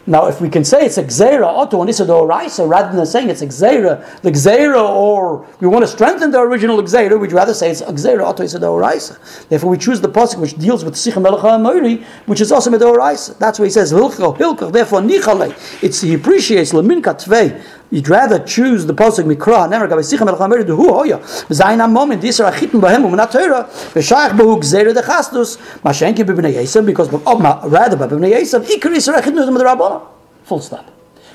Now, 0.09 0.27
if 0.27 0.41
we 0.41 0.49
can 0.49 0.65
say 0.65 0.87
it's 0.87 0.99
exera 0.99 1.53
otu 1.53 1.83
an 1.83 1.89
isur 1.89 2.07
doraisa, 2.07 2.69
rather 2.69 2.97
than 2.97 3.07
saying 3.07 3.29
it's 3.29 3.43
exera, 3.43 4.21
the 4.23 4.31
exera, 4.31 4.89
or 4.89 5.45
we 5.59 5.67
want 5.67 5.83
to 5.83 5.89
strengthen 5.89 6.31
the 6.31 6.39
original 6.39 6.81
exera, 6.81 7.19
we'd 7.19 7.33
rather 7.33 7.53
say 7.53 7.73
it's 7.73 7.83
exera 7.83 8.21
otu 8.21 8.45
isur 8.45 8.61
doraisa. 8.61 9.49
Therefore, 9.49 9.71
we 9.71 9.79
choose 9.79 10.01
the 10.01 10.09
posuk 10.09 10.39
which 10.39 10.55
deals 10.55 10.85
with 10.85 10.95
sicha 10.95 11.21
melacha 11.21 11.55
amori, 11.55 12.05
which 12.27 12.41
is 12.41 12.53
also 12.53 12.71
medoraisa. 12.71 13.37
That's 13.39 13.59
why 13.59 13.65
he 13.65 13.71
says 13.73 13.93
hilchah 13.93 14.37
hilchah. 14.37 14.73
Therefore, 14.73 15.01
nichale. 15.01 15.53
It's 15.83 16.01
he 16.03 16.15
appreciates 16.15 16.73
leminka 16.73 17.15
tvei. 17.25 17.61
You'd 17.91 18.09
rather 18.09 18.41
choose 18.41 18.87
the 18.87 18.95
posuk 18.95 19.25
mikra 19.25 19.71
never 19.71 19.87
gabe 19.87 19.99
sicha 19.99 20.27
melcha 20.27 20.41
amori 20.41 20.65
hu 20.65 20.93
hoya. 20.93 21.19
Zayin 21.19 21.91
moment 21.91 22.21
these 22.21 22.41
are 22.41 22.51
achitun 22.51 22.81
bahem 22.81 23.05
u'menat 23.05 23.31
Torah 23.31 23.65
v'shayach 23.65 24.31
behu 24.31 24.59
gzeira 24.61 24.93
dechastus 24.93 25.57
mashenki 25.83 26.25
b'bnei 26.25 26.55
Yisrael 26.55 26.85
because 26.85 27.09
oh, 27.13 27.39
ma- 27.39 27.61
rather 27.65 27.97
b'bnei 27.97 28.41
Yisrael 28.41 28.65
ikar 28.65 28.93
Yisrael 28.93 29.21
achitun 29.21 29.57
the 29.57 29.65
Rabbana. 29.65 30.03
Full 30.45 30.61
stop. 30.61 30.93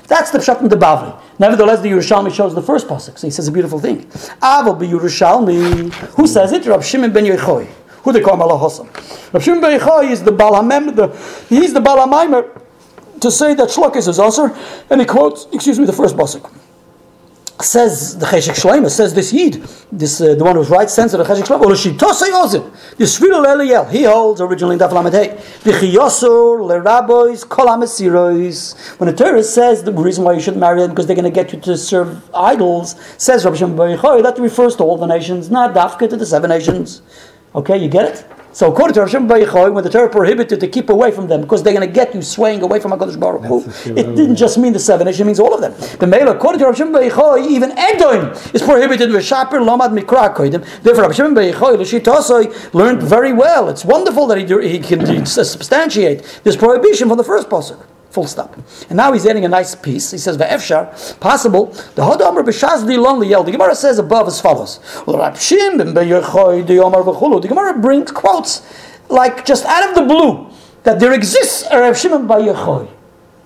That's 0.08 0.30
the 0.30 0.38
pshat 0.38 0.60
in 0.60 0.68
the 0.68 0.76
Bavli. 0.76 1.18
Nevertheless, 1.38 1.80
the 1.80 1.88
Yerushalmi 1.88 2.34
shows 2.34 2.54
the 2.54 2.62
first 2.62 2.86
pasuk. 2.86 3.18
So 3.18 3.26
he 3.26 3.30
says 3.30 3.48
a 3.48 3.52
beautiful 3.52 3.78
thing. 3.78 4.04
Avo 4.42 4.78
be 4.78 4.86
Yerushalmi. 4.88 5.92
Who 5.92 6.26
says 6.26 6.52
it? 6.52 6.66
Rab 6.66 6.82
Shimon 6.82 7.12
ben 7.12 7.24
Yochai. 7.24 7.66
Who 8.02 8.12
they 8.12 8.20
call 8.20 8.36
Malach 8.36 8.60
Hossam. 8.60 9.32
Rab 9.32 9.42
Shimon 9.42 9.60
ben 9.60 9.80
Yochai 9.80 10.10
is 10.10 10.22
the 10.22 10.32
Balamem. 10.32 10.94
The, 10.94 11.08
he's 11.48 11.72
the 11.72 11.80
Balamaimer 11.80 12.61
to 13.22 13.30
say 13.30 13.54
that 13.54 13.68
Shlokis 13.68 14.08
is 14.08 14.18
Osir, 14.18 14.56
and 14.90 15.00
he 15.00 15.06
quotes, 15.06 15.46
excuse 15.52 15.78
me, 15.78 15.86
the 15.86 15.92
first 15.92 16.16
pasuk. 16.16 16.50
Says 17.60 18.18
the 18.18 18.26
Cheshik 18.26 18.56
Shleima, 18.60 18.90
says 18.90 19.14
this 19.14 19.32
Yid, 19.32 19.62
this 19.92 20.20
uh, 20.20 20.34
the 20.34 20.42
one 20.42 20.56
who's 20.56 20.68
right, 20.68 20.90
sends 20.90 21.12
to 21.12 21.18
the 21.18 21.22
Cheshik 21.22 21.44
Shleima, 21.44 21.62
Olashitosei 21.62 22.32
Ozin, 22.32 22.96
the 22.96 23.04
Sfirul 23.04 23.46
Eliel, 23.46 23.88
he 23.88 24.02
holds 24.02 24.40
originally 24.40 24.74
in 24.74 24.80
Daf 24.80 24.90
Lamed 24.90 25.14
Hey, 25.14 25.36
V'chiyosur 25.60 26.58
lerabois 26.58 27.48
kol 27.48 27.66
hamesirois. 27.66 28.98
When 28.98 29.08
the 29.08 29.16
Torah 29.16 29.44
says 29.44 29.84
the 29.84 29.92
reason 29.92 30.24
why 30.24 30.32
you 30.32 30.40
shouldn't 30.40 30.60
marry 30.60 30.80
them 30.80 30.90
because 30.90 31.06
they're 31.06 31.14
going 31.14 31.24
to 31.24 31.30
get 31.30 31.52
you 31.52 31.60
to 31.60 31.76
serve 31.76 32.20
idols, 32.34 32.96
says 33.16 33.44
Rabbi 33.44 33.58
Bar 33.76 33.96
Yochai, 33.96 34.22
that 34.24 34.38
refers 34.40 34.74
to 34.76 34.82
all 34.82 34.96
the 34.96 35.06
nations, 35.06 35.48
not 35.48 35.72
Dafka 35.72 36.10
to 36.10 36.16
the 36.16 36.26
seven 36.26 36.50
nations. 36.50 37.02
Okay, 37.54 37.76
you 37.76 37.88
get 37.88 38.06
it? 38.06 38.26
So 38.52 38.70
according 38.70 38.94
to 38.94 39.08
Shimon 39.08 39.28
Bar 39.28 39.70
when 39.70 39.82
the 39.82 39.88
Torah 39.88 40.10
prohibited 40.10 40.60
to 40.60 40.68
keep 40.68 40.90
away 40.90 41.10
from 41.10 41.26
them 41.26 41.40
because 41.40 41.62
they're 41.62 41.72
going 41.72 41.86
to 41.86 41.92
get 41.92 42.14
you 42.14 42.20
swaying 42.20 42.60
away 42.62 42.80
from 42.80 42.90
HaKadosh 42.92 43.18
Baruch 43.18 43.44
Hu, 43.44 43.60
it 43.90 44.14
didn't 44.14 44.36
just 44.36 44.58
mean 44.58 44.74
the 44.74 44.78
seven 44.78 45.08
it 45.08 45.18
means 45.24 45.40
all 45.40 45.54
of 45.54 45.60
them. 45.60 45.72
The 45.98 46.06
male, 46.06 46.28
according 46.28 46.58
to 46.58 46.64
Bar 46.66 47.00
Yochai, 47.02 47.48
even 47.48 47.72
Edom 47.78 48.32
is 48.52 48.62
prohibited 48.62 49.10
with 49.10 49.24
Shaper 49.24 49.58
Lomad 49.58 49.98
Mikra 49.98 50.34
Koidim. 50.34 50.64
Therefore, 50.82 51.04
Rav 51.04 51.14
Shimon 51.14 51.34
Bar 51.34 51.44
Yochai, 51.44 51.76
Lashitosai, 51.76 52.74
learned 52.74 53.02
very 53.02 53.32
well. 53.32 53.68
It's 53.68 53.84
wonderful 53.84 54.26
that 54.26 54.38
he, 54.38 54.68
he 54.68 54.78
can 54.78 55.24
substantiate 55.24 56.40
this 56.44 56.56
prohibition 56.56 57.08
from 57.08 57.16
the 57.18 57.24
first 57.24 57.48
pasuk. 57.48 57.82
Full 58.12 58.26
stop. 58.26 58.54
And 58.88 58.96
now 58.96 59.12
he's 59.12 59.26
adding 59.26 59.44
a 59.46 59.48
nice 59.48 59.74
piece. 59.74 60.10
He 60.10 60.18
says, 60.18 60.36
"Ve'efshar, 60.36 61.18
possible." 61.18 61.66
The 61.96 62.02
Hodomer 62.02 62.42
b'shazdi 62.44 62.98
lonely 62.98 63.28
yell. 63.28 63.42
The 63.42 63.52
Gemara 63.52 63.74
says 63.74 63.98
above 63.98 64.28
as 64.28 64.38
follows: 64.38 64.80
the 65.06 65.12
Gemara 67.48 67.78
brings 67.78 68.10
quotes 68.12 68.62
like 69.08 69.46
just 69.46 69.64
out 69.64 69.88
of 69.88 69.94
the 69.94 70.02
blue, 70.02 70.50
that 70.82 71.00
there 71.00 71.12
exists 71.14 71.64
a 71.70 71.78
Rav 71.80 71.96
Shimon 71.96 72.26
Bar 72.26 72.42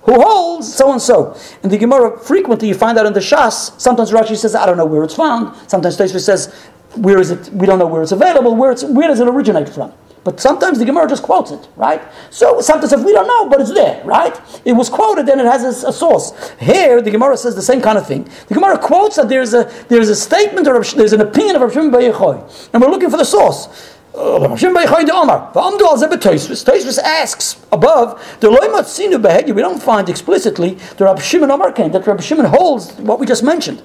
who 0.02 0.20
holds 0.20 0.72
so 0.72 0.92
and 0.92 1.02
so. 1.02 1.36
And 1.62 1.70
the 1.70 1.78
Gemara, 1.78 2.18
frequently 2.18 2.68
you 2.68 2.74
find 2.74 2.96
that 2.96 3.06
in 3.06 3.12
the 3.12 3.20
Shas. 3.20 3.80
Sometimes 3.80 4.12
Rashi 4.12 4.36
says, 4.36 4.54
I 4.54 4.64
don't 4.64 4.76
know 4.76 4.84
where 4.84 5.02
it's 5.02 5.16
found. 5.16 5.56
Sometimes 5.68 5.96
Tosfos 5.96 6.20
says, 6.20 6.54
where 6.94 7.18
is 7.18 7.32
it? 7.32 7.50
We 7.52 7.66
don't 7.66 7.80
know 7.80 7.88
where 7.88 8.02
it's 8.02 8.12
available. 8.12 8.54
Where 8.54 8.70
it's 8.70 8.84
where 8.84 9.08
does 9.08 9.18
it 9.20 9.28
originate 9.28 9.68
from? 9.68 9.92
But 10.26 10.40
sometimes 10.40 10.80
the 10.80 10.84
Gemara 10.84 11.08
just 11.08 11.22
quotes 11.22 11.52
it, 11.52 11.68
right? 11.76 12.02
So 12.30 12.60
sometimes 12.60 12.92
if 12.92 13.04
we 13.04 13.12
don't 13.12 13.28
know, 13.28 13.48
but 13.48 13.60
it's 13.60 13.72
there, 13.72 14.02
right? 14.04 14.36
It 14.64 14.72
was 14.72 14.88
quoted 14.88 15.28
and 15.28 15.40
it 15.40 15.46
has 15.46 15.84
a, 15.84 15.88
a 15.90 15.92
source. 15.92 16.32
Here, 16.58 17.00
the 17.00 17.12
Gemara 17.12 17.36
says 17.36 17.54
the 17.54 17.62
same 17.62 17.80
kind 17.80 17.96
of 17.96 18.08
thing. 18.08 18.28
The 18.48 18.54
Gemara 18.54 18.76
quotes 18.76 19.14
that 19.14 19.28
there's 19.28 19.54
a 19.54 19.72
there's 19.88 20.08
a 20.08 20.16
statement 20.16 20.66
or 20.66 20.82
there's 20.82 21.12
an 21.12 21.20
opinion 21.20 21.54
of 21.54 21.62
Rav 21.62 21.72
Shimon 21.72 21.92
Bar 21.92 22.00
and 22.72 22.82
we're 22.82 22.90
looking 22.90 23.08
for 23.08 23.18
the 23.18 23.24
source. 23.24 23.68
Uh, 24.12 24.48
Rav 24.48 24.58
Shimon 24.58 24.74
Bar 24.74 24.86
Yochai 24.86 25.08
Omar. 25.10 25.52
V'amdu 25.54 26.98
asks 27.04 27.64
above 27.70 28.40
the 28.40 28.50
loy 28.50 28.66
matzinu 28.74 29.22
behedya. 29.22 29.54
We 29.54 29.62
don't 29.62 29.80
find 29.80 30.08
explicitly 30.08 30.70
the 30.96 31.04
Rav 31.04 31.22
Shimon 31.22 31.52
Omar 31.52 31.70
came 31.70 31.92
that 31.92 32.04
Rav 32.04 32.20
Shimon 32.24 32.46
holds 32.46 32.94
what 32.94 33.20
we 33.20 33.26
just 33.26 33.44
mentioned. 33.44 33.80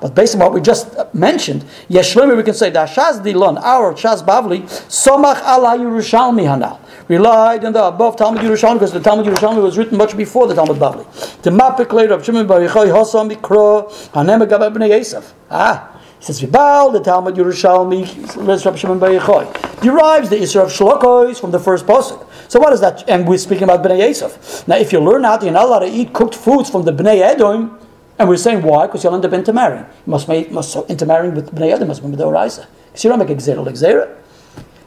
But 0.00 0.14
based 0.14 0.34
on 0.34 0.40
what 0.40 0.52
we 0.52 0.60
just 0.60 0.88
mentioned, 1.14 1.64
Yeshlomi 1.88 2.36
we 2.36 2.42
can 2.42 2.54
say 2.54 2.70
that 2.70 2.88
Shaz 2.88 3.22
Dilon, 3.22 3.60
our 3.62 3.92
Shaz 3.94 4.24
Bavli, 4.24 4.62
Somach 4.88 5.40
ala 5.42 5.76
Yerushalmi 5.78 6.44
hanal. 6.44 6.78
Relied 7.08 7.64
on 7.64 7.72
the 7.72 7.84
above 7.84 8.16
Talmud 8.16 8.40
Yerushalmi 8.42 8.74
because 8.74 8.92
the 8.92 9.00
Talmud 9.00 9.26
Yerushalmi 9.26 9.62
was 9.62 9.76
written 9.76 9.98
much 9.98 10.16
before 10.16 10.46
the 10.46 10.54
Talmud 10.54 10.76
Bavli. 10.76 11.04
The 11.42 11.50
Mapik 11.50 11.92
later 11.92 12.14
of 12.14 12.24
Shimon 12.24 12.46
Bar 12.46 12.60
Hosam 12.60 13.30
Mikro 13.30 13.90
Hanem. 14.12 15.32
Ah. 15.50 15.96
He 16.20 16.26
says, 16.26 16.40
Vibal, 16.42 16.92
the 16.92 17.00
Talmud 17.00 17.34
Yerushalmi, 17.34 18.46
Res 18.46 18.66
Rabbi 18.66 18.76
Shimon 18.76 18.98
Bar 18.98 19.08
Yochai, 19.08 19.80
derives 19.80 20.28
the 20.28 20.36
Isra 20.36 20.64
of 20.64 20.68
Shlokos 20.70 21.40
from 21.40 21.50
the 21.50 21.58
first 21.58 21.86
pasuk. 21.86 22.26
So 22.46 22.60
what 22.60 22.74
is 22.74 22.80
that? 22.80 23.08
And 23.08 23.26
we're 23.26 23.38
speaking 23.38 23.64
about 23.64 23.82
Bnei 23.82 24.06
Yosef. 24.06 24.68
Now, 24.68 24.76
if 24.76 24.92
you 24.92 25.00
learn 25.00 25.24
out, 25.24 25.42
you're 25.42 25.50
not 25.50 25.64
allowed 25.64 25.78
to 25.78 25.86
eat 25.86 26.12
cooked 26.12 26.34
foods 26.34 26.68
from 26.68 26.82
the 26.82 26.92
Bnei 26.92 27.22
Edom, 27.22 27.78
and 28.20 28.28
we're 28.28 28.36
saying 28.36 28.60
why? 28.60 28.86
Because 28.86 29.02
you'll 29.02 29.14
end 29.14 29.24
up 29.24 29.32
intermarrying. 29.32 29.86
You 30.06 30.10
must 30.10 30.28
make 30.28 30.50
must 30.52 30.76
intermarrying 30.90 31.34
with 31.34 31.52
Bnei 31.54 31.78
be 31.78 31.86
with 31.86 32.20
Oraisa. 32.20 32.66
Because 32.86 33.02
you 33.02 33.08
don't 33.08 33.18
make 33.18 33.30
a 33.30 33.34
Gzera 33.34 33.64
Gzera. 33.64 34.14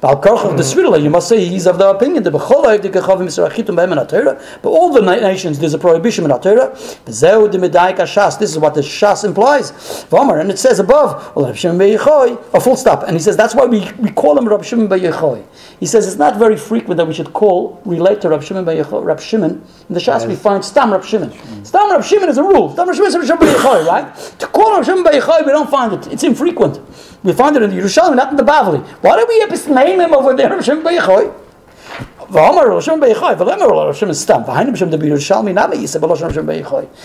Val 0.03 0.21
Korchov 0.21 0.57
the 0.57 0.63
Svidla, 0.63 1.01
you 1.01 1.09
must 1.09 1.29
say 1.29 1.45
he's 1.45 1.65
of 1.65 1.77
the 1.77 1.89
opinion 1.89 2.23
that 2.23 2.33
Becholav 2.33 2.81
the 2.81 2.89
Kechavim 2.89 3.27
Yisrachitum 3.27 3.77
Be'em 3.77 3.97
in 3.97 4.05
Torah. 4.05 4.37
But 4.61 4.69
all 4.69 4.91
the 4.91 4.99
nations 4.99 5.59
there's 5.59 5.73
a 5.73 5.77
prohibition 5.77 6.29
in 6.29 6.41
Torah. 6.41 6.77
Zeu 7.09 7.47
de 7.47 7.57
Medaik 7.57 7.95
Shas. 7.99 8.37
This 8.37 8.51
is 8.51 8.59
what 8.59 8.73
the 8.73 8.81
Shas 8.81 9.23
implies. 9.23 9.71
V'Omer, 10.11 10.41
and 10.41 10.51
it 10.51 10.59
says 10.59 10.79
above, 10.79 11.33
well, 11.37 11.45
Rav 11.45 11.57
Shimon 11.57 11.77
Bar 11.77 11.87
a 11.87 12.37
oh, 12.53 12.59
full 12.59 12.75
stop. 12.75 13.03
And 13.03 13.15
he 13.15 13.19
says 13.19 13.37
that's 13.37 13.55
why 13.55 13.65
we, 13.65 13.89
we 13.93 14.11
call 14.11 14.37
him 14.37 14.45
Rav 14.45 14.65
Shimon 14.65 14.89
Yochai. 14.89 15.45
He 15.79 15.85
says 15.85 16.05
it's 16.05 16.17
not 16.17 16.35
very 16.35 16.57
frequent 16.57 16.97
that 16.97 17.07
we 17.07 17.13
should 17.13 17.31
call 17.31 17.81
relate 17.85 18.19
to 18.23 18.29
Rav 18.29 18.43
Shimon 18.43 18.65
Yochai, 18.65 19.05
Rav 19.05 19.23
Shimon. 19.23 19.51
In 19.87 19.93
the 19.93 20.01
Shas 20.01 20.27
we 20.27 20.35
find 20.35 20.65
Stam 20.65 20.91
Rav 20.91 21.07
Shimon. 21.07 21.31
Stam 21.63 21.89
Rav 21.89 22.05
Shimon 22.05 22.27
is 22.27 22.37
a 22.37 22.43
rule. 22.43 22.73
Stam 22.73 22.89
Rav 22.89 22.97
Shimon 22.97 23.07
is 23.07 23.15
Rav 23.15 23.39
Shimon 23.39 23.55
Yochai, 23.55 23.85
right? 23.85 24.39
To 24.39 24.47
call 24.47 24.75
Rav 24.75 24.85
Shimon 24.85 25.05
Yochai, 25.05 25.45
we 25.45 25.53
don't 25.53 25.69
find 25.69 25.93
it. 25.93 26.11
It's 26.11 26.23
infrequent. 26.23 26.81
We 27.23 27.33
find 27.33 27.55
it 27.55 27.61
in 27.61 27.69
the 27.69 27.77
Yerushalmi, 27.77 28.15
not 28.15 28.31
in 28.31 28.37
the 28.37 28.43
Bavli. 28.43 28.85
Why 29.01 29.17
do 29.17 29.25
we 29.27 29.39
have 29.39 29.51
him 29.99 30.13
over 30.13 30.35
there, 30.35 30.49
Bar 30.49 30.57
Yochai. 30.57 31.33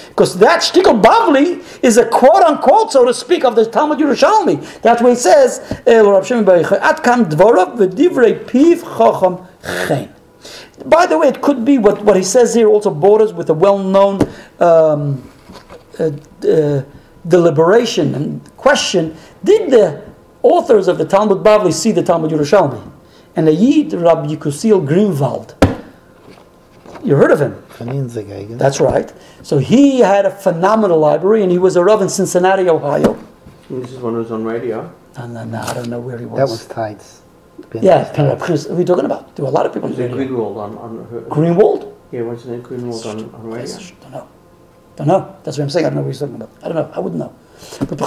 Because 0.09 0.39
that 0.39 0.61
shtickle 0.61 1.03
Bavli 1.03 1.85
is 1.85 1.99
a 1.99 2.07
quote 2.07 2.43
unquote, 2.43 2.93
so 2.93 3.05
to 3.05 3.13
speak, 3.13 3.45
of 3.45 3.55
the 3.55 3.67
Talmud 3.67 3.99
Yerushalmi. 3.99 4.81
That's 4.81 5.03
where 5.03 5.13
it 5.13 5.19
says, 5.19 5.61
chen. 6.25 6.45
By 10.87 11.07
the 11.07 11.19
way, 11.19 11.29
it 11.29 11.43
could 11.43 11.65
be 11.65 11.79
what, 11.79 12.03
what 12.03 12.17
he 12.17 12.23
says 12.23 12.55
here 12.55 12.69
also 12.69 12.91
borders 12.91 13.33
with 13.33 13.51
a 13.51 13.55
well-known 13.55 14.23
um, 14.61 15.29
uh, 15.99 16.11
uh, 16.49 16.83
deliberation 17.27 18.15
and 18.15 18.57
question. 18.57 19.17
Did 19.45 19.71
the 19.71 20.08
authors 20.49 20.89
of 20.89 20.99
the 20.99 21.05
Talmud 21.05 21.39
Bavli 21.39 21.73
see 21.73 21.93
the 21.93 22.03
Talmud 22.03 22.31
Yerushalmi? 22.31 22.83
And 23.37 23.47
the 23.47 23.55
Yid 23.55 23.93
Rabbi 23.93 24.29
Yekusiel 24.35 24.87
Greenwald. 24.87 25.55
You 27.05 27.15
heard 27.17 27.31
of 27.31 27.41
him? 27.41 27.63
That's 28.59 28.81
right. 28.81 29.13
So 29.43 29.59
he 29.59 30.01
had 30.01 30.27
a 30.27 30.31
phenomenal 30.31 30.99
library, 30.99 31.43
and 31.43 31.53
he 31.53 31.59
was 31.59 31.77
a 31.77 31.85
Rav 31.85 32.03
in 32.03 32.09
Cincinnati, 32.09 32.69
Ohio. 32.69 33.17
This 33.71 33.93
is 33.93 33.99
one 33.99 34.15
who's 34.15 34.33
on 34.33 34.45
radio. 34.45 34.93
No, 35.17 35.27
no, 35.27 35.45
no, 35.45 35.61
I 35.61 35.75
don't 35.75 35.89
know 35.89 36.01
where 36.01 36.19
he 36.19 36.25
was. 36.25 36.39
That 36.39 36.49
was 36.49 36.67
tights. 36.67 37.23
yeah. 37.81 38.13
Kind 38.15 38.29
of, 38.29 38.41
what 38.41 38.67
are 38.67 38.75
we 38.75 38.85
talking 38.85 39.05
about? 39.05 39.37
There 39.37 39.45
were 39.45 39.51
a 39.51 39.55
lot 39.55 39.67
of 39.67 39.75
people. 39.75 39.91
Is 39.93 39.99
in 39.99 40.11
it 40.11 40.17
radio. 40.17 40.37
Greenwald 40.37 40.57
on, 40.57 40.79
on 40.79 41.07
her, 41.11 41.21
Greenwald? 41.23 41.95
Yeah, 42.11 42.23
what's 42.23 42.43
his 42.43 42.51
name? 42.53 42.63
Greenwald 42.63 43.05
on, 43.07 43.35
on 43.35 43.51
radio. 43.51 43.77
I 43.77 43.93
Don't 44.03 44.13
know. 44.13 44.29
Don't 44.97 45.07
know. 45.07 45.37
That's 45.45 45.59
what 45.59 45.65
I'm 45.65 45.71
saying. 45.71 45.87
I 45.87 45.91
don't 45.91 45.97
know 45.97 46.03
what 46.03 46.09
he's 46.09 46.19
talking 46.19 46.35
about. 46.37 46.51
I 46.63 46.69
don't 46.69 46.75
know. 46.77 46.91
I 46.95 46.99
wouldn't 47.01 47.21
know. 47.21 47.33
But 47.81 48.01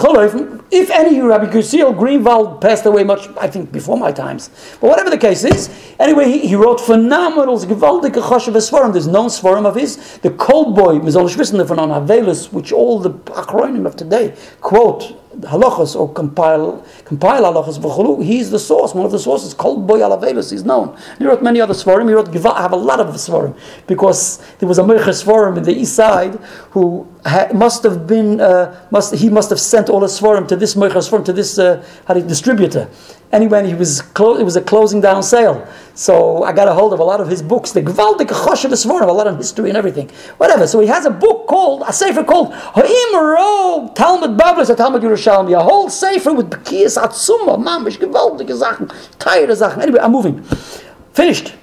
if 0.71 0.89
any 0.89 1.21
Rabbi 1.21 1.51
Kusil 1.51 1.97
Greenwald 1.97 2.61
passed 2.61 2.85
away 2.85 3.03
much, 3.03 3.27
I 3.39 3.47
think, 3.47 3.71
before 3.71 3.97
my 3.97 4.11
times. 4.11 4.49
But 4.79 4.89
whatever 4.89 5.09
the 5.09 5.17
case 5.17 5.43
is, 5.43 5.69
anyway, 5.99 6.25
he, 6.25 6.47
he 6.47 6.55
wrote 6.55 6.79
phenomenal, 6.79 7.57
gewaltige 7.59 8.21
Choshev 8.21 8.55
Svarim. 8.55 8.93
There's 8.93 9.07
known 9.07 9.29
Svarim 9.29 9.65
of 9.65 9.75
his. 9.75 10.17
The 10.19 10.31
Kol 10.31 10.73
Bo, 10.73 10.99
Mizolish 10.99 11.35
Wissen 11.35 11.65
von 11.65 11.77
Havelis, 11.77 12.51
which 12.51 12.71
all 12.71 12.99
the 12.99 13.11
acronym 13.11 13.85
of 13.85 13.95
today 13.95 14.35
quote 14.61 15.20
halachas 15.39 15.95
or 15.99 16.11
compile 16.13 16.83
compile 17.05 17.41
halachas 17.43 17.79
v'chulu. 17.79 18.23
He's 18.23 18.51
the 18.51 18.59
source, 18.59 18.93
one 18.93 19.05
of 19.05 19.11
the 19.11 19.19
sources. 19.19 19.53
Kol 19.53 19.77
Bo 19.81 20.01
Al 20.01 20.17
Aveilus, 20.17 20.51
he's 20.51 20.63
known. 20.63 20.97
He 21.17 21.25
wrote 21.25 21.41
many 21.41 21.61
other 21.61 21.73
svarim. 21.73 22.07
He 22.07 22.13
wrote 22.13 22.31
Giva- 22.31 22.49
I 22.51 22.61
have 22.61 22.73
a 22.73 22.77
lot 22.77 22.99
of 22.99 23.07
svarim 23.15 23.57
because 23.87 24.37
there 24.59 24.67
was 24.67 24.77
a 24.79 24.83
Merches 24.83 25.23
svarim 25.23 25.57
in 25.57 25.63
the 25.63 25.73
east 25.73 25.95
side 25.95 26.35
who 26.71 27.07
ha- 27.25 27.49
must 27.53 27.83
have 27.83 28.07
been 28.07 28.39
uh, 28.41 28.87
must 28.91 29.15
he 29.15 29.29
must 29.29 29.49
have 29.49 29.59
sent 29.59 29.89
all 29.89 30.01
his 30.01 30.19
svarim 30.19 30.47
to 30.47 30.55
this 30.55 30.75
Merches 30.75 31.09
svarim 31.09 31.25
to 31.25 31.33
this 31.33 31.57
uh, 31.59 31.83
distributor. 32.27 32.89
Anyway, 33.31 33.65
he 33.65 33.73
was 33.73 34.01
clo- 34.01 34.37
it 34.37 34.43
was 34.43 34.55
a 34.55 34.61
closing 34.61 34.99
down 34.99 35.23
sale. 35.23 35.65
So 35.93 36.43
I 36.43 36.51
got 36.51 36.67
a 36.67 36.73
hold 36.73 36.93
of 36.93 36.99
a 36.99 37.03
lot 37.03 37.21
of 37.21 37.27
his 37.27 37.41
books, 37.41 37.71
the 37.71 37.81
Gvaldik 37.81 38.27
Choshev 38.27 38.71
Svarim, 38.71 39.07
a 39.07 39.11
lot 39.11 39.27
of 39.27 39.37
history 39.37 39.69
and 39.69 39.77
everything. 39.77 40.09
Whatever. 40.37 40.67
So 40.67 40.79
he 40.79 40.87
has 40.87 41.05
a 41.05 41.09
book 41.11 41.47
called, 41.47 41.83
a 41.87 41.93
sefer 41.93 42.23
called 42.23 42.53
Ha'im 42.53 43.15
Ro 43.15 43.91
Talmud 43.95 44.37
Bablis, 44.37 44.69
a 44.69 44.75
Talmud 44.75 45.01
Yerushalmi, 45.01 45.57
a 45.57 45.63
whole 45.63 45.89
sefer 45.89 46.33
with 46.33 46.49
Bekiyas 46.49 46.97
Atzuma, 47.01 47.61
Mamish, 47.61 47.97
Gewaltige 47.97 48.57
Sachen, 48.57 48.91
tired 49.19 49.49
Sachen. 49.55 49.81
Anyway, 49.81 49.99
I'm 50.01 50.11
moving. 50.11 50.43
Finished. 51.13 51.53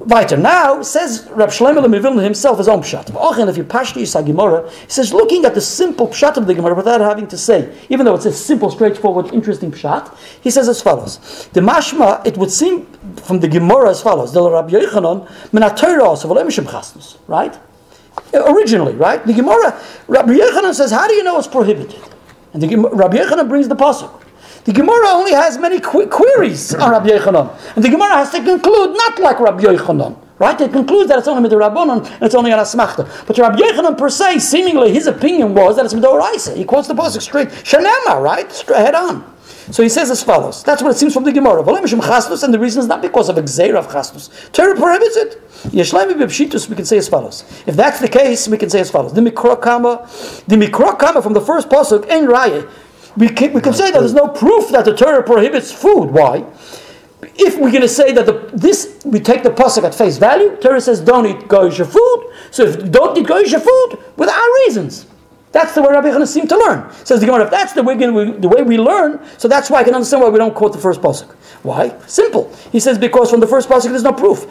Weiter. 0.00 0.36
Now, 0.36 0.80
says 0.82 1.28
Rab 1.32 1.48
Shlomo 1.48 1.84
Lemivilna 1.84 2.22
himself, 2.22 2.58
his 2.58 2.68
own 2.68 2.82
pshat. 2.82 3.06
V'ochen, 3.06 3.48
if 3.48 3.56
you 3.56 3.64
pass 3.64 3.92
pashti 3.92 4.02
Yisag 4.02 4.26
Gemara, 4.26 4.70
he 4.70 4.90
says, 4.90 5.12
looking 5.12 5.44
at 5.44 5.54
the 5.54 5.60
simple 5.60 6.06
pshat 6.06 6.36
of 6.36 6.46
the 6.46 6.54
Gemara 6.54 6.74
without 6.74 7.00
having 7.00 7.26
to 7.26 7.36
say, 7.36 7.76
even 7.88 8.06
though 8.06 8.14
it's 8.14 8.24
a 8.24 8.32
simple, 8.32 8.70
straightforward, 8.70 9.34
interesting 9.34 9.72
pshat, 9.72 10.16
he 10.40 10.50
says 10.50 10.68
as 10.68 10.80
follows. 10.80 11.48
The 11.52 11.60
mashma, 11.60 12.24
it 12.24 12.36
would 12.36 12.52
seem 12.52 12.86
from 13.16 13.40
the 13.40 13.48
Gemara 13.48 13.90
as 13.90 14.00
follows. 14.00 14.32
The 14.32 14.48
Rabbi 14.48 14.70
Yochanan, 14.70 15.28
min. 15.52 15.62
Right? 17.26 17.58
Uh, 18.32 18.54
originally, 18.54 18.94
right? 18.94 19.26
The 19.26 19.32
Gemara, 19.32 19.80
Rabbi 20.06 20.32
Yochanan 20.34 20.74
says, 20.74 20.92
how 20.92 21.08
do 21.08 21.14
you 21.14 21.24
know 21.24 21.38
it's 21.38 21.48
prohibited? 21.48 22.00
And 22.52 22.62
the 22.62 22.76
Rabbi 22.76 23.16
Yochanan 23.16 23.48
brings 23.48 23.66
the 23.66 23.76
pasuk. 23.76 24.22
The 24.68 24.74
Gemara 24.74 25.08
only 25.08 25.32
has 25.32 25.56
many 25.56 25.80
qu- 25.80 26.08
queries 26.08 26.74
on 26.74 26.90
Rabbi 26.90 27.08
Yochanan. 27.08 27.56
And 27.74 27.82
the 27.82 27.88
Gemara 27.88 28.16
has 28.16 28.30
to 28.32 28.42
conclude 28.44 28.94
not 28.98 29.18
like 29.18 29.40
Rabbi 29.40 29.62
Yochanan. 29.62 30.14
Right? 30.38 30.60
It 30.60 30.72
concludes 30.72 31.08
that 31.08 31.18
it's 31.18 31.26
only 31.26 31.48
Midrabanon 31.48 32.04
and 32.04 32.22
it's 32.22 32.34
only 32.34 32.52
an 32.52 32.58
Asmachta. 32.58 33.26
But 33.26 33.38
Rabbi 33.38 33.56
Yochanan 33.56 33.96
per 33.96 34.10
se, 34.10 34.40
seemingly 34.40 34.92
his 34.92 35.06
opinion 35.06 35.54
was 35.54 35.76
that 35.76 35.86
it's 35.86 35.94
Midoraisa. 35.94 36.54
He 36.54 36.64
quotes 36.64 36.86
the 36.86 36.92
Pasuk 36.92 37.22
straight. 37.22 37.48
Shanema, 37.48 38.20
right? 38.20 38.52
Straight 38.52 38.80
head 38.80 38.94
on. 38.94 39.24
So 39.70 39.82
he 39.82 39.88
says 39.88 40.10
as 40.10 40.22
follows. 40.22 40.62
That's 40.62 40.82
what 40.82 40.90
it 40.90 40.98
seems 40.98 41.14
from 41.14 41.24
the 41.24 41.32
Gemara. 41.32 41.60
And 41.60 42.54
the 42.54 42.58
reason 42.58 42.80
is 42.82 42.88
not 42.88 43.00
because 43.00 43.30
of 43.30 43.38
a 43.38 43.40
of 43.40 43.90
Chasnus. 43.90 44.50
Torah 44.52 44.76
prohibits 44.76 45.16
it. 45.16 45.48
Yeshlaimi 45.72 46.12
Bepshitus, 46.12 46.68
we 46.68 46.76
can 46.76 46.84
say 46.84 46.98
as 46.98 47.08
follows. 47.08 47.44
If 47.66 47.74
that's 47.74 48.00
the 48.00 48.08
case, 48.08 48.46
we 48.48 48.58
can 48.58 48.68
say 48.68 48.80
as 48.80 48.90
follows. 48.90 49.14
The 49.14 49.22
Mikra 49.22 49.62
Kama, 49.62 50.06
the 50.46 50.56
Mikra 50.56 50.98
Kama 50.98 51.22
from 51.22 51.32
the 51.32 51.40
first 51.40 51.70
Pasuk, 51.70 52.10
Ein 52.10 52.26
Raya. 52.26 52.70
We 53.16 53.28
can, 53.28 53.52
we 53.52 53.60
can 53.60 53.72
say 53.72 53.90
that 53.90 53.98
there's 53.98 54.14
no 54.14 54.28
proof 54.28 54.70
that 54.70 54.84
the 54.84 54.94
Torah 54.94 55.22
prohibits 55.22 55.72
food. 55.72 56.10
Why? 56.10 56.44
If 57.34 57.58
we're 57.58 57.70
going 57.70 57.82
to 57.82 57.88
say 57.88 58.12
that 58.12 58.26
the, 58.26 58.50
this, 58.52 59.00
we 59.04 59.20
take 59.20 59.42
the 59.42 59.50
pasuk 59.50 59.84
at 59.84 59.94
face 59.94 60.18
value, 60.18 60.56
Torah 60.56 60.80
says 60.80 61.00
don't 61.00 61.26
eat 61.26 61.48
goyish 61.48 61.84
food. 61.84 62.34
So 62.50 62.64
if 62.64 62.76
you 62.76 62.88
don't 62.90 63.16
eat 63.18 63.26
goyish 63.26 63.60
food, 63.60 64.04
without 64.16 64.46
reasons. 64.66 65.06
That's 65.50 65.74
the 65.74 65.80
way 65.80 65.92
Rabbi 65.92 66.08
Yochanan 66.08 66.26
seemed 66.26 66.50
to 66.50 66.58
learn. 66.58 66.92
Says 67.04 67.20
the 67.20 67.26
Gemara, 67.26 67.44
if 67.44 67.50
that's 67.50 67.72
the 67.72 67.82
way, 67.82 67.94
we, 67.94 68.32
the 68.32 68.48
way 68.48 68.62
we 68.62 68.76
learn, 68.76 69.18
so 69.38 69.48
that's 69.48 69.70
why 69.70 69.80
I 69.80 69.84
can 69.84 69.94
understand 69.94 70.22
why 70.22 70.28
we 70.28 70.38
don't 70.38 70.54
quote 70.54 70.72
the 70.72 70.78
first 70.78 71.00
pasuk. 71.00 71.32
Why? 71.62 71.98
Simple. 72.06 72.54
He 72.70 72.80
says 72.80 72.98
because 72.98 73.30
from 73.30 73.40
the 73.40 73.46
first 73.46 73.68
pasuk 73.68 73.90
there's 73.90 74.02
no 74.02 74.12
proof. 74.12 74.46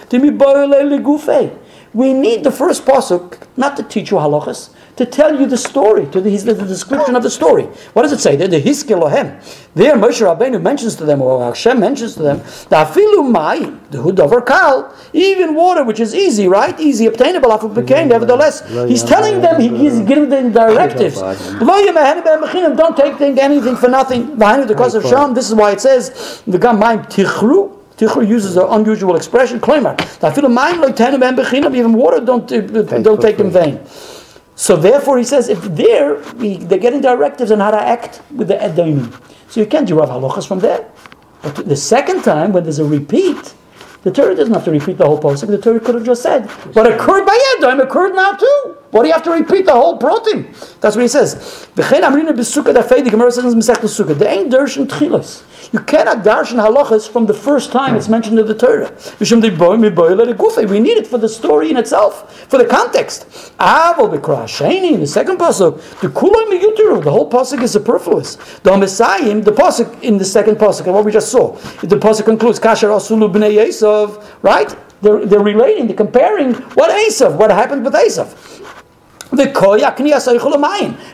We 1.94 2.14
need 2.14 2.44
the 2.44 2.52
first 2.52 2.86
pasuk 2.86 3.48
not 3.56 3.76
to 3.78 3.84
teach 3.84 4.12
you 4.12 4.18
halachas, 4.18 4.70
to 4.98 5.06
tell 5.06 5.40
you 5.40 5.46
the 5.46 5.58
story, 5.58 6.06
to 6.08 6.20
the, 6.20 6.36
the, 6.38 6.54
the 6.54 6.66
description 6.66 7.16
of 7.16 7.24
the 7.24 7.30
story. 7.30 7.64
What 7.94 8.02
does 8.02 8.12
it 8.12 8.20
say? 8.20 8.36
the 8.36 8.48
Hiskil 8.62 9.02
Lohem. 9.02 9.42
There, 9.76 9.96
Moshe 9.96 10.22
Rabbeinu 10.26 10.62
mentions 10.62 10.96
to 10.96 11.06
them, 11.06 11.22
or 11.22 11.46
Hashem 11.46 11.80
mentions 11.80 12.16
to 12.16 12.24
them, 12.24 12.38
the 12.38 12.78
afilu 12.78 13.32
mayim, 13.32 13.80
the 13.92 14.00
hudover 14.00 14.46
kal, 14.46 14.94
even 15.14 15.54
water, 15.54 15.84
which 15.84 16.00
is 16.00 16.16
easy, 16.16 16.48
right? 16.48 16.80
Easy 16.80 17.06
obtainable, 17.06 17.50
afu 17.50 17.74
became, 17.74 17.98
mm-hmm. 17.98 18.10
nevertheless. 18.10 18.68
He's 18.88 19.04
telling 19.04 19.42
them, 19.42 19.62
he, 19.62 19.70
he's 19.70 20.00
giving 20.02 20.30
them 20.30 20.52
directives. 20.52 21.18
Lo 21.18 21.80
yemehen 21.86 22.24
ben 22.24 22.42
mechinim, 22.42 22.76
Don't 22.76 22.98
take 22.98 23.22
anything 23.22 23.76
for 23.76 23.88
nothing. 23.88 24.36
Behind 24.36 24.68
the 24.68 24.76
cause 24.76 24.96
of 24.96 25.04
Sham, 25.04 25.34
this 25.34 25.48
is 25.48 25.56
why 25.56 25.72
it 25.72 25.82
says, 25.82 26.42
the 26.48 26.58
gam 26.58 26.78
mayim 26.80 27.06
tichru, 27.06 27.77
Tichur 27.98 28.28
uses 28.28 28.58
an 28.58 28.68
unusual 28.70 29.16
expression, 29.16 29.60
Klemer. 29.60 30.00
I 30.24 30.32
feel 30.32 30.46
a 30.46 30.50
mind 30.50 30.82
like 30.82 30.96
ben 30.98 31.36
bechinam, 31.36 31.76
even 31.76 31.94
water 31.94 32.24
don't, 32.24 32.52
uh, 32.52 32.62
don't 33.00 33.20
take 33.20 33.40
in 33.40 33.50
vain. 33.50 33.86
So 34.56 34.76
therefore, 34.76 35.18
he 35.18 35.24
says, 35.24 35.50
if 35.50 35.62
there, 35.64 36.18
we, 36.36 36.58
they're 36.58 36.80
getting 36.80 37.02
directives 37.02 37.52
on 37.52 37.60
how 37.60 37.72
to 37.72 37.82
act 37.82 38.22
with 38.32 38.50
the 38.50 38.56
Edomim. 38.56 39.14
So 39.50 39.60
you 39.60 39.66
can't 39.66 39.88
derive 39.88 40.10
halachas 40.10 40.48
from 40.48 40.60
there. 40.60 40.90
But 41.42 41.56
the 41.68 41.76
second 41.76 42.24
time, 42.24 42.54
when 42.54 42.64
there's 42.64 42.80
a 42.80 42.86
repeat, 42.86 43.54
the 44.04 44.12
Torah 44.12 44.36
doesn't 44.36 44.54
have 44.54 44.66
to 44.66 44.72
repeat 44.72 44.98
the 44.98 45.06
whole 45.06 45.20
posuk. 45.20 45.48
The 45.48 45.58
Torah 45.58 45.80
could 45.80 45.96
have 45.96 46.06
just 46.06 46.22
said, 46.22 46.48
"What 46.76 46.92
occurred 46.92 47.26
by 47.26 47.38
Edom 47.58 47.80
occurred 47.80 48.16
now 48.16 48.34
too." 48.34 48.78
What 48.92 49.02
do 49.02 49.10
you 49.10 49.14
have 49.14 49.24
to 49.24 49.32
repeat 49.32 49.66
the 49.66 49.74
whole 49.74 49.98
protein? 49.98 50.54
That's 50.80 50.96
what 50.96 51.02
he 51.02 51.10
says. 51.10 51.36
V'chein 51.76 52.02
b'sukkah 52.02 52.74
dafei. 52.74 53.04
The 53.04 53.10
Gemara 53.10 53.32
says 53.32 53.44
in. 53.44 53.60
They 54.18 54.30
ain't 54.30 54.54
darshan 54.54 54.88
tchilas. 54.88 55.44
You 55.74 55.80
cannot 55.80 56.24
darshan 56.24 56.56
halachas 56.56 57.10
from 57.10 57.26
the 57.26 57.34
first 57.34 57.74
time 57.74 57.96
it's 57.96 58.08
mentioned 58.08 58.40
in 58.40 58.48
the 58.48 58.56
Torah. 58.56 58.90
We 59.20 60.80
need 60.80 60.98
it 60.98 61.08
for 61.08 61.18
the 61.18 61.28
story 61.28 61.70
in 61.70 61.76
itself, 61.76 62.48
for 62.50 62.58
the 62.58 62.66
context. 62.66 63.28
Avol 63.60 64.18
b'krasheni. 64.18 65.00
The 65.00 65.08
second 65.08 65.38
pasuk. 65.38 65.82
The 66.00 66.08
miyutiru. 66.08 67.04
The 67.04 67.12
whole 67.12 67.30
pasuk 67.30 67.62
is 67.62 67.74
superfluous. 67.74 68.36
The 68.64 68.72
the 68.72 69.52
pasuk 69.52 70.02
in 70.02 70.18
the 70.18 70.26
second 70.26 70.56
pasuk, 70.56 70.86
and 70.86 70.94
what 70.94 71.04
we 71.04 71.12
just 71.12 71.30
saw. 71.30 71.52
The 71.82 71.98
pasuk 71.98 72.24
concludes 72.24 72.60
kasher 72.60 72.88
asulu 72.88 73.30
b'nei 73.34 73.58
Yisov. 73.58 74.24
Right? 74.42 74.74
They're, 75.02 75.26
they're 75.26 75.40
relating, 75.40 75.88
they're 75.88 75.96
comparing 75.96 76.54
what 76.54 76.90
Esav, 76.90 77.38
what 77.38 77.52
happened 77.52 77.86
with 77.86 77.94
Esav. 77.94 78.36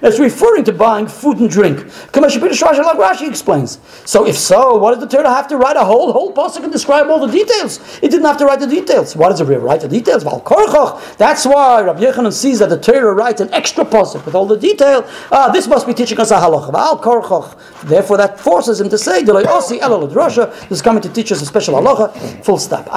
It's 0.03 0.19
referring 0.19 0.63
to 0.65 0.71
buying 0.71 1.07
food 1.07 1.39
and 1.39 1.49
drink. 1.49 1.79
Rashi 1.79 3.27
explains. 3.27 3.79
So 4.05 4.27
if 4.27 4.37
so, 4.37 4.77
what 4.77 4.91
does 4.91 4.99
the 4.99 5.07
Torah 5.07 5.29
have 5.29 5.47
to 5.47 5.57
write 5.57 5.77
a 5.77 5.83
whole 5.83 6.11
whole 6.13 6.31
pasuk 6.33 6.63
and 6.63 6.71
describe 6.71 7.07
all 7.07 7.25
the 7.25 7.31
details? 7.31 7.79
It 8.03 8.11
didn't 8.11 8.25
have 8.25 8.37
to 8.37 8.45
write 8.45 8.59
the 8.59 8.67
details. 8.67 9.15
Why 9.15 9.29
does 9.29 9.41
it 9.41 9.45
write 9.45 9.81
the 9.81 9.87
details? 9.87 10.23
That's 10.23 11.45
why 11.45 11.81
Rabbi 11.81 12.01
Yochanan 12.01 12.33
sees 12.33 12.59
that 12.59 12.69
the 12.69 12.79
Torah 12.79 13.13
writes 13.13 13.41
an 13.41 13.51
extra 13.53 13.83
pasuk 13.83 14.25
with 14.25 14.35
all 14.35 14.45
the 14.45 14.57
detail. 14.57 15.05
Ah, 15.31 15.49
this 15.51 15.67
must 15.67 15.87
be 15.87 15.93
teaching 15.93 16.19
us 16.19 16.29
a 16.31 16.35
halacha. 16.35 17.83
Therefore, 17.83 18.17
that 18.17 18.39
forces 18.39 18.79
him 18.79 18.89
to 18.89 18.97
say, 18.97 19.23
This 19.23 20.71
is 20.71 20.81
coming 20.81 21.01
to 21.01 21.09
teach 21.09 21.31
us 21.31 21.41
a 21.41 21.45
special 21.45 21.75
halacha. 21.75 22.43
Full 22.45 22.57
stop. 22.59 22.87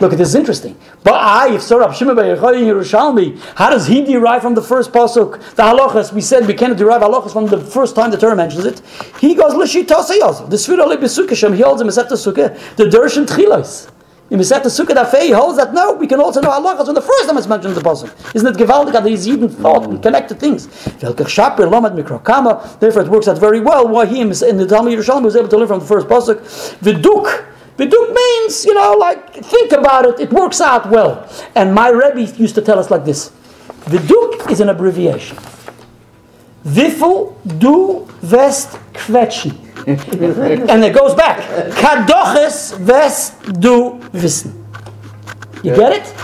Look, 0.00 0.12
this 0.12 0.28
is 0.28 0.34
interesting. 0.34 0.76
But 1.04 1.14
I, 1.14 1.54
if 1.54 1.62
Sir 1.62 1.80
Rabbi 1.80 1.92
Shimon 1.92 2.16
Yerushalmi 2.16 3.38
how 3.54 3.70
does 3.70 3.86
he 3.86 4.04
derive 4.04 4.42
from 4.42 4.54
the 4.54 4.62
first 4.62 4.92
pasuk? 4.92 5.38
The 5.54 5.62
halachas, 5.62 6.12
we 6.12 6.20
said 6.20 6.46
we 6.46 6.54
can't 6.54 6.76
derive 6.76 7.02
halachas 7.02 7.32
from 7.32 7.46
the 7.46 7.60
first 7.60 7.94
time 7.94 8.10
the 8.10 8.16
Torah 8.16 8.36
mentions 8.36 8.64
it. 8.64 8.80
He 9.20 9.34
goes, 9.34 9.54
L'shitosayos. 9.54 10.48
The 10.48 10.56
Sfira 10.56 10.86
Lebesukashem, 10.86 11.54
he 11.54 11.62
holds 11.62 11.82
in 11.82 11.88
Masechta 11.88 12.12
Sukkah, 12.12 12.76
the 12.76 12.84
Dershan 12.84 13.26
Tchilos. 13.26 13.90
In 14.30 14.38
Masechta 14.38 14.64
Sukkah 14.64 14.94
Dafei, 14.94 15.24
he 15.24 15.30
holds 15.32 15.58
that 15.58 15.74
no, 15.74 15.92
we 15.92 16.06
can 16.06 16.18
also 16.18 16.40
know 16.40 16.48
halachas 16.48 16.86
when 16.86 16.94
the 16.94 17.02
first 17.02 17.28
time 17.28 17.36
it's 17.36 17.46
mentioned 17.46 17.76
in 17.76 17.82
the 17.82 17.86
pasuk. 17.86 18.34
Isn't 18.34 18.48
it 18.48 18.56
gewaldig 18.56 18.92
that 18.92 19.04
he's 19.04 19.28
Eden 19.28 19.50
thought 19.50 19.84
and 19.84 20.02
connected 20.02 20.40
things? 20.40 20.68
Therefore, 20.96 21.26
it 23.02 23.08
works 23.08 23.28
out 23.28 23.38
very 23.38 23.60
well 23.60 23.86
why 23.86 24.06
he 24.06 24.22
in 24.22 24.30
the 24.30 24.66
Talmud 24.66 24.98
Yerushalmi 24.98 25.24
was 25.24 25.36
able 25.36 25.48
to 25.48 25.58
learn 25.58 25.68
from 25.68 25.80
the 25.80 25.84
first 25.84 26.06
pasuk. 26.06 26.40
Viduk. 26.80 27.48
Viduk 27.76 28.14
means, 28.14 28.64
you 28.64 28.72
know, 28.72 28.94
like, 28.94 29.34
think 29.34 29.72
about 29.72 30.06
it, 30.06 30.20
it 30.20 30.32
works 30.32 30.62
out 30.62 30.88
well. 30.88 31.28
And 31.54 31.74
my 31.74 31.90
Rebbe 31.90 32.22
used 32.22 32.54
to 32.54 32.62
tell 32.62 32.78
us 32.78 32.90
like 32.90 33.04
this 33.04 33.32
Viduk 33.86 34.50
is 34.50 34.60
an 34.60 34.68
abbreviation. 34.68 35.36
Wiffel, 36.64 37.34
du, 37.58 38.06
west, 38.22 38.78
quetschen. 38.94 39.52
and 39.86 40.84
it 40.84 40.94
goes 40.94 41.14
back. 41.14 41.40
Kadoches, 41.74 42.78
west, 42.78 43.34
du, 43.60 43.98
wissen. 44.12 44.62
You 45.62 45.74
get 45.74 45.92
it? 45.92 46.14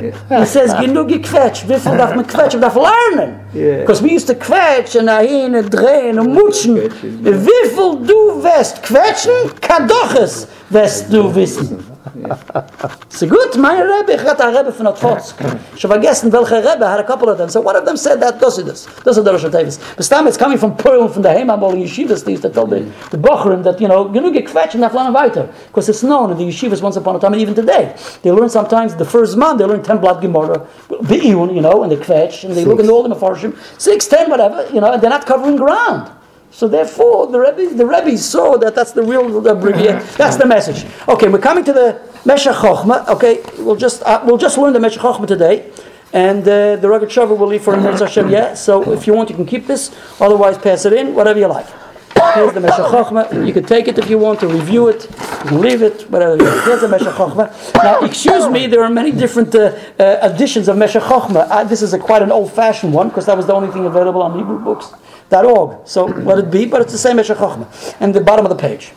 Yeah. 0.00 0.40
He 0.40 0.46
says, 0.46 0.72
genug 0.74 1.08
gequetscht. 1.08 1.68
Wie 1.68 1.78
viel 1.78 1.96
darf 1.96 2.14
man 2.14 2.26
quetschen? 2.26 2.60
darf 2.60 2.74
lernen. 2.76 3.40
Because 3.52 4.02
we 4.02 4.10
used 4.10 4.26
to 4.26 4.34
quetsch 4.34 4.96
und 4.96 5.06
dahin 5.06 5.54
und 5.54 5.70
drehen 5.70 6.18
und 6.18 6.32
mutschen. 6.32 6.76
Wie 6.76 7.68
viel 7.68 8.06
du 8.06 8.42
wirst 8.42 8.82
quetschen, 8.82 9.32
kann 9.60 9.86
doch 9.86 10.14
es, 10.14 10.48
wirst 10.70 11.12
du 11.12 11.34
wissen. 11.34 11.93
So 13.08 13.26
good, 13.26 13.56
my 13.56 13.80
Rebbe, 13.80 14.12
ich 14.12 14.24
hatte 14.24 14.44
einen 14.44 14.56
Rebbe 14.56 14.72
von 14.72 14.86
Otfotsk. 14.86 15.36
Ich 15.74 15.84
habe 15.84 15.94
vergessen, 15.94 16.30
welcher 16.30 16.58
Rebbe, 16.58 16.86
had 16.86 17.00
a 17.00 17.02
couple 17.02 17.30
of 17.30 17.38
them. 17.38 17.48
So 17.48 17.60
one 17.60 17.76
of 17.76 17.84
them 17.86 17.96
said 17.96 18.20
that, 18.20 18.42
ist 18.42 18.58
das. 18.68 18.86
Das 19.04 19.16
ist 19.16 19.24
der 19.24 19.32
Rosh 19.32 19.42
Tevis. 19.42 19.78
But 19.96 20.04
Stam, 20.04 20.26
it's 20.26 20.36
coming 20.36 20.58
from 20.58 20.76
Pearl, 20.76 21.08
from 21.08 21.22
the 21.22 21.30
Heimabol 21.30 21.74
yeshivas, 21.74 22.24
these 22.24 22.42
that 22.42 22.52
told 22.52 22.70
the, 22.70 22.84
the 23.10 23.16
Bochrim 23.16 23.62
that, 23.64 23.80
you 23.80 23.88
know, 23.88 24.06
you 24.12 24.20
genug 24.20 24.34
gequetscht 24.34 24.74
und 24.74 24.82
darf 24.82 24.92
lernen 24.92 25.14
weiter. 25.14 25.48
Because 25.68 25.88
it's 25.88 26.02
known 26.02 26.30
in 26.30 26.36
the 26.36 26.44
yeshivas 26.44 26.82
once 26.82 26.96
upon 26.96 27.16
a 27.16 27.18
time, 27.18 27.32
and 27.32 27.40
even 27.40 27.54
today. 27.54 27.94
They 28.22 28.30
learn 28.30 28.50
sometimes, 28.50 28.94
the 28.96 29.06
first 29.06 29.38
month, 29.38 29.58
they 29.58 29.64
learn 29.64 29.82
10 29.82 29.98
blood 29.98 30.20
Gemara, 30.20 30.66
Be'iyun, 31.08 31.54
you 31.54 31.62
know, 31.62 31.84
and 31.84 31.90
they 31.90 31.96
quetch, 31.96 32.44
and 32.44 32.54
they 32.54 32.66
look 32.66 32.80
in 32.80 32.90
all 32.90 33.02
the 33.02 33.14
Mefarshim, 33.14 33.56
6, 33.80 34.06
10, 34.06 34.28
whatever, 34.28 34.66
you 34.74 34.80
know, 34.80 34.92
and 34.92 35.02
they're 35.02 35.08
not 35.08 35.24
covering 35.24 35.56
ground. 35.56 36.10
So 36.54 36.68
therefore, 36.68 37.26
the 37.26 37.40
Rebbe, 37.40 37.74
the 37.74 37.84
Rebbe 37.84 38.16
saw 38.16 38.56
that 38.58 38.76
that's 38.76 38.92
the 38.92 39.02
real 39.02 39.44
abbreviation. 39.44 40.06
That's 40.16 40.36
the 40.36 40.46
message. 40.46 40.86
Okay, 41.08 41.28
we're 41.28 41.40
coming 41.40 41.64
to 41.64 41.72
the 41.72 42.00
Meshech 42.24 42.54
Chochmah. 42.54 43.08
Okay, 43.08 43.42
we'll 43.58 43.74
just 43.74 44.04
uh, 44.04 44.22
we'll 44.24 44.38
just 44.38 44.56
learn 44.56 44.72
the 44.72 44.78
Meshech 44.78 45.02
Chochmah 45.02 45.26
today, 45.26 45.72
and 46.12 46.42
uh, 46.42 46.76
the 46.76 46.88
Rugged 46.88 47.08
Shavu 47.08 47.36
will 47.36 47.48
leave 47.48 47.64
for 47.64 47.74
Mirz 47.74 47.98
Hashem. 47.98 48.30
Yeah. 48.30 48.54
So 48.54 48.92
if 48.92 49.04
you 49.08 49.14
want, 49.14 49.30
you 49.30 49.34
can 49.34 49.46
keep 49.46 49.66
this. 49.66 49.90
Otherwise, 50.20 50.56
pass 50.56 50.84
it 50.84 50.92
in. 50.92 51.16
Whatever 51.16 51.40
you 51.40 51.48
like. 51.48 51.66
Here's 52.34 52.52
the 52.54 52.60
Meshech 52.60 52.86
Chochmah. 52.86 53.44
You 53.44 53.52
can 53.52 53.64
take 53.64 53.88
it 53.88 53.98
if 53.98 54.08
you 54.08 54.18
want 54.18 54.38
to 54.40 54.46
review 54.46 54.86
it. 54.86 55.10
You 55.10 55.48
can 55.48 55.60
leave 55.60 55.82
it. 55.82 56.08
Whatever. 56.08 56.36
Here's 56.62 56.82
the 56.82 56.88
Meshech 56.88 57.14
Chochmah. 57.14 57.74
Now, 57.82 58.04
excuse 58.04 58.48
me. 58.48 58.68
There 58.68 58.84
are 58.84 58.90
many 58.90 59.10
different 59.10 59.52
uh, 59.56 59.76
uh, 59.98 60.30
editions 60.32 60.68
of 60.68 60.76
Meshech 60.76 61.02
Chochmah. 61.02 61.48
Uh, 61.50 61.64
this 61.64 61.82
is 61.82 61.94
a 61.94 61.98
quite 61.98 62.22
an 62.22 62.30
old-fashioned 62.30 62.92
one 62.92 63.08
because 63.08 63.26
that 63.26 63.36
was 63.36 63.46
the 63.46 63.54
only 63.54 63.72
thing 63.72 63.86
available 63.86 64.22
on 64.22 64.38
Hebrew 64.38 64.60
books. 64.60 64.92
.org. 65.34 65.86
So 65.86 66.04
let 66.04 66.38
it 66.38 66.50
be, 66.50 66.66
but 66.66 66.80
it's 66.80 66.92
the 66.92 66.98
same 66.98 67.18
as 67.18 67.28
Chochma. 67.28 67.96
And 68.00 68.14
the 68.14 68.20
bottom 68.20 68.46
of 68.46 68.50
the 68.50 68.56
page. 68.56 68.92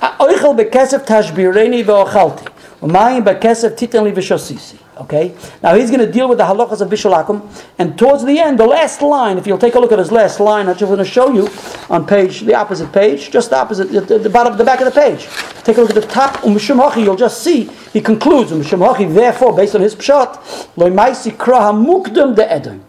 Oichel 0.00 0.56
bekesef 0.58 1.06
tashbireni 1.06 1.84
ve'ochalti. 1.84 2.48
Umayim 2.80 3.24
bekesef 3.24 3.76
titenli 3.76 4.12
v'shosisi. 4.12 4.78
Okay? 4.98 5.34
Now 5.62 5.74
he's 5.74 5.90
going 5.90 6.04
to 6.04 6.10
deal 6.10 6.28
with 6.28 6.38
the 6.38 6.44
halachas 6.44 6.80
of 6.80 6.88
Bishalakum. 6.88 7.48
And 7.78 7.98
towards 7.98 8.24
the 8.24 8.38
end, 8.38 8.58
the 8.58 8.66
last 8.66 9.00
line, 9.00 9.38
if 9.38 9.46
you'll 9.46 9.58
take 9.58 9.74
a 9.74 9.80
look 9.80 9.90
at 9.90 9.98
his 9.98 10.12
last 10.12 10.38
line, 10.38 10.68
I'm 10.68 10.76
just 10.76 10.88
going 10.88 10.98
to 10.98 11.04
show 11.04 11.32
you 11.32 11.48
on 11.88 12.06
page, 12.06 12.40
the 12.40 12.54
opposite 12.54 12.92
page, 12.92 13.30
just 13.30 13.52
opposite, 13.52 13.90
the, 13.90 14.18
the 14.18 14.30
bottom, 14.30 14.56
the 14.56 14.64
back 14.64 14.80
of 14.80 14.92
the 14.92 15.00
page. 15.00 15.28
Take 15.64 15.78
a 15.78 15.80
look 15.80 15.90
at 15.90 15.96
the 15.96 16.06
top, 16.06 16.36
Umishum 16.38 16.78
Hachi, 16.78 17.04
you'll 17.04 17.16
just 17.16 17.42
see, 17.42 17.64
he 17.92 18.00
concludes, 18.00 18.52
Umishum 18.52 19.14
therefore, 19.14 19.56
based 19.56 19.74
on 19.74 19.80
his 19.80 19.96
pshat, 19.96 20.34
Loimaisi 20.76 21.32
kraha 21.32 21.72
mukdum 21.72 22.36
de 22.36 22.52
edom. 22.52 22.84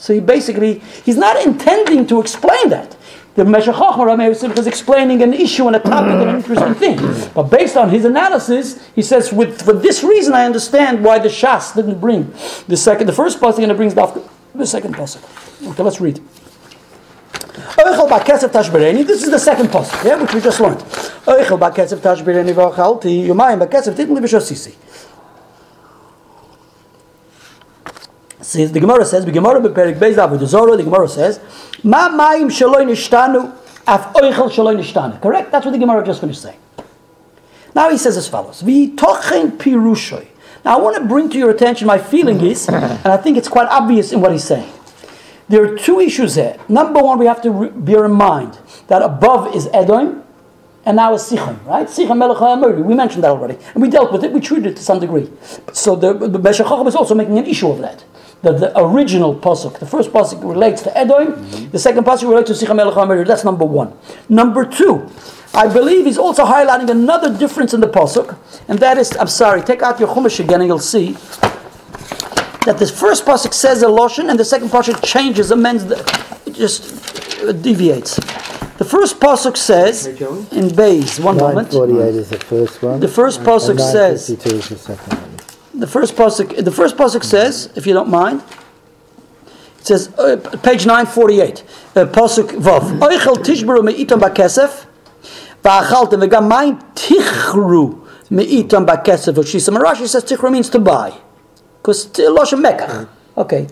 So 0.00 0.14
he 0.14 0.20
basically, 0.20 0.78
he's 1.04 1.18
not 1.18 1.44
intending 1.44 2.06
to 2.06 2.20
explain 2.20 2.70
that. 2.70 2.96
The 3.34 3.44
Meshech 3.44 3.74
Chochmah 3.74 4.58
is 4.58 4.66
explaining 4.66 5.22
an 5.22 5.34
issue 5.34 5.66
and 5.66 5.76
a 5.76 5.78
topic 5.78 6.12
and 6.12 6.30
an 6.30 6.36
interesting 6.36 6.74
thing. 6.74 6.96
But 7.34 7.44
based 7.44 7.76
on 7.76 7.90
his 7.90 8.06
analysis, 8.06 8.82
he 8.94 9.02
says, 9.02 9.30
with, 9.30 9.62
for 9.62 9.74
this 9.74 10.02
reason 10.02 10.32
I 10.32 10.46
understand 10.46 11.04
why 11.04 11.18
the 11.18 11.28
Shas 11.28 11.74
didn't 11.74 12.00
bring 12.00 12.32
the 12.66 12.78
second, 12.78 13.08
the 13.08 13.12
first 13.12 13.40
pasuk 13.40 13.62
and 13.62 13.70
it 13.70 13.76
brings 13.76 13.94
the, 13.94 14.22
the 14.54 14.66
second 14.66 14.96
pasuk. 14.96 15.22
Okay, 15.68 15.82
let's 15.82 16.00
read. 16.00 16.18
This 19.06 19.22
is 19.22 19.30
the 19.30 19.38
second 19.38 19.66
pasuk, 19.68 20.02
yeah, 20.02 20.20
which 20.20 20.32
we 20.32 20.40
just 20.40 20.60
learned. 20.60 20.80
Says 28.42 28.72
the 28.72 28.80
Gemara 28.80 29.04
says, 29.04 29.24
the 29.24 29.32
Gemara 29.32 29.60
beperik 29.60 29.98
beis 29.98 30.16
avodah 30.16 30.46
zoro. 30.46 30.76
The 30.76 30.84
Gemara 30.84 31.08
says, 31.08 31.40
ma 31.82 32.08
mayim 32.08 32.50
shaloi 32.50 32.84
nishtanu 32.86 33.56
af 33.86 34.12
oichel 34.14 34.50
shaloi 34.50 34.76
nishtanu. 34.80 35.20
Correct. 35.20 35.50
That's 35.50 35.64
what 35.64 35.72
the 35.72 35.78
Gemara 35.78 36.04
just 36.04 36.20
finished 36.20 36.42
saying. 36.42 36.58
Now 37.74 37.90
he 37.90 37.98
says 37.98 38.16
as 38.16 38.28
follows: 38.28 38.62
V'tochen 38.62 39.56
pirushoy. 39.56 40.26
Now 40.64 40.78
I 40.78 40.80
want 40.80 40.96
to 40.96 41.04
bring 41.04 41.30
to 41.30 41.38
your 41.38 41.50
attention 41.50 41.86
my 41.86 41.98
feeling 41.98 42.40
is, 42.44 42.68
and 42.68 43.06
I 43.06 43.16
think 43.16 43.36
it's 43.36 43.48
quite 43.48 43.68
obvious 43.68 44.12
in 44.12 44.20
what 44.20 44.32
he's 44.32 44.44
saying. 44.44 44.70
There 45.48 45.64
are 45.64 45.76
two 45.76 45.98
issues 45.98 46.36
here. 46.36 46.56
Number 46.68 47.02
one, 47.02 47.18
we 47.18 47.26
have 47.26 47.42
to 47.42 47.50
re- 47.50 47.70
bear 47.70 48.04
in 48.04 48.12
mind 48.12 48.56
that 48.86 49.02
above 49.02 49.54
is 49.54 49.68
Edom, 49.72 50.22
and 50.84 50.96
now 50.96 51.12
a 51.12 51.16
Sichon, 51.16 51.64
right? 51.66 51.88
Sichon 51.88 52.16
Melech. 52.16 52.86
We 52.86 52.94
mentioned 52.94 53.24
that 53.24 53.30
already. 53.30 53.58
And 53.74 53.82
we 53.82 53.90
dealt 53.90 54.12
with 54.12 54.24
it, 54.24 54.32
we 54.32 54.40
treated 54.40 54.66
it 54.66 54.76
to 54.76 54.82
some 54.82 55.00
degree. 55.00 55.28
So 55.72 55.96
the, 55.96 56.14
the 56.14 56.48
is 56.48 56.94
also 56.94 57.14
making 57.14 57.38
an 57.38 57.46
issue 57.46 57.68
of 57.68 57.78
that. 57.78 58.04
That 58.42 58.58
the 58.58 58.72
original 58.78 59.34
Pasuk, 59.34 59.78
the 59.78 59.86
first 59.86 60.12
Pasuk 60.12 60.42
relates 60.42 60.80
to 60.82 60.96
Edom, 60.96 61.70
the 61.70 61.78
second 61.78 62.04
Pasuk 62.04 62.28
relates 62.28 62.48
to 62.50 62.66
Sichon 62.66 62.76
Melech 62.76 62.94
HaMori. 62.94 63.26
That's 63.26 63.44
number 63.44 63.66
one. 63.66 63.92
Number 64.30 64.64
two, 64.64 65.10
I 65.52 65.68
believe 65.68 66.06
he's 66.06 66.16
also 66.16 66.44
highlighting 66.44 66.88
another 66.90 67.36
difference 67.36 67.74
in 67.74 67.80
the 67.80 67.88
Pasuk, 67.88 68.38
and 68.68 68.78
that 68.78 68.96
is, 68.96 69.14
I'm 69.16 69.26
sorry, 69.26 69.60
take 69.62 69.82
out 69.82 70.00
your 70.00 70.08
Chumash 70.08 70.40
again 70.40 70.60
and 70.60 70.68
you'll 70.68 70.78
see 70.78 71.16
that 72.66 72.78
the 72.78 72.86
first 72.86 73.24
pasuk 73.24 73.54
says 73.54 73.82
a 73.82 73.86
lashon 73.86 74.28
and 74.30 74.38
the 74.38 74.44
second 74.44 74.68
pasuk 74.68 75.02
changes, 75.04 75.50
amends, 75.50 75.86
the, 75.86 75.96
it 76.46 76.54
just 76.54 77.40
uh, 77.42 77.52
deviates. 77.52 78.16
The 78.76 78.84
first 78.84 79.18
pasuk 79.18 79.56
says 79.56 80.06
in 80.06 80.74
Bays. 80.74 81.20
One 81.20 81.36
moment. 81.36 81.72
948 81.72 82.14
is 82.14 82.30
the 82.30 82.38
first 82.38 82.82
one. 82.82 83.00
The 83.00 83.08
first 83.08 83.40
and 83.40 83.48
pasuk 83.48 83.80
says. 83.80 84.28
952 84.28 84.56
is 84.56 84.68
the 84.68 84.76
second 84.76 85.18
one. 85.18 85.29
The 85.80 85.86
first 85.86 86.14
pasuk. 86.14 86.62
The 86.62 86.70
first 86.70 86.98
pasuk 86.98 87.24
says, 87.24 87.72
if 87.74 87.86
you 87.86 87.94
don't 87.94 88.10
mind, 88.10 88.42
it 89.78 89.86
says 89.86 90.12
uh, 90.18 90.36
page 90.62 90.84
nine 90.84 91.06
forty 91.06 91.40
eight. 91.40 91.64
Uh, 91.96 92.04
pasuk 92.04 92.48
vav. 92.50 93.00
Oichel 93.00 93.36
tishbaru 93.36 93.80
meitam 93.88 94.20
bakesef, 94.20 94.84
va'achaltem 95.62 96.22
v'gam 96.22 96.50
mayim 96.52 96.78
tichru 96.94 98.06
meitam 98.30 98.84
bakesef. 98.84 99.32
Shisa 99.36 99.74
Rashi 99.74 100.06
says 100.06 100.22
tichru 100.22 100.52
means 100.52 100.68
to 100.68 100.78
buy, 100.78 101.14
because 101.78 102.08
loshem 102.08 102.62
mekach. 102.62 103.08
Okay. 103.38 103.66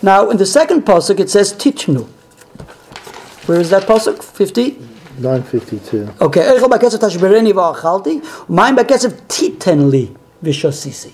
Now 0.00 0.30
in 0.30 0.38
the 0.38 0.46
second 0.46 0.86
pasuk 0.86 1.20
it 1.20 1.28
says 1.28 1.52
titnu. 1.52 2.06
Where 3.44 3.60
is 3.60 3.68
that 3.68 3.82
pasuk? 3.82 4.22
Fifty. 4.22 4.78
952. 5.18 6.14
Okay, 6.22 6.40
Eichel 6.40 6.70
bakesef 6.70 7.00
tashbereni 7.00 7.52
va'achalti, 7.52 8.22
mayim 8.46 8.78
bakesef 8.78 9.12
titenli 9.28 10.16
v'shosisi. 10.42 11.12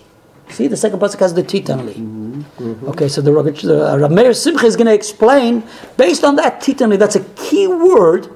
See, 0.48 0.66
the 0.66 0.76
second 0.76 1.00
pasuk 1.00 1.20
has 1.20 1.34
the 1.34 1.42
titanli. 1.42 2.84
Okay, 2.88 3.08
so 3.08 3.20
the, 3.20 3.32
the 3.32 3.92
uh, 3.92 3.96
Rav 3.96 4.10
Meir 4.10 4.34
Simcha 4.34 4.66
is 4.66 4.76
going 4.76 4.86
to 4.86 4.94
explain, 4.94 5.64
based 5.96 6.22
on 6.22 6.36
that 6.36 6.60
titanli, 6.60 6.98
that's 6.98 7.16
a 7.16 7.24
key 7.34 7.66
word 7.66 8.28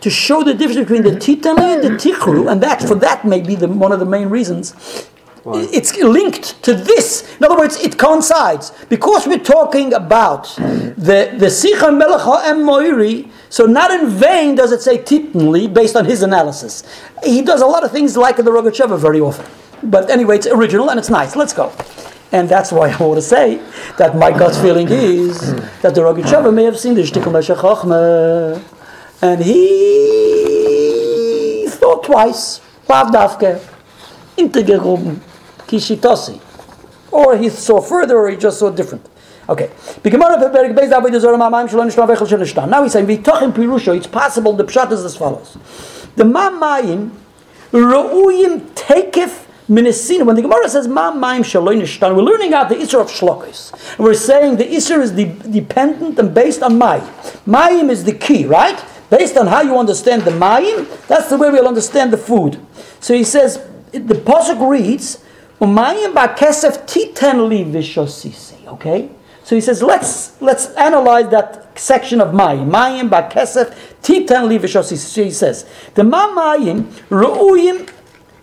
to 0.00 0.10
show 0.10 0.42
the 0.42 0.54
difference 0.54 0.78
between 0.78 1.02
the 1.02 1.10
titanli 1.10 1.74
and 1.74 1.82
the 1.82 1.90
tichru, 1.90 2.50
and 2.50 2.62
that, 2.62 2.82
for 2.82 2.94
that, 2.94 3.24
may 3.24 3.40
be 3.40 3.56
the, 3.56 3.66
one 3.66 3.92
of 3.92 3.98
the 3.98 4.06
main 4.06 4.28
reasons. 4.28 5.08
It's 5.48 5.96
linked 5.96 6.60
to 6.64 6.74
this. 6.74 7.36
In 7.36 7.44
other 7.44 7.56
words, 7.56 7.76
it 7.76 7.96
coincides. 7.96 8.72
Because 8.88 9.28
we're 9.28 9.38
talking 9.38 9.94
about 9.94 10.44
the, 10.56 11.32
the 11.38 11.46
Sicha 11.46 11.96
Melech 11.96 12.22
HaEm 12.22 12.64
Moiri, 12.64 13.30
so 13.48 13.64
not 13.64 13.92
in 13.92 14.08
vain 14.08 14.56
does 14.56 14.72
it 14.72 14.82
say 14.82 14.98
titanli 14.98 15.72
based 15.72 15.94
on 15.94 16.04
his 16.04 16.22
analysis. 16.22 16.82
He 17.22 17.42
does 17.42 17.60
a 17.60 17.66
lot 17.66 17.84
of 17.84 17.92
things 17.92 18.16
like 18.16 18.36
the 18.36 18.42
Rogachover 18.42 18.98
very 18.98 19.20
often. 19.20 19.46
But 19.82 20.10
anyway, 20.10 20.36
it's 20.36 20.46
original 20.46 20.90
and 20.90 20.98
it's 20.98 21.10
nice. 21.10 21.36
Let's 21.36 21.52
go. 21.52 21.72
And 22.32 22.48
that's 22.48 22.72
why 22.72 22.90
I 22.90 22.96
want 23.02 23.18
to 23.18 23.22
say 23.22 23.60
that 23.98 24.16
my 24.16 24.30
gut 24.30 24.54
feeling 24.56 24.88
is 24.90 25.54
that 25.82 25.94
the 25.94 26.00
Rogachover 26.00 26.52
may 26.52 26.64
have 26.64 26.78
seen 26.78 26.94
the 26.94 27.02
Shtickle 27.02 27.30
Meshech 27.32 27.58
Chochmah, 27.58 28.60
and 29.22 29.42
he 29.42 29.66
thought 31.68 32.02
twice. 32.04 32.60
Lav 32.88 33.08
Davke, 33.12 33.60
Intergehoben, 34.36 35.20
Kishitosi. 35.66 36.40
Or 37.10 37.36
he 37.36 37.48
saw 37.48 37.80
further, 37.80 38.16
or 38.16 38.28
he 38.30 38.36
just 38.36 38.58
saw 38.58 38.70
different. 38.70 39.06
Okay. 39.48 39.68
Now 39.68 40.20
he's 42.82 42.92
saying, 42.92 43.06
"V'tochen 43.06 43.52
pirusho." 43.52 43.96
It's 43.96 44.08
possible. 44.08 44.52
The 44.52 44.64
pshat 44.64 44.90
is 44.90 45.04
as 45.04 45.16
follows: 45.16 45.56
The 46.16 46.24
mamayim 46.24 47.12
ro'uyim 47.70 48.60
takef 48.74 49.45
minesina. 49.68 50.24
When 50.24 50.36
the 50.36 50.42
Gemara 50.42 50.68
says 50.68 50.88
mamayim 50.88 51.40
shaloi 51.40 51.80
nishtan, 51.80 52.14
we're 52.16 52.22
learning 52.22 52.54
out 52.54 52.68
the 52.68 52.76
isser 52.76 53.00
of 53.00 53.08
shlokos, 53.08 53.72
and 53.96 54.04
we're 54.04 54.14
saying 54.14 54.56
the 54.56 54.64
isser 54.64 55.00
is 55.02 55.12
de- 55.12 55.26
dependent 55.50 56.18
and 56.18 56.34
based 56.34 56.62
on 56.62 56.78
mayim. 56.78 57.06
Mayim 57.46 57.90
is 57.90 58.04
the 58.04 58.12
key, 58.12 58.46
right? 58.46 58.82
Based 59.10 59.36
on 59.36 59.46
how 59.46 59.62
you 59.62 59.78
understand 59.78 60.22
the 60.22 60.32
mayim, 60.32 61.06
that's 61.06 61.28
the 61.28 61.36
way 61.36 61.50
we'll 61.50 61.68
understand 61.68 62.12
the 62.12 62.18
food. 62.18 62.60
So 63.00 63.14
he 63.14 63.24
says 63.24 63.58
the 63.92 64.14
pasuk 64.14 64.68
reads, 64.68 65.22
"Umayim 65.60 66.12
ba'kesef 66.12 66.86
titen 66.86 67.48
li 67.48 67.64
v'shosisi." 67.64 68.66
Okay. 68.66 69.10
So 69.44 69.54
he 69.54 69.60
says, 69.60 69.80
let's 69.80 70.40
let's 70.42 70.74
analyze 70.74 71.28
that 71.28 71.78
section 71.78 72.20
of 72.20 72.34
mayim. 72.34 72.68
Mayim 72.68 73.08
ba'kesef 73.08 74.02
titan 74.02 74.48
li 74.48 74.58
v'shosisi. 74.58 74.96
So 74.96 75.22
he 75.22 75.30
says, 75.30 75.64
the 75.94 76.02
ma 76.02 76.28
mayim 76.34 76.82
ru'uyim 77.10 77.88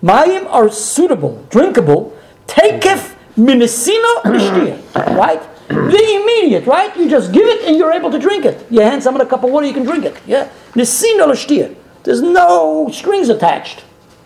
mayim 0.04 0.45
are 0.49 0.70
suitable, 0.70 1.43
drinkable. 1.49 2.16
Takef 2.45 3.16
minisino 3.38 4.22
mishtia. 4.24 4.78
Right? 5.18 5.41
The 5.70 6.22
immediate, 6.22 6.68
right? 6.68 6.95
You 6.95 7.10
just 7.10 7.32
give 7.32 7.47
it 7.47 7.66
and 7.66 7.78
you're 7.78 7.93
able 7.93 8.12
to 8.12 8.20
drink 8.20 8.45
it. 8.45 8.68
You 8.70 8.82
hand 8.82 9.01
someone 9.01 9.22
a 9.22 9.26
cup 9.26 9.43
of 9.43 9.49
water, 9.49 9.66
you 9.66 9.74
can 9.74 9.84
drink 9.84 10.06
it. 10.06 10.16
Yeah? 10.28 10.49
L'shtia. 10.76 11.76
There's 12.04 12.22
no 12.22 12.89
strings 12.91 13.30
attached. 13.30 13.84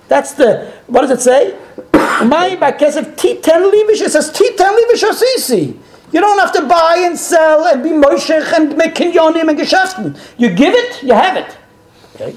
That's 0.07 0.33
the, 0.33 0.73
what 0.87 1.01
does 1.01 1.11
it 1.11 1.21
say? 1.21 1.57
Mayim 1.91 2.57
ba'kesef 2.59 3.15
titan 3.15 3.69
li 3.69 3.83
v'sh- 3.83 4.01
It 4.01 4.11
says 4.11 4.31
titan 4.31 4.75
li 4.75 4.85
v'shosisi. 4.93 5.77
You 6.11 6.21
don't 6.21 6.39
have 6.39 6.53
to 6.53 6.65
buy 6.65 7.03
and 7.05 7.17
sell 7.17 7.67
and 7.67 7.83
be 7.83 7.89
moishech 7.89 8.51
and 8.53 8.75
make 8.77 8.95
kinyonim 8.95 9.49
and 9.49 9.59
geschäften. 9.59 10.17
You 10.37 10.49
give 10.49 10.73
it, 10.73 11.03
you 11.03 11.13
have 11.13 11.35
it. 11.37 11.57
Okay. 12.15 12.35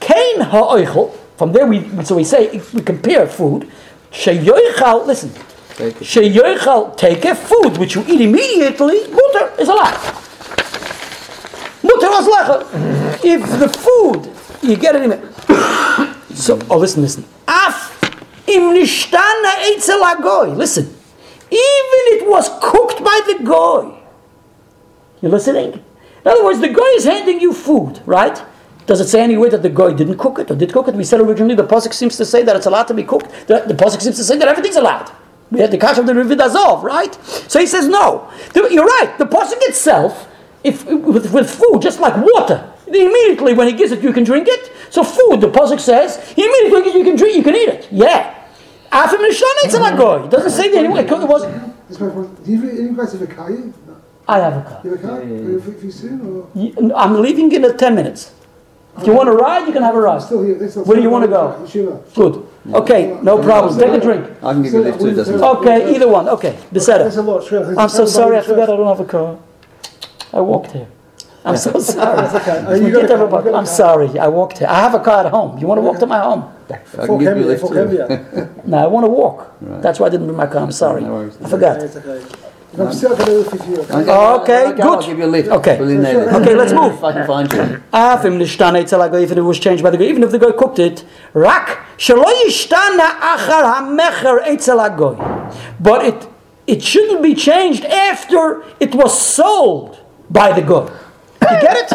Kain 0.00 0.40
ha'oichel, 0.40 1.16
from 1.36 1.52
there 1.52 1.66
we, 1.66 1.88
so 2.04 2.16
we 2.16 2.24
say, 2.24 2.46
if 2.48 2.72
we 2.72 2.82
compare 2.82 3.26
food, 3.26 3.70
sheyoichal, 4.10 5.06
listen, 5.06 5.30
sheyoichal, 5.30 6.96
take 6.96 7.24
a 7.24 7.34
food 7.34 7.76
which 7.76 7.94
you 7.94 8.04
eat 8.08 8.20
immediately, 8.22 9.06
mutter 9.08 9.52
is 9.60 9.68
a 9.68 9.72
allowed. 9.72 10.22
Mutter 11.82 12.08
was 12.08 12.26
lecha. 12.26 13.24
If 13.24 13.42
the 13.60 13.68
food, 13.68 14.32
you 14.62 14.76
get 14.76 14.96
it 14.96 15.02
in 15.02 15.10
So, 16.34 16.58
oh 16.70 16.78
listen, 16.78 17.02
listen. 17.02 17.24
Af 17.46 17.92
im 18.46 18.74
nishtana 18.74 19.52
eitzel 19.70 20.02
agoy. 20.02 20.56
Listen. 20.56 20.84
Even 21.50 22.02
it 22.16 22.28
was 22.28 22.48
cooked 22.60 23.04
by 23.04 23.20
the 23.26 23.44
goy. 23.44 23.94
You 25.22 25.28
listening? 25.28 25.72
In 25.74 26.30
other 26.32 26.44
words, 26.44 26.60
the 26.60 26.68
goy 26.68 26.88
is 26.96 27.04
handing 27.04 27.40
you 27.40 27.52
food, 27.52 28.00
right? 28.04 28.42
Does 28.86 29.00
it 29.00 29.08
say 29.08 29.20
anywhere 29.20 29.50
that 29.50 29.62
the 29.62 29.68
guy 29.70 29.92
didn't 29.92 30.16
cook 30.18 30.38
it 30.38 30.50
or 30.50 30.54
did 30.54 30.72
cook 30.72 30.86
it? 30.88 30.94
We 30.94 31.04
said 31.04 31.20
originally 31.20 31.56
the 31.56 31.64
pasuk 31.66 31.92
seems 31.92 32.16
to 32.18 32.24
say 32.24 32.42
that 32.44 32.54
it's 32.56 32.66
allowed 32.66 32.86
to 32.88 32.94
be 32.94 33.02
cooked. 33.02 33.30
The, 33.48 33.64
the 33.66 33.74
pasuk 33.74 34.00
seems 34.00 34.16
to 34.16 34.24
say 34.24 34.38
that 34.38 34.46
everything's 34.48 34.76
allowed. 34.76 35.10
We 35.50 35.60
had 35.60 35.70
the 35.70 35.78
kash 35.78 35.98
of 35.98 36.06
the 36.06 36.12
Rivid 36.12 36.40
Azov, 36.40 36.84
right? 36.84 37.14
So 37.24 37.58
he 37.60 37.66
says 37.66 37.88
no. 37.88 38.30
The- 38.52 38.68
You're 38.70 38.86
right. 38.86 39.14
The 39.18 39.24
pasuk 39.26 39.58
itself, 39.70 40.28
if 40.62 40.84
with, 40.86 41.32
with 41.32 41.50
food, 41.50 41.82
just 41.82 41.98
like 42.00 42.16
water, 42.16 42.72
immediately 42.86 43.54
when 43.54 43.66
he 43.66 43.72
gives 43.72 43.90
it, 43.92 44.02
you 44.02 44.12
can 44.12 44.24
drink 44.24 44.46
it. 44.48 44.72
So 44.90 45.02
food, 45.02 45.40
the 45.40 45.50
pasuk 45.50 45.80
says, 45.80 46.18
immediately 46.36 46.92
you 46.98 47.04
can 47.04 47.16
drink, 47.16 47.34
it, 47.34 47.38
you 47.38 47.42
can 47.42 47.56
eat 47.56 47.68
it. 47.68 47.88
Yeah. 47.90 48.34
Afim 48.92 49.18
Nishana, 49.18 49.60
it's 49.64 49.74
a 49.74 49.96
goy. 49.96 50.24
It 50.24 50.30
doesn't 50.30 50.50
say 50.50 50.70
that 50.70 50.78
anywhere. 50.78 51.04
It 51.04 51.10
was. 51.10 51.42
This. 51.88 51.98
Do 51.98 52.32
you, 52.46 52.70
you 52.70 52.96
guys 52.96 53.12
have 53.12 53.22
a 53.22 53.26
car? 53.26 53.50
You 53.50 53.74
I 54.28 54.38
have 54.38 54.56
a 54.56 54.62
car. 54.68 54.80
have 54.82 54.92
a 54.92 54.98
car? 54.98 55.20
Are 55.20 55.24
you 55.24 55.60
for, 55.60 55.72
for 55.72 55.90
soon 55.90 56.20
or? 56.20 56.48
You- 56.54 56.94
I'm 56.94 57.20
leaving 57.20 57.50
in 57.52 57.64
uh, 57.64 57.72
10 57.72 57.94
minutes. 57.94 58.32
If 58.98 59.06
you 59.06 59.12
want 59.12 59.26
to 59.26 59.32
ride, 59.32 59.66
you 59.66 59.72
can 59.72 59.82
have 59.82 59.94
a 59.94 60.00
ride. 60.00 60.22
Still 60.22 60.42
here. 60.42 60.54
This 60.54 60.74
Where 60.76 60.96
do 60.96 61.02
you 61.02 61.10
want 61.10 61.24
to 61.24 61.28
go? 61.28 61.66
Shiva. 61.66 62.00
Good. 62.14 62.46
Okay, 62.72 63.18
no 63.22 63.42
problem. 63.42 63.78
Take 63.78 63.92
a 63.92 64.00
drink. 64.00 64.26
I 64.42 64.52
can 64.52 64.62
give 64.62 64.72
you 64.72 64.80
a 64.80 64.84
lift 64.84 65.00
too, 65.00 65.14
doesn't? 65.14 65.40
Okay, 65.42 65.94
either 65.94 66.08
one. 66.08 66.28
Okay, 66.28 66.58
There's 66.72 66.86
Beseda. 66.86 67.16
a 67.16 67.20
lot. 67.20 67.44
Sure. 67.44 67.78
I'm 67.78 67.88
so 67.88 68.06
sorry, 68.06 68.38
I 68.38 68.42
forgot 68.42 68.70
I 68.70 68.76
don't 68.76 68.86
have 68.86 69.00
a 69.00 69.04
car. 69.04 69.38
I 70.32 70.40
walked 70.40 70.72
here. 70.72 70.88
I'm 71.44 71.56
so 71.56 71.78
sorry. 71.78 72.26
You 72.26 72.32
got 72.32 72.42
Forget 72.42 73.04
a 73.04 73.08
car, 73.08 73.16
everybody. 73.18 73.44
you 73.46 73.50
got 73.52 73.54
a 73.54 73.58
I'm 73.58 73.66
sorry, 73.66 74.18
I 74.18 74.26
walked 74.28 74.58
here. 74.58 74.66
I 74.68 74.80
have 74.80 74.94
a 74.94 74.98
car 75.00 75.24
at 75.26 75.30
home. 75.30 75.58
You 75.58 75.66
want 75.68 75.78
to 75.78 75.82
walk 75.82 75.98
to 76.00 76.06
my 76.06 76.18
home? 76.18 76.52
I 76.98 77.06
can 77.06 77.18
give 77.18 77.36
you 77.36 77.44
a 77.44 77.46
lift 77.46 77.68
too. 77.68 78.48
No, 78.64 78.78
I 78.78 78.86
want 78.88 79.04
to 79.04 79.10
walk. 79.10 79.54
That's 79.60 80.00
why 80.00 80.08
I 80.08 80.10
didn't 80.10 80.26
bring 80.26 80.36
my 80.36 80.46
car. 80.46 80.62
I'm 80.62 80.72
sorry. 80.72 81.02
No 81.02 81.12
worries. 81.12 81.38
I 81.40 81.48
forgot. 81.48 82.42
It's 82.78 82.80
okay. 82.80 82.86
I'm 82.86 82.92
still 82.92 83.16
going 83.16 83.26
to 83.26 83.50
lift 83.50 83.68
you. 83.68 83.76
Okay, 83.76 84.10
Okay, 84.40 84.82
I'll 84.82 84.96
good. 84.96 85.06
give 85.06 85.18
you 85.18 85.24
a 85.24 85.26
lift. 85.26 85.48
Okay. 85.48 85.78
We'll 85.78 85.90
in 85.90 86.02
there. 86.02 86.28
Okay, 86.40 86.54
let's 86.54 86.72
move. 86.72 86.94
If 86.94 87.04
I 87.04 87.12
can 87.12 87.26
find 87.26 87.52
you. 87.52 87.82
Ah, 87.92 88.18
Afim 88.20 88.38
nishtana 88.38 88.80
etzel 88.82 89.00
hagoy, 89.00 89.22
if 89.22 89.32
it 89.32 89.40
was 89.40 89.58
changed 89.58 89.82
by 89.82 89.90
the 89.90 89.96
goy, 89.98 90.04
even 90.04 90.22
if 90.22 90.30
the 90.30 90.38
goy 90.38 90.52
cooked 90.52 90.78
it, 90.78 91.04
rak 91.32 91.78
shelo 91.96 92.24
yishtana 92.24 93.08
achar 93.32 93.64
hamecher 93.74 94.42
etzel 94.46 94.78
hagoy. 94.78 95.16
But 95.80 96.04
it 96.04 96.28
it 96.66 96.82
shouldn't 96.82 97.22
be 97.22 97.34
changed 97.34 97.84
after 97.84 98.64
it 98.80 98.94
was 98.94 99.18
sold 99.18 99.98
by 100.28 100.52
the 100.52 100.62
goy. 100.62 100.90
You 101.42 101.60
get 101.60 101.76
it? 101.76 101.92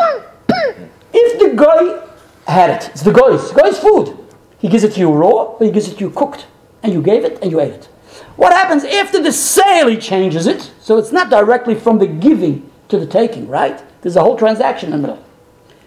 If 1.13 1.39
the 1.39 1.49
guy 1.55 2.07
had 2.51 2.69
it, 2.69 2.89
it's 2.89 3.01
the 3.03 3.11
guy's, 3.11 3.51
guy's 3.51 3.77
food. 3.77 4.17
He 4.59 4.67
gives 4.69 4.83
it 4.83 4.93
to 4.93 4.99
you 4.99 5.11
raw, 5.11 5.55
or 5.59 5.65
he 5.65 5.71
gives 5.71 5.87
it 5.89 5.95
to 5.97 5.99
you 6.05 6.09
cooked, 6.11 6.47
and 6.81 6.93
you 6.93 7.01
gave 7.01 7.25
it 7.25 7.37
and 7.41 7.51
you 7.51 7.59
ate 7.59 7.73
it. 7.73 7.89
What 8.35 8.53
happens 8.53 8.83
after 8.83 9.21
the 9.21 9.31
sale? 9.31 9.87
He 9.87 9.97
changes 9.97 10.47
it, 10.47 10.71
so 10.79 10.97
it's 10.97 11.11
not 11.11 11.29
directly 11.29 11.75
from 11.75 11.99
the 11.99 12.07
giving 12.07 12.69
to 12.89 12.97
the 12.97 13.05
taking, 13.05 13.47
right? 13.47 13.81
There's 14.01 14.15
a 14.15 14.21
whole 14.21 14.37
transaction 14.37 14.93
in 14.93 15.01
the 15.01 15.07
middle. 15.07 15.23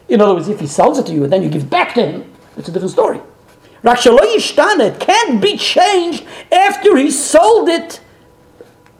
In 0.09 0.21
other 0.21 0.35
words, 0.35 0.49
if 0.49 0.61
he 0.61 0.67
sells 0.67 0.99
it 0.99 1.07
to 1.07 1.13
you 1.13 1.25
and 1.25 1.33
then 1.33 1.43
you 1.43 1.49
give 1.49 1.69
back 1.71 1.95
to 1.95 2.07
him, 2.07 2.31
It's 2.57 2.69
a 2.69 2.73
different 2.73 2.93
story. 2.93 3.21
It 3.83 5.01
can't 5.01 5.43
be 5.43 5.57
changed 5.57 6.25
after 6.53 6.97
he 6.97 7.11
sold 7.11 7.69
it 7.69 8.01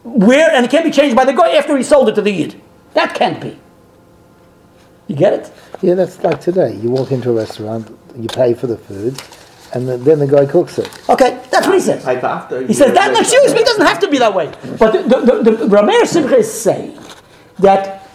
where, 0.03 0.51
and 0.51 0.65
it 0.65 0.71
can't 0.71 0.85
be 0.85 0.91
changed 0.91 1.15
by 1.15 1.25
the 1.25 1.33
guy 1.33 1.53
after 1.55 1.75
he 1.77 1.83
sold 1.83 2.09
it 2.09 2.15
to 2.15 2.21
the 2.21 2.31
Yid. 2.31 2.61
That 2.93 3.15
can't 3.15 3.41
be. 3.41 3.57
You 5.07 5.15
get 5.15 5.33
it? 5.33 5.51
Yeah, 5.81 5.95
that's 5.95 6.23
like 6.23 6.41
today. 6.41 6.75
You 6.75 6.89
walk 6.91 7.11
into 7.11 7.31
a 7.31 7.33
restaurant, 7.33 7.89
you 8.15 8.27
pay 8.27 8.53
for 8.53 8.67
the 8.67 8.77
food, 8.77 9.19
and 9.73 9.87
then, 9.87 10.03
then 10.03 10.19
the 10.19 10.27
guy 10.27 10.45
cooks 10.45 10.77
it. 10.77 10.89
Okay, 11.09 11.41
that's 11.51 11.67
what 11.67 11.75
he 11.75 11.81
says. 11.81 12.05
Like 12.05 12.21
He 12.67 12.73
says 12.73 12.93
that, 12.93 13.11
no, 13.11 13.21
seriously, 13.23 13.59
it 13.59 13.65
doesn't 13.65 13.85
have 13.85 13.99
to 13.99 14.07
be 14.09 14.17
that 14.19 14.33
way. 14.33 14.53
But 14.79 14.91
the, 14.91 15.19
the, 15.19 15.43
the, 15.43 15.51
the 15.51 15.65
Rameir 15.67 16.05
Simcha 16.05 16.37
is 16.37 16.51
saying 16.51 16.97
that, 17.59 18.07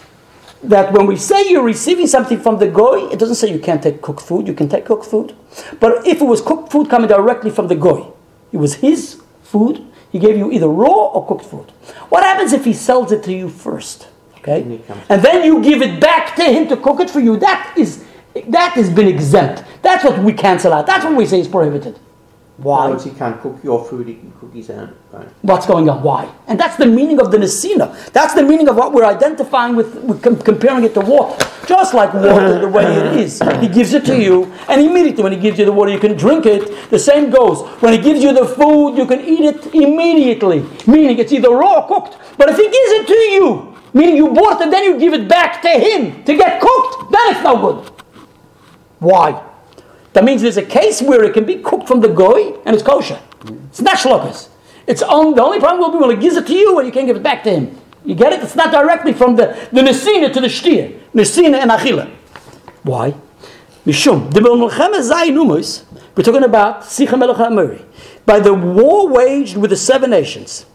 that 0.63 0.91
when 0.93 1.05
we 1.07 1.17
say 1.17 1.49
you're 1.49 1.63
receiving 1.63 2.07
something 2.07 2.39
from 2.39 2.57
the 2.57 2.67
goy, 2.67 3.09
it 3.09 3.19
doesn't 3.19 3.35
say 3.35 3.51
you 3.51 3.59
can't 3.59 3.81
take 3.81 4.01
cooked 4.01 4.21
food, 4.21 4.47
you 4.47 4.53
can 4.53 4.69
take 4.69 4.85
cooked 4.85 5.05
food. 5.05 5.35
But 5.79 6.07
if 6.07 6.21
it 6.21 6.25
was 6.25 6.41
cooked 6.41 6.71
food 6.71 6.89
coming 6.89 7.07
directly 7.07 7.51
from 7.51 7.67
the 7.67 7.75
goy, 7.75 8.11
it 8.51 8.57
was 8.57 8.75
his 8.75 9.21
food, 9.43 9.85
he 10.11 10.19
gave 10.19 10.37
you 10.37 10.51
either 10.51 10.67
raw 10.67 11.07
or 11.13 11.27
cooked 11.27 11.45
food. 11.45 11.71
What 12.09 12.23
happens 12.23 12.53
if 12.53 12.65
he 12.65 12.73
sells 12.73 13.11
it 13.11 13.23
to 13.23 13.33
you 13.33 13.49
first? 13.49 14.07
Okay? 14.37 14.81
And 15.09 15.21
then 15.21 15.45
you 15.45 15.61
give 15.61 15.81
it 15.81 15.99
back 16.01 16.35
to 16.35 16.43
him 16.43 16.67
to 16.69 16.77
cook 16.77 16.99
it 16.99 17.09
for 17.09 17.19
you. 17.19 17.37
That 17.37 17.73
is 17.77 18.03
that 18.47 18.73
has 18.73 18.89
been 18.89 19.07
exempt. 19.07 19.63
That's 19.81 20.03
what 20.03 20.19
we 20.23 20.33
cancel 20.33 20.73
out. 20.73 20.85
That's 20.85 21.03
what 21.05 21.15
we 21.15 21.25
say 21.25 21.39
is 21.39 21.47
prohibited. 21.47 21.99
Why? 22.57 22.87
Once 22.89 23.05
he 23.05 23.09
can't 23.11 23.41
cook 23.41 23.57
your 23.63 23.83
food, 23.83 24.07
he 24.07 24.13
can 24.15 24.31
cook 24.33 24.53
his 24.53 24.69
own. 24.69 24.93
Right. 25.11 25.27
what's 25.41 25.65
going 25.65 25.89
on, 25.89 26.03
why. 26.03 26.31
And 26.47 26.59
that's 26.59 26.75
the 26.75 26.85
meaning 26.85 27.19
of 27.19 27.31
the 27.31 27.37
Nesina. 27.37 28.11
That's 28.11 28.35
the 28.35 28.43
meaning 28.43 28.67
of 28.69 28.75
what 28.75 28.93
we're 28.93 29.05
identifying 29.05 29.75
with, 29.75 29.95
with 30.03 30.21
com- 30.21 30.37
comparing 30.37 30.83
it 30.83 30.93
to 30.93 31.01
water. 31.01 31.43
Just 31.65 31.95
like 31.95 32.13
water, 32.13 32.59
the 32.59 32.67
way 32.67 32.83
it 32.83 33.15
is. 33.19 33.41
He 33.61 33.67
gives 33.67 33.93
it 33.93 34.05
to 34.05 34.21
you, 34.21 34.51
and 34.69 34.79
immediately 34.81 35.23
when 35.23 35.31
he 35.31 35.39
gives 35.39 35.57
you 35.57 35.65
the 35.65 35.71
water, 35.71 35.91
you 35.91 35.99
can 35.99 36.15
drink 36.15 36.45
it. 36.45 36.89
The 36.91 36.99
same 36.99 37.31
goes. 37.31 37.65
When 37.81 37.93
he 37.93 37.99
gives 37.99 38.21
you 38.21 38.31
the 38.31 38.45
food, 38.45 38.95
you 38.95 39.07
can 39.07 39.21
eat 39.21 39.41
it 39.41 39.73
immediately. 39.73 40.63
Meaning 40.85 41.17
it's 41.17 41.31
either 41.31 41.49
raw 41.49 41.79
or 41.79 41.87
cooked. 41.87 42.17
But 42.37 42.49
if 42.49 42.57
he 42.57 42.63
gives 42.63 42.91
it 43.01 43.07
to 43.07 43.13
you, 43.13 43.77
meaning 43.93 44.17
you 44.17 44.27
bought 44.29 44.59
it, 44.59 44.63
and 44.65 44.73
then 44.73 44.83
you 44.83 44.99
give 44.99 45.13
it 45.13 45.27
back 45.27 45.61
to 45.63 45.69
him 45.69 46.23
to 46.25 46.37
get 46.37 46.61
cooked, 46.61 47.11
then 47.11 47.33
it's 47.35 47.43
no 47.43 47.57
good. 47.57 47.91
Why? 48.99 49.41
That 50.13 50.23
means 50.23 50.41
there's 50.41 50.57
a 50.57 50.65
case 50.65 51.01
where 51.01 51.23
it 51.23 51.33
can 51.33 51.45
be 51.45 51.57
cooked 51.57 51.87
from 51.87 52.01
the 52.01 52.09
goy 52.09 52.53
and 52.65 52.75
it's 52.75 52.83
kosher. 52.83 53.21
It's 53.69 53.81
not 53.81 53.97
shlokas. 53.97 54.49
It's 54.87 55.01
on, 55.01 55.35
the 55.35 55.43
only 55.43 55.59
problem 55.59 55.79
will 55.79 55.99
be 55.99 56.05
when 56.05 56.15
he 56.15 56.21
gives 56.21 56.35
it 56.35 56.47
to 56.47 56.53
you 56.53 56.79
and 56.79 56.87
you 56.87 56.91
can't 56.91 57.07
give 57.07 57.15
it 57.15 57.23
back 57.23 57.43
to 57.43 57.51
him. 57.51 57.77
You 58.03 58.15
get 58.15 58.33
it? 58.33 58.41
It's 58.41 58.55
not 58.55 58.71
directly 58.71 59.13
from 59.13 59.35
the, 59.35 59.47
the 59.71 59.81
nesina 59.81 60.33
to 60.33 60.41
the 60.41 60.47
shtir. 60.47 60.99
Nesina 61.13 61.59
and 61.59 61.71
achila. 61.71 62.09
Why? 62.83 63.13
Mishum. 63.85 64.33
We're 66.13 66.23
talking 66.23 66.43
about 66.43 66.81
Sicha 66.81 67.53
Melech. 67.53 67.81
By 68.25 68.39
the 68.39 68.53
war 68.53 69.07
waged 69.07 69.57
with 69.57 69.69
the 69.69 69.77
seven 69.77 70.09
nations. 70.09 70.65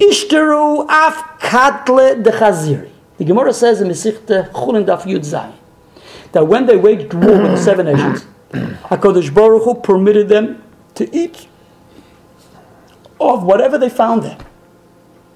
Ishtaru 0.00 0.86
af 0.88 1.38
katle 1.40 2.22
de 2.22 2.30
chaziri. 2.30 2.90
The 3.18 3.24
Gemara 3.24 3.52
says 3.52 3.80
in 3.80 3.88
Mesichte 3.88 4.50
Chulin 4.52 4.84
Daf 4.84 5.02
Yud 5.02 5.20
Zayin 5.20 5.54
that 6.32 6.46
when 6.46 6.66
they 6.66 6.76
waged 6.76 7.14
war 7.14 7.40
with 7.42 7.52
the 7.52 7.56
seven 7.56 7.86
nations, 7.86 8.26
HaKadosh 8.52 9.32
Baruch 9.34 9.64
Hu 9.64 9.74
permitted 9.74 10.28
them 10.28 10.62
to 10.94 11.14
eat 11.16 11.46
of 13.20 13.42
whatever 13.42 13.78
they 13.78 13.88
found 13.88 14.22
there. 14.22 14.38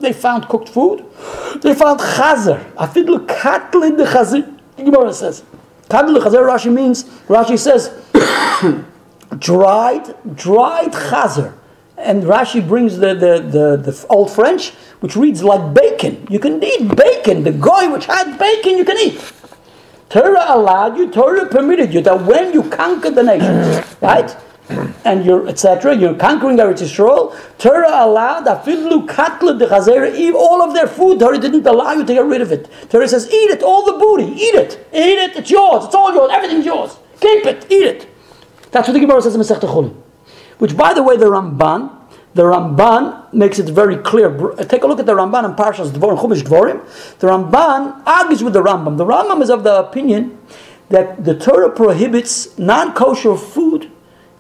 They 0.00 0.12
found 0.12 0.48
cooked 0.48 0.68
food. 0.68 1.04
They 1.60 1.74
found 1.74 2.00
chazer. 2.00 2.72
Afidlu 2.74 3.26
katlin 3.26 3.96
de 3.96 4.04
chazer. 4.04 4.58
Gemara 4.76 5.12
says. 5.12 5.42
Katlin 5.88 6.14
de 6.14 6.20
chazer, 6.20 6.46
Rashi 6.46 6.72
means, 6.72 7.04
Rashi 7.28 7.58
says, 7.58 7.90
dried, 9.38 10.14
dried 10.36 10.92
chazer. 10.92 11.54
And 11.98 12.22
Rashi 12.22 12.66
brings 12.66 12.96
the, 12.96 13.14
the, 13.14 13.40
the, 13.40 13.76
the 13.76 14.06
old 14.08 14.30
French, 14.30 14.70
which 15.00 15.16
reads 15.16 15.42
like 15.42 15.74
bacon. 15.74 16.26
You 16.30 16.38
can 16.38 16.62
eat 16.64 16.96
bacon. 16.96 17.44
The 17.44 17.52
goy 17.52 17.92
which 17.92 18.06
had 18.06 18.38
bacon, 18.38 18.78
you 18.78 18.86
can 18.86 18.96
eat. 18.96 19.32
Torah 20.10 20.44
allowed 20.48 20.98
you, 20.98 21.10
Torah 21.10 21.46
permitted 21.46 21.94
you 21.94 22.00
that 22.02 22.24
when 22.26 22.52
you 22.52 22.68
conquer 22.68 23.10
the 23.10 23.22
nations, 23.22 23.96
right? 24.00 24.36
And 25.04 25.24
you're 25.24 25.48
etc. 25.48 25.96
You're 25.96 26.14
conquering 26.14 26.56
Eretz 26.56 26.82
Yisrael. 26.82 27.34
Torah 27.58 28.04
allowed 28.04 28.46
afilu 28.46 29.08
katla 29.08 29.58
de 29.58 29.66
chazera, 29.66 30.14
eat 30.14 30.34
all 30.34 30.62
of 30.62 30.74
their 30.74 30.86
food. 30.86 31.18
Torah 31.18 31.38
didn't 31.38 31.66
allow 31.66 31.92
you 31.92 32.04
to 32.04 32.12
get 32.12 32.24
rid 32.24 32.40
of 32.40 32.52
it. 32.52 32.68
Torah 32.88 33.08
says, 33.08 33.26
eat 33.28 33.50
it, 33.50 33.62
all 33.62 33.84
the 33.84 33.98
booty, 33.98 34.30
eat 34.32 34.54
it, 34.54 34.86
eat 34.92 35.18
it. 35.18 35.36
It's 35.36 35.50
yours. 35.50 35.86
It's 35.86 35.94
all 35.94 36.12
yours. 36.12 36.30
Everything's 36.32 36.66
yours. 36.66 36.98
Keep 37.20 37.46
it, 37.46 37.66
eat 37.70 37.84
it. 37.84 38.08
That's 38.70 38.86
what 38.86 38.94
the 38.94 39.00
Gemara 39.00 39.22
says 39.22 39.34
in 39.34 39.40
Chulin. 39.40 39.94
Which, 40.58 40.76
by 40.76 40.94
the 40.94 41.02
way, 41.02 41.16
the 41.16 41.26
Ramban, 41.26 41.99
the 42.34 42.42
Ramban 42.42 43.32
makes 43.32 43.58
it 43.58 43.68
very 43.68 43.96
clear. 43.96 44.30
Take 44.64 44.84
a 44.84 44.86
look 44.86 45.00
at 45.00 45.06
the 45.06 45.14
Ramban 45.14 45.44
in 45.44 45.54
Parshas 45.56 45.90
Dvorim, 45.90 46.18
Chumash 46.18 46.42
Dvorim. 46.42 47.18
The 47.18 47.26
Ramban 47.26 48.06
argues 48.06 48.42
with 48.42 48.52
the 48.52 48.62
Rambam. 48.62 48.96
The 48.96 49.04
Rambam 49.04 49.42
is 49.42 49.50
of 49.50 49.64
the 49.64 49.78
opinion 49.80 50.38
that 50.90 51.24
the 51.24 51.36
Torah 51.36 51.70
prohibits 51.70 52.56
non-kosher 52.58 53.36
food 53.36 53.90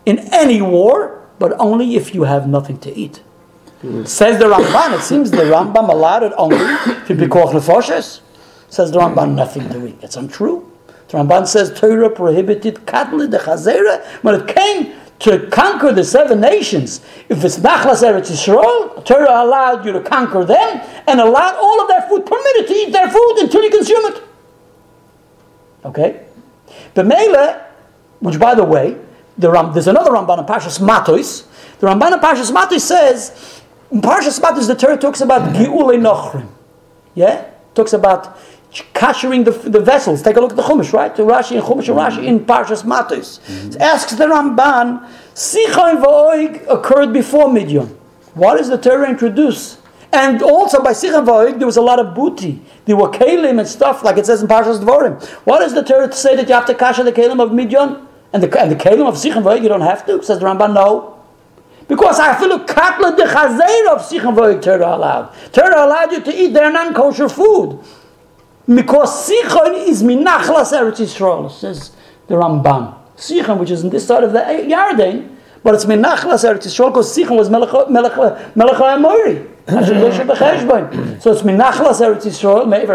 in 0.06 0.18
any 0.32 0.62
war, 0.62 1.28
but 1.38 1.52
only 1.58 1.96
if 1.96 2.14
you 2.14 2.24
have 2.24 2.48
nothing 2.48 2.78
to 2.78 2.94
eat. 2.94 3.22
Says 4.04 4.38
the 4.38 4.44
Ramban. 4.44 4.98
It 4.98 5.02
seems 5.02 5.30
the 5.30 5.38
Rambam 5.38 5.88
allowed 5.88 6.22
it 6.22 6.32
only 6.36 6.58
to 7.06 7.14
be 7.14 7.26
called 7.26 7.54
nefoshes. 7.54 8.20
Says 8.68 8.92
the 8.92 8.98
Ramban, 8.98 9.34
nothing 9.34 9.68
to 9.70 9.86
eat. 9.86 9.98
It's 10.02 10.16
untrue. 10.16 10.70
The 11.08 11.18
Ramban 11.18 11.48
says 11.48 11.72
Torah 11.78 12.10
prohibited 12.10 12.86
kadli 12.86 13.28
de 13.28 13.38
when 14.22 14.34
it 14.40 14.46
came 14.46 14.94
to 15.20 15.46
conquer 15.48 15.92
the 15.92 16.02
seven 16.02 16.40
nations. 16.40 17.00
If 17.28 17.44
it's 17.44 17.58
nachlas 17.58 18.02
eretz 18.02 18.30
Yisrael, 18.30 19.04
Torah 19.04 19.44
allowed 19.44 19.84
you 19.84 19.92
to 19.92 20.00
conquer 20.00 20.44
them 20.44 20.80
and 21.06 21.20
allowed 21.20 21.56
all 21.56 21.80
of 21.80 21.88
their 21.88 22.02
food, 22.08 22.26
permitted 22.26 22.66
to 22.66 22.74
eat 22.74 22.92
their 22.92 23.10
food 23.10 23.36
until 23.38 23.62
you 23.62 23.70
consume 23.70 24.06
it. 24.06 24.22
Okay? 25.84 26.26
The 26.94 27.04
Mele, 27.04 27.60
which 28.20 28.38
by 28.38 28.54
the 28.54 28.64
way, 28.64 28.96
the 29.36 29.50
Ram, 29.50 29.72
there's 29.72 29.86
another 29.86 30.10
Ramban 30.10 30.38
in 30.40 30.44
Parshas 30.46 30.80
Matos. 30.80 31.42
The 31.78 31.86
Ramban 31.86 32.12
in 32.12 32.20
Parshas 32.20 32.52
Matos 32.52 32.84
says, 32.84 33.62
in 33.90 34.00
Parshas 34.00 34.40
Matos 34.40 34.66
the 34.66 34.74
Torah 34.74 34.96
talks 34.96 35.20
about 35.20 35.54
Gi'ulei 35.54 36.00
Nochrim. 36.00 36.48
Yeah? 37.14 37.48
Talks 37.74 37.92
about 37.92 38.38
kashering 38.72 39.44
the, 39.44 39.50
the 39.50 39.80
vessels. 39.80 40.22
Take 40.22 40.36
a 40.36 40.40
look 40.40 40.50
at 40.50 40.56
the 40.56 40.62
Chumash, 40.62 40.92
right? 40.92 41.14
The 41.14 41.22
Rashi 41.22 41.52
and 41.52 41.62
Chumash 41.62 41.88
and 41.88 41.98
Rashi 41.98 42.18
mm-hmm. 42.18 42.24
in 42.24 42.40
Parshas 42.44 42.84
Matos. 42.84 43.38
Mm-hmm. 43.40 43.82
Asks 43.82 44.14
the 44.14 44.24
Ramban, 44.24 45.08
Sichon 45.34 46.02
V'oig 46.02 46.66
occurred 46.68 47.12
before 47.12 47.52
Midian. 47.52 47.86
What 48.34 48.58
does 48.58 48.68
the 48.68 48.78
Torah 48.78 49.08
introduce? 49.08 49.78
And 50.12 50.42
also 50.42 50.82
by 50.82 50.92
Sichon 50.92 51.24
V'oig 51.24 51.58
there 51.58 51.66
was 51.66 51.76
a 51.76 51.82
lot 51.82 51.98
of 51.98 52.14
booty. 52.14 52.62
There 52.84 52.96
were 52.96 53.10
kalim 53.10 53.58
and 53.58 53.68
stuff 53.68 54.02
like 54.04 54.16
it 54.18 54.26
says 54.26 54.42
in 54.42 54.48
Parshas 54.48 54.80
Dvorim. 54.80 55.22
What 55.44 55.60
does 55.60 55.74
the 55.74 55.82
Torah 55.82 56.12
say 56.12 56.36
that 56.36 56.48
you 56.48 56.54
have 56.54 56.66
to 56.66 56.74
kasher 56.74 57.04
the 57.04 57.12
kalim 57.12 57.42
of 57.42 57.52
Midian? 57.52 58.06
And 58.32 58.42
the, 58.42 58.60
and 58.60 58.70
the 58.70 58.76
kalim 58.76 59.08
of 59.08 59.14
Sichon 59.14 59.42
V'oig 59.42 59.62
you 59.62 59.68
don't 59.68 59.80
have 59.80 60.06
to? 60.06 60.22
Says 60.22 60.38
the 60.38 60.46
Ramban, 60.46 60.74
no. 60.74 61.16
Because 61.88 62.20
I 62.20 62.38
feel 62.38 62.56
katla 62.60 63.16
de 63.16 63.24
chazer 63.24 63.88
of 63.92 64.00
Sichon 64.02 64.36
V'oig 64.36 64.62
Torah 64.62 64.94
allowed. 64.94 65.34
Torah 65.52 65.84
allowed 65.84 66.12
you 66.12 66.20
to 66.20 66.32
eat 66.32 66.52
their 66.52 66.70
non-kosher 66.70 67.28
food. 67.28 67.80
Because 68.72 69.28
Sichon 69.28 69.88
is 69.88 70.02
minachlas 70.04 70.72
Eretz 70.72 71.00
Yisrael, 71.00 71.50
says 71.50 71.90
the 72.28 72.36
Ramban. 72.36 72.94
Sichon, 73.16 73.58
which 73.58 73.70
is 73.70 73.82
on 73.82 73.90
this 73.90 74.06
side 74.06 74.22
of 74.22 74.32
the 74.32 74.38
Yarden, 74.38 75.36
but 75.64 75.74
it's 75.74 75.86
minachlas 75.86 76.44
Eretz 76.48 76.66
Yisrael 76.68 76.90
because 76.90 77.12
Sichon 77.16 77.36
was 77.36 77.50
Melech 77.50 77.90
Melech 77.90 78.16
Melech 78.54 78.78
So 81.20 81.32
it's 81.32 81.42
minachlas 81.42 82.00
Eretz 82.00 82.24
Yisrael, 82.24 82.68
Me'ever 82.68 82.94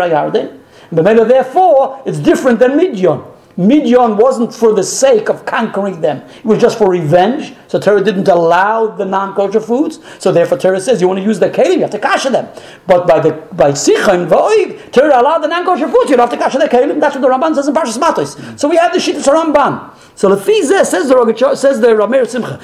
maybe 0.91 1.23
therefore, 1.25 2.01
it's 2.05 2.19
different 2.19 2.59
than 2.59 2.77
Midian. 2.77 3.34
Midian 3.57 4.17
wasn't 4.17 4.53
for 4.53 4.73
the 4.73 4.83
sake 4.83 5.29
of 5.29 5.45
conquering 5.45 6.01
them. 6.01 6.21
It 6.37 6.45
was 6.45 6.59
just 6.59 6.77
for 6.77 6.89
revenge. 6.89 7.53
So 7.67 7.79
Torah 7.79 8.03
didn't 8.03 8.27
allow 8.27 8.87
the 8.87 9.05
non-kosher 9.05 9.61
foods. 9.61 9.99
So 10.19 10.31
therefore 10.31 10.57
Torah 10.57 10.79
says 10.79 11.01
you 11.01 11.07
want 11.07 11.19
to 11.19 11.25
use 11.25 11.39
the 11.39 11.49
kelim, 11.49 11.75
you 11.75 11.81
have 11.81 11.91
to 11.91 11.99
kasha 11.99 12.29
them. 12.29 12.47
But 12.85 13.07
by 13.07 13.19
the 13.19 13.31
by 13.53 13.71
Sichon, 13.71 14.27
V'oig, 14.27 14.91
Torah 14.91 15.21
allowed 15.21 15.39
the 15.39 15.47
non-kosher 15.47 15.87
foods, 15.87 16.09
you 16.09 16.17
don't 16.17 16.29
have 16.29 16.37
to 16.37 16.43
kasha 16.43 16.57
the 16.57 16.67
kelim. 16.67 16.99
That's 16.99 17.15
what 17.15 17.21
the 17.21 17.29
Ramban 17.29 17.55
says 17.55 17.67
in 17.67 17.73
Parshas 17.73 17.99
Matos. 17.99 18.35
So 18.59 18.67
we 18.67 18.75
have 18.77 18.91
the 18.91 18.99
Shittas 18.99 19.25
Ramban. 19.25 19.95
So 20.15 20.29
Lefizeh 20.29 20.85
says 20.85 21.09
the 21.09 21.15
Rogachow, 21.15 21.55
says 21.57 21.79
the 21.81 21.87
Rameir 21.87 22.27
Simcha. 22.27 22.59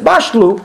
Bashlu. 0.00 0.62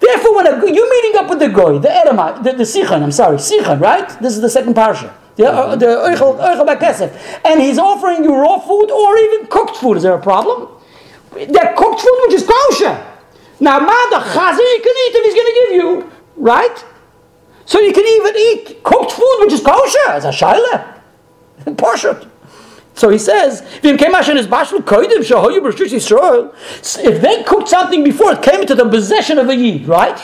Therefore, 0.00 0.36
when 0.36 0.46
a, 0.46 0.72
you're 0.72 0.90
meeting 0.90 1.20
up 1.20 1.30
with 1.30 1.38
the 1.38 1.48
goy, 1.48 1.78
the 1.78 1.90
Edomite, 1.90 2.42
the, 2.42 2.52
the 2.52 2.64
Sichon, 2.64 3.02
I'm 3.02 3.12
sorry, 3.12 3.36
Sichon, 3.38 3.80
right? 3.80 4.08
This 4.20 4.34
is 4.34 4.40
the 4.40 4.50
second 4.50 4.74
parsha. 4.74 5.12
The, 5.36 5.44
Eichel 5.44 6.66
Bakesef. 6.66 7.40
And 7.44 7.60
he's 7.60 7.78
offering 7.78 8.24
you 8.24 8.34
raw 8.34 8.58
food 8.58 8.90
or 8.90 9.18
even 9.18 9.46
cooked 9.46 9.76
food. 9.76 9.98
Is 9.98 10.02
there 10.02 10.14
a 10.14 10.22
problem? 10.22 10.68
That 11.32 11.76
cooked 11.76 12.00
food 12.00 12.18
which 12.26 12.34
is 12.34 12.46
kosher. 12.46 13.06
Now, 13.60 13.78
the 13.78 14.16
chazer 14.16 14.58
you 14.58 14.80
can 14.82 14.94
eat 14.94 15.14
if 15.14 15.24
he's 15.24 15.34
going 15.34 15.46
to 15.46 15.60
give 15.60 15.72
you, 15.72 16.12
right? 16.36 16.84
So 17.66 17.80
you 17.80 17.92
can 17.92 18.06
even 18.06 18.36
eat 18.36 18.82
cooked 18.82 19.12
food 19.12 19.36
which 19.40 19.52
is 19.52 19.60
kosher. 19.60 20.16
It's 20.16 20.24
a 20.24 20.30
shaila. 20.30 20.94
Portion. 21.76 22.30
So 22.94 23.10
he 23.10 23.18
says, 23.18 23.60
"V'im 23.82 23.98
came 23.98 24.14
Hashem 24.14 24.38
is 24.38 24.46
bashlu 24.46 24.78
koidim 24.78 25.18
shahoyu 25.18 25.60
b'rishus 25.60 25.92
Yisrael." 25.92 26.54
If 27.04 27.20
they 27.20 27.42
cooked 27.42 27.68
something 27.68 28.02
before 28.02 28.32
it 28.32 28.42
came 28.42 28.62
into 28.62 28.74
the 28.74 28.88
possession 28.88 29.38
of 29.38 29.48
a 29.50 29.54
yid, 29.54 29.86
right? 29.86 30.18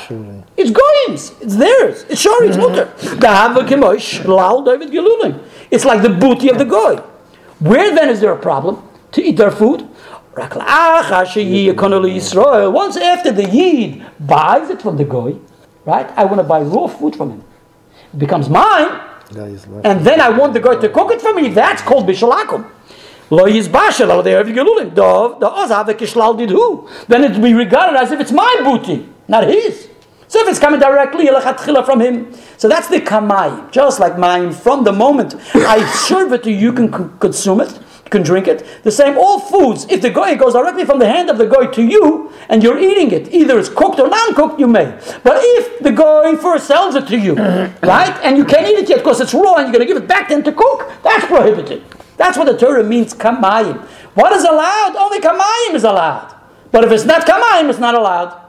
It's 0.57 0.71
goyim's. 0.71 1.33
It's 1.41 1.57
theirs. 1.57 2.05
It's 2.09 2.25
shori. 2.25 2.49
It's 2.49 2.57
mutter. 2.59 2.87
Da'ava 3.17 3.67
kemosh 3.67 4.25
lal 4.25 4.63
David 4.63 4.91
gelulim. 4.91 5.43
It's 5.71 5.85
like 5.85 6.03
the 6.03 6.11
booty 6.11 6.51
of 6.51 6.59
the 6.59 6.65
goy. 6.65 6.97
Where 7.59 7.95
then 7.95 8.09
is 8.11 8.21
there 8.21 8.33
a 8.33 8.39
problem 8.39 8.83
to 9.13 9.23
eat 9.23 9.37
their 9.37 9.51
food? 9.51 9.89
Rak 10.35 10.51
la'achar 10.51 11.25
sheyi 11.27 11.73
yekonu 11.73 12.03
Yisrael. 12.05 12.73
Once 12.73 12.97
after 12.97 13.33
the 13.33 13.49
yid 13.49 14.05
buys 14.21 14.69
it 14.69 14.83
from 14.83 14.97
the 14.97 15.05
goy, 15.05 15.37
right? 15.85 16.11
I 16.17 16.25
want 16.25 16.39
to 16.39 16.45
buy 16.45 16.61
raw 16.61 16.87
food 16.87 17.17
from 17.17 17.31
him. 17.31 17.45
It 18.13 18.19
becomes 18.19 18.49
mine. 18.49 19.01
No, 19.35 19.47
he's 19.47 19.67
left. 19.67 19.87
And 19.87 20.05
then 20.05 20.21
I 20.21 20.29
want 20.29 20.53
the 20.53 20.61
goy 20.61 20.79
to 20.81 20.89
cook 20.91 21.13
it 21.13 21.23
for 21.23 21.33
me. 21.33 21.49
That's 21.49 21.81
called 21.81 22.07
bishalakum. 22.07 22.69
Lo 23.31 23.47
yizbashel 23.47 24.11
al 24.11 24.23
de'er 24.23 24.45
v'gelulim. 24.45 24.95
Dov, 24.95 25.41
the 25.41 25.49
ozav 25.49 25.87
v'kishlal 25.87 26.37
did 26.37 26.51
who? 26.51 26.89
Then 27.09 27.25
it 27.25 27.33
will 27.33 27.43
be 27.43 27.55
regarded 27.55 27.99
as 27.99 28.13
if 28.13 28.21
it's 28.21 28.33
my 28.33 28.61
booty, 28.63 29.09
not 29.29 29.45
his. 29.45 29.89
So 30.33 30.41
if 30.41 30.49
it's 30.49 30.59
coming 30.59 30.81
directly 30.81 31.27
from 31.85 32.01
him, 32.01 32.33
so 32.57 32.67
that's 32.67 32.89
the 32.89 33.01
kamayim. 33.01 33.71
Just 33.71 34.01
like 34.01 34.17
mine, 34.17 34.51
from 34.53 34.83
the 34.83 34.91
moment 34.91 35.35
I 35.55 35.85
serve 35.93 36.33
it 36.33 36.43
to 36.45 36.51
you, 36.51 36.57
you 36.57 36.73
can 36.73 36.91
consume 37.19 37.61
it, 37.61 37.71
you 37.71 38.11
can 38.11 38.23
drink 38.23 38.49
it. 38.49 38.67
The 38.83 38.91
same, 38.91 39.19
all 39.19 39.41
foods. 39.41 39.85
If 39.91 40.01
the 40.01 40.09
goy 40.09 40.37
goes 40.37 40.55
directly 40.55 40.87
from 40.87 41.01
the 41.01 41.07
hand 41.07 41.29
of 41.29 41.37
the 41.37 41.45
goy 41.45 41.67
to 41.73 41.83
you, 41.83 42.33
and 42.49 42.63
you're 42.63 42.79
eating 42.79 43.11
it, 43.11 43.31
either 43.31 43.59
it's 43.59 43.69
cooked 43.69 44.01
or 44.01 44.09
non-cooked, 44.09 44.59
you 44.59 44.67
may. 44.67 44.99
But 45.23 45.37
if 45.37 45.81
the 45.81 45.93
goy 45.93 46.35
first 46.37 46.67
sells 46.67 46.95
it 46.95 47.07
to 47.09 47.19
you, 47.19 47.35
right, 47.83 48.19
and 48.25 48.39
you 48.39 48.47
can't 48.47 48.67
eat 48.67 48.79
it 48.79 48.89
yet 48.89 49.01
because 49.01 49.21
it's 49.21 49.35
raw, 49.35 49.57
and 49.57 49.67
you're 49.67 49.75
going 49.75 49.87
to 49.87 49.93
give 49.95 50.03
it 50.03 50.09
back 50.09 50.29
to 50.29 50.35
him 50.37 50.43
to 50.45 50.53
cook, 50.53 50.91
that's 51.03 51.27
prohibited. 51.27 51.85
That's 52.17 52.39
what 52.39 52.47
the 52.47 52.57
Torah 52.57 52.83
means, 52.83 53.13
kamayim. 53.13 53.83
What 54.15 54.33
is 54.33 54.45
allowed? 54.45 54.97
Only 54.97 55.21
kamayim 55.21 55.75
is 55.75 55.85
allowed. 55.85 56.35
But 56.71 56.85
if 56.85 56.91
it's 56.91 57.05
not 57.05 57.27
kamayim, 57.27 57.69
it's 57.69 57.79
not 57.79 57.95
allowed. 57.95 58.42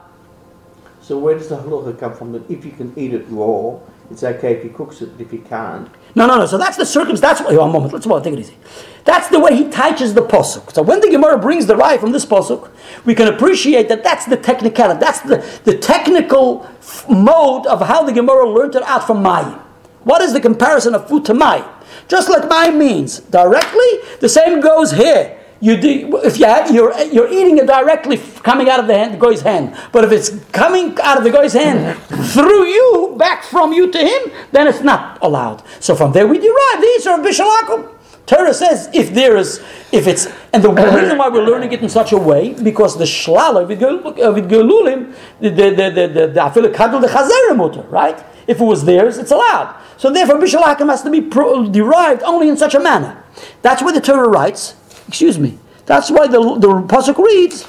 So 1.04 1.18
where 1.18 1.36
does 1.36 1.50
the 1.50 1.58
halacha 1.58 1.98
come 1.98 2.14
from 2.14 2.32
that 2.32 2.50
if 2.50 2.64
you 2.64 2.70
can 2.72 2.94
eat 2.96 3.12
it 3.12 3.26
raw, 3.28 3.78
it's 4.10 4.24
okay 4.24 4.54
if 4.54 4.62
he 4.62 4.70
cooks 4.70 5.02
it, 5.02 5.12
but 5.12 5.20
if 5.20 5.34
you 5.34 5.40
can't, 5.40 5.90
No, 6.14 6.26
no, 6.26 6.38
no. 6.38 6.46
So 6.46 6.56
that's 6.56 6.78
the 6.78 6.86
circumstance. 6.86 7.40
That's 7.40 7.42
one 7.42 7.58
oh, 7.58 7.70
moment. 7.70 7.92
Let's 7.92 8.06
take 8.06 8.32
it 8.32 8.38
easy. 8.38 8.56
That's 9.04 9.28
the 9.28 9.38
way 9.38 9.54
he 9.54 9.68
touches 9.68 10.14
the 10.14 10.22
posuk. 10.22 10.72
So 10.72 10.80
when 10.80 11.00
the 11.00 11.10
Gemara 11.10 11.38
brings 11.38 11.66
the 11.66 11.76
right 11.76 12.00
from 12.00 12.12
this 12.12 12.24
posuk, 12.24 12.70
we 13.04 13.14
can 13.14 13.28
appreciate 13.28 13.90
that 13.90 14.02
that's 14.02 14.24
the 14.24 14.38
technicality. 14.38 14.98
That's 14.98 15.20
the, 15.20 15.44
the 15.64 15.76
technical 15.76 16.64
f- 16.78 17.06
mode 17.10 17.66
of 17.66 17.82
how 17.82 18.02
the 18.04 18.12
Gemara 18.12 18.48
learned 18.48 18.74
it 18.74 18.82
out 18.84 19.06
from 19.06 19.22
Mayim. 19.22 19.60
What 20.04 20.22
is 20.22 20.32
the 20.32 20.40
comparison 20.40 20.94
of 20.94 21.06
food 21.06 21.26
to 21.26 21.34
Mayim? 21.34 21.68
Just 22.08 22.30
like 22.30 22.44
Mayim 22.44 22.78
means 22.78 23.18
directly, 23.20 23.90
the 24.20 24.28
same 24.30 24.60
goes 24.62 24.92
here. 24.92 25.38
You 25.64 25.78
do, 25.78 26.20
if 26.22 26.38
you 26.38 26.44
have, 26.44 26.70
you're, 26.74 26.92
you're 27.04 27.32
eating 27.32 27.56
it 27.56 27.66
directly 27.66 28.18
coming 28.42 28.68
out 28.68 28.80
of 28.80 28.86
the, 28.86 28.92
hand, 28.92 29.14
the 29.14 29.26
guy's 29.26 29.40
hand. 29.40 29.74
But 29.92 30.04
if 30.04 30.12
it's 30.12 30.28
coming 30.52 30.94
out 31.00 31.16
of 31.16 31.24
the 31.24 31.30
guy's 31.30 31.54
hand 31.54 31.98
through 32.34 32.66
you, 32.66 33.14
back 33.16 33.42
from 33.44 33.72
you 33.72 33.90
to 33.90 33.98
him, 33.98 34.30
then 34.52 34.66
it's 34.66 34.82
not 34.82 35.18
allowed. 35.22 35.62
So 35.80 35.94
from 35.94 36.12
there 36.12 36.26
we 36.26 36.36
derive 36.36 36.80
these 36.82 37.06
are 37.06 37.18
bishalakum. 37.18 37.88
Torah 38.26 38.52
says 38.52 38.90
if 38.92 39.14
there 39.14 39.38
is, 39.38 39.64
if 39.90 40.06
it's, 40.06 40.26
and 40.52 40.62
the 40.62 40.68
reason 40.70 41.16
why 41.16 41.30
we're 41.30 41.46
learning 41.46 41.72
it 41.72 41.80
in 41.80 41.88
such 41.88 42.12
a 42.12 42.18
way 42.18 42.52
because 42.52 42.98
the 42.98 43.04
shlala 43.04 43.66
with 43.66 43.82
uh, 43.82 44.34
gelulim, 44.46 45.14
the 45.40 45.48
the 45.48 45.70
the 45.70 45.90
the 45.90 46.08
the 46.08 46.26
the 46.26 46.40
afilu 46.40 47.00
the 47.00 47.08
chazer 47.08 47.56
mutter, 47.56 47.86
right? 47.88 48.22
If 48.46 48.60
it 48.60 48.64
was 48.64 48.84
theirs, 48.84 49.16
it's 49.16 49.30
allowed. 49.30 49.80
So 49.96 50.10
therefore, 50.12 50.36
bishalakim 50.36 50.90
has 50.90 51.02
to 51.04 51.10
be 51.10 51.22
pro- 51.22 51.70
derived 51.70 52.22
only 52.22 52.50
in 52.50 52.58
such 52.58 52.74
a 52.74 52.80
manner. 52.80 53.24
That's 53.62 53.82
why 53.82 53.92
the 53.92 54.02
Torah 54.02 54.28
writes. 54.28 54.74
Excuse 55.08 55.38
me. 55.38 55.58
That's 55.86 56.10
why 56.10 56.26
the, 56.26 56.40
the 56.58 56.68
Pasuk 56.86 57.18
reads, 57.18 57.62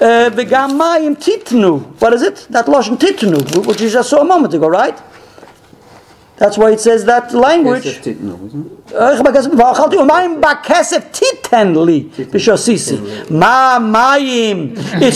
eh, 0.00 0.30
V'gam 0.30 0.78
mayim 0.78 1.16
titnu. 1.16 2.00
What 2.00 2.12
is 2.14 2.22
it? 2.22 2.46
That 2.50 2.66
Lashon 2.66 2.96
titnu, 2.96 3.66
which 3.66 3.80
you 3.80 3.90
just 3.90 4.08
saw 4.10 4.20
a 4.22 4.24
moment 4.24 4.54
ago, 4.54 4.68
right? 4.68 4.98
That's 6.36 6.56
why 6.58 6.72
it 6.72 6.80
says 6.80 7.04
that 7.04 7.32
language. 7.34 7.86
It's 7.86 8.06
eh, 8.06 8.14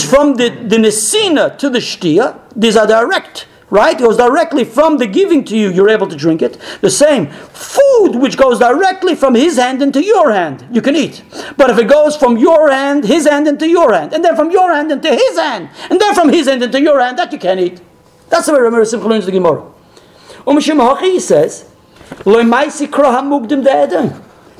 from 0.09 0.35
the, 0.35 0.49
the 0.49 0.77
Nesina 0.77 1.57
to 1.57 1.69
the 1.69 1.79
Shtia. 1.79 2.39
These 2.55 2.77
are 2.77 2.87
direct 2.87 3.47
right? 3.69 3.99
It 3.99 4.03
goes 4.03 4.17
directly 4.17 4.63
from 4.63 4.97
the 4.97 5.07
giving 5.07 5.43
to 5.45 5.57
you, 5.57 5.69
you're 5.69 5.89
able 5.89 6.07
to 6.07 6.15
drink 6.15 6.41
it. 6.41 6.57
The 6.81 6.89
same. 6.89 7.27
Food 7.27 8.15
which 8.15 8.37
goes 8.37 8.59
directly 8.59 9.15
from 9.15 9.35
his 9.35 9.57
hand 9.57 9.81
into 9.81 10.03
your 10.03 10.31
hand, 10.31 10.67
you 10.71 10.81
can 10.81 10.95
eat. 10.95 11.23
But 11.57 11.69
if 11.69 11.77
it 11.77 11.87
goes 11.87 12.15
from 12.15 12.37
your 12.37 12.69
hand, 12.69 13.05
his 13.05 13.27
hand 13.27 13.47
into 13.47 13.67
your 13.67 13.93
hand, 13.93 14.13
and 14.13 14.23
then 14.23 14.35
from 14.35 14.51
your 14.51 14.73
hand 14.73 14.91
into 14.91 15.09
his 15.09 15.37
hand, 15.37 15.69
and 15.89 15.99
then 15.99 16.13
from 16.15 16.29
his 16.29 16.47
hand 16.47 16.63
into 16.63 16.81
your 16.81 16.99
hand, 16.99 17.19
that 17.19 17.31
you 17.31 17.39
can't 17.39 17.59
eat. 17.59 17.81
That's 18.29 18.45
the 18.45 18.53
way 18.53 18.59
Rameir 18.59 18.85
Simcha 18.85 19.07
learns 19.07 19.25
the 19.25 19.31
Gemara. 19.31 19.71
Umashim 20.45 20.79
Hachi 20.79 21.19
says, 21.19 21.69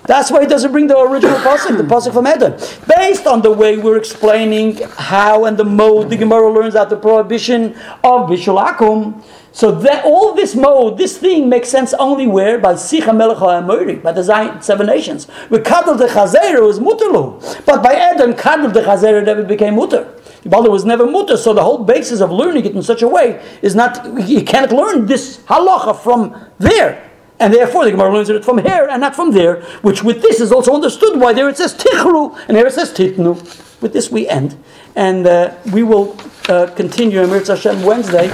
That's 0.06 0.32
why 0.32 0.42
he 0.42 0.48
doesn't 0.48 0.72
bring 0.72 0.88
the 0.88 0.98
original 0.98 1.38
pasuk, 1.40 1.78
the 1.78 1.84
pasuk 1.84 2.14
from 2.14 2.28
Eden, 2.28 2.54
based 2.88 3.28
on 3.28 3.42
the 3.42 3.52
way 3.52 3.78
we're 3.78 3.98
explaining 3.98 4.78
how 4.98 5.46
and 5.46 5.58
the 5.58 5.66
mode 5.66 6.10
the 6.10 6.18
Gemara 6.18 6.52
learns 6.52 6.76
out 6.76 6.90
the 6.90 6.98
prohibition 6.98 7.76
of 8.04 8.30
bishulakum. 8.30 9.24
So 9.52 9.72
that 9.72 10.06
all 10.06 10.34
this 10.34 10.56
mode, 10.56 11.00
this 11.00 11.18
thing 11.18 11.50
makes 11.50 11.70
sense 11.70 11.94
only 11.96 12.28
where 12.28 12.60
by 12.60 12.74
Sicha 12.74 13.16
Melech 13.16 13.38
HaAmori, 13.38 14.04
by 14.04 14.12
the 14.12 14.22
Zion, 14.22 14.62
seven 14.62 14.86
nations. 14.86 15.28
We 15.50 15.58
Kadol 15.58 15.98
the 15.98 16.06
Chazer 16.06 16.62
was 16.62 16.80
mutalu, 16.80 17.66
but 17.66 17.82
by 17.82 18.14
Eden 18.14 18.34
Kadol 18.34 18.72
the 18.72 18.82
Chazer 18.82 19.26
never 19.26 19.44
became 19.44 19.76
mutar. 19.76 20.14
Balder 20.46 20.70
was 20.70 20.86
never 20.86 21.06
mutter, 21.06 21.36
so 21.36 21.54
the 21.54 21.64
whole 21.64 21.84
basis 21.84 22.22
of 22.22 22.32
learning 22.32 22.66
it 22.66 22.76
in 22.76 22.84
such 22.84 23.02
a 23.02 23.08
way 23.08 23.44
is 23.62 23.76
not, 23.76 24.06
you 24.28 24.44
cannot 24.44 24.72
learn 24.72 25.06
this 25.06 25.38
halacha 25.40 26.00
from 26.00 26.36
there. 26.58 27.07
And 27.40 27.54
therefore 27.54 27.86
the 27.86 27.92
Gemara 27.92 28.14
learns 28.14 28.30
it 28.30 28.44
from 28.44 28.58
here 28.58 28.88
and 28.90 29.02
not 29.02 29.16
from 29.16 29.32
there, 29.32 29.62
which 29.82 30.04
with 30.04 30.22
this 30.22 30.40
is 30.40 30.52
also 30.52 30.74
understood 30.74 31.20
why 31.20 31.34
there 31.34 31.48
it 31.50 31.58
says 31.58 31.76
tichru 31.76 32.38
and 32.48 32.58
here 32.58 32.68
it 32.68 32.74
says 32.74 32.92
titnu. 32.92 33.36
With 33.82 33.94
this 33.94 34.10
we 34.10 34.28
end. 34.28 34.58
And 34.96 35.28
uh, 35.28 35.56
we 35.72 35.84
will 35.84 36.18
uh, 36.50 36.68
continue 36.76 37.22
in 37.22 37.30
Mirz 37.30 37.48
Hashem 37.48 37.84
Wednesday 37.84 38.28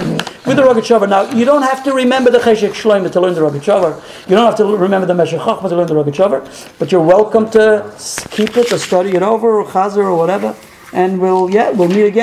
with 0.45 0.55
the 0.55 0.63
Rogachover. 0.63 1.09
Now, 1.09 1.29
you 1.31 1.43
don't 1.43 1.63
have 1.63 1.83
to 1.83 1.93
remember 1.93 2.31
the 2.31 2.37
Cheshek 2.37 2.69
Shloime 2.69 3.11
to 3.11 3.19
learn 3.19 3.33
the 3.33 3.41
Rogachover. 3.41 4.01
You 4.29 4.35
don't 4.35 4.45
have 4.45 4.55
to 4.57 4.65
remember 4.65 5.05
the 5.05 5.15
Meshech 5.15 5.41
Chochmah 5.41 5.67
to 5.67 5.75
learn 5.75 5.87
the 5.87 5.95
Rogachover. 5.95 6.79
But 6.79 6.91
you're 6.91 7.01
welcome 7.01 7.49
to 7.51 7.93
keep 8.29 8.55
it 8.55 8.67
to 8.67 8.79
study 8.79 9.15
it 9.15 9.23
over 9.23 9.59
or 9.59 9.65
chazer 9.65 10.05
or 10.05 10.15
whatever. 10.15 10.55
And 10.93 11.19
we'll, 11.19 11.49
yeah, 11.49 11.71
we'll 11.71 11.89
meet 11.89 12.03
again. 12.05 12.21